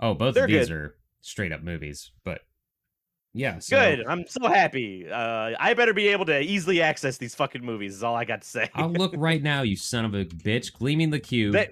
[0.00, 0.76] Oh, both of these good.
[0.76, 2.42] are straight up movies, but
[3.32, 3.58] yeah.
[3.58, 4.04] So good.
[4.06, 5.06] I'm so happy.
[5.10, 7.94] Uh, I better be able to easily access these fucking movies.
[7.94, 8.68] Is all I got to say.
[8.74, 10.72] I'll look right now, you son of a bitch.
[10.72, 11.52] Gleaming the Cube.
[11.54, 11.70] That-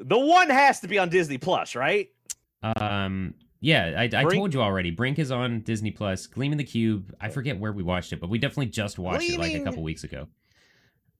[0.00, 2.08] the one has to be on Disney Plus, right?
[2.62, 4.90] Um, yeah, I, I told you already.
[4.90, 6.26] Brink is on Disney Plus.
[6.26, 7.14] Gleaming the Cube.
[7.20, 9.82] I forget where we watched it, but we definitely just watched it like a couple
[9.82, 10.26] weeks ago.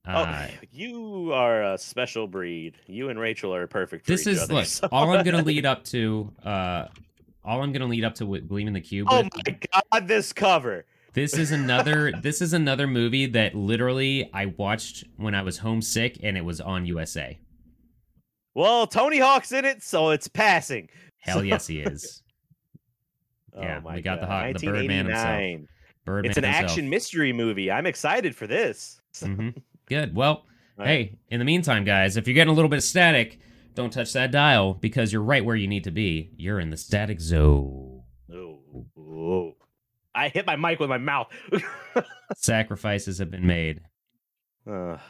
[0.06, 2.76] Oh, Uh, you are a special breed.
[2.86, 4.06] You and Rachel are perfect.
[4.06, 4.66] This is look.
[4.92, 6.30] All I'm gonna lead up to.
[6.44, 6.86] Uh,
[7.44, 9.08] all I'm gonna lead up to with Gleaming the Cube.
[9.10, 9.58] Oh with- my
[9.92, 10.84] god, this cover.
[11.12, 12.12] This is another.
[12.22, 16.60] this is another movie that literally I watched when I was homesick, and it was
[16.60, 17.38] on USA.
[18.54, 20.88] Well, Tony Hawk's in it, so it's passing.
[21.18, 22.22] Hell yes, he is.
[23.56, 25.24] Yeah, oh my we got the Hawk- the Birdman himself.
[25.26, 25.68] 1989.
[26.04, 26.64] Birdman It's an himself.
[26.64, 27.70] action mystery movie.
[27.70, 29.00] I'm excited for this.
[29.22, 29.50] hmm
[29.86, 30.12] Good.
[30.16, 30.44] Well,
[30.76, 30.86] Right.
[30.88, 33.38] hey, in the meantime, guys, if you're getting a little bit of static,
[33.74, 36.30] don't touch that dial because you're right where you need to be.
[36.36, 38.02] You're in the static zone.
[38.32, 38.58] Oh,
[38.98, 39.56] oh.
[40.14, 41.26] I hit my mic with my mouth.
[42.36, 43.80] Sacrifices have been made.
[44.70, 45.00] Ugh.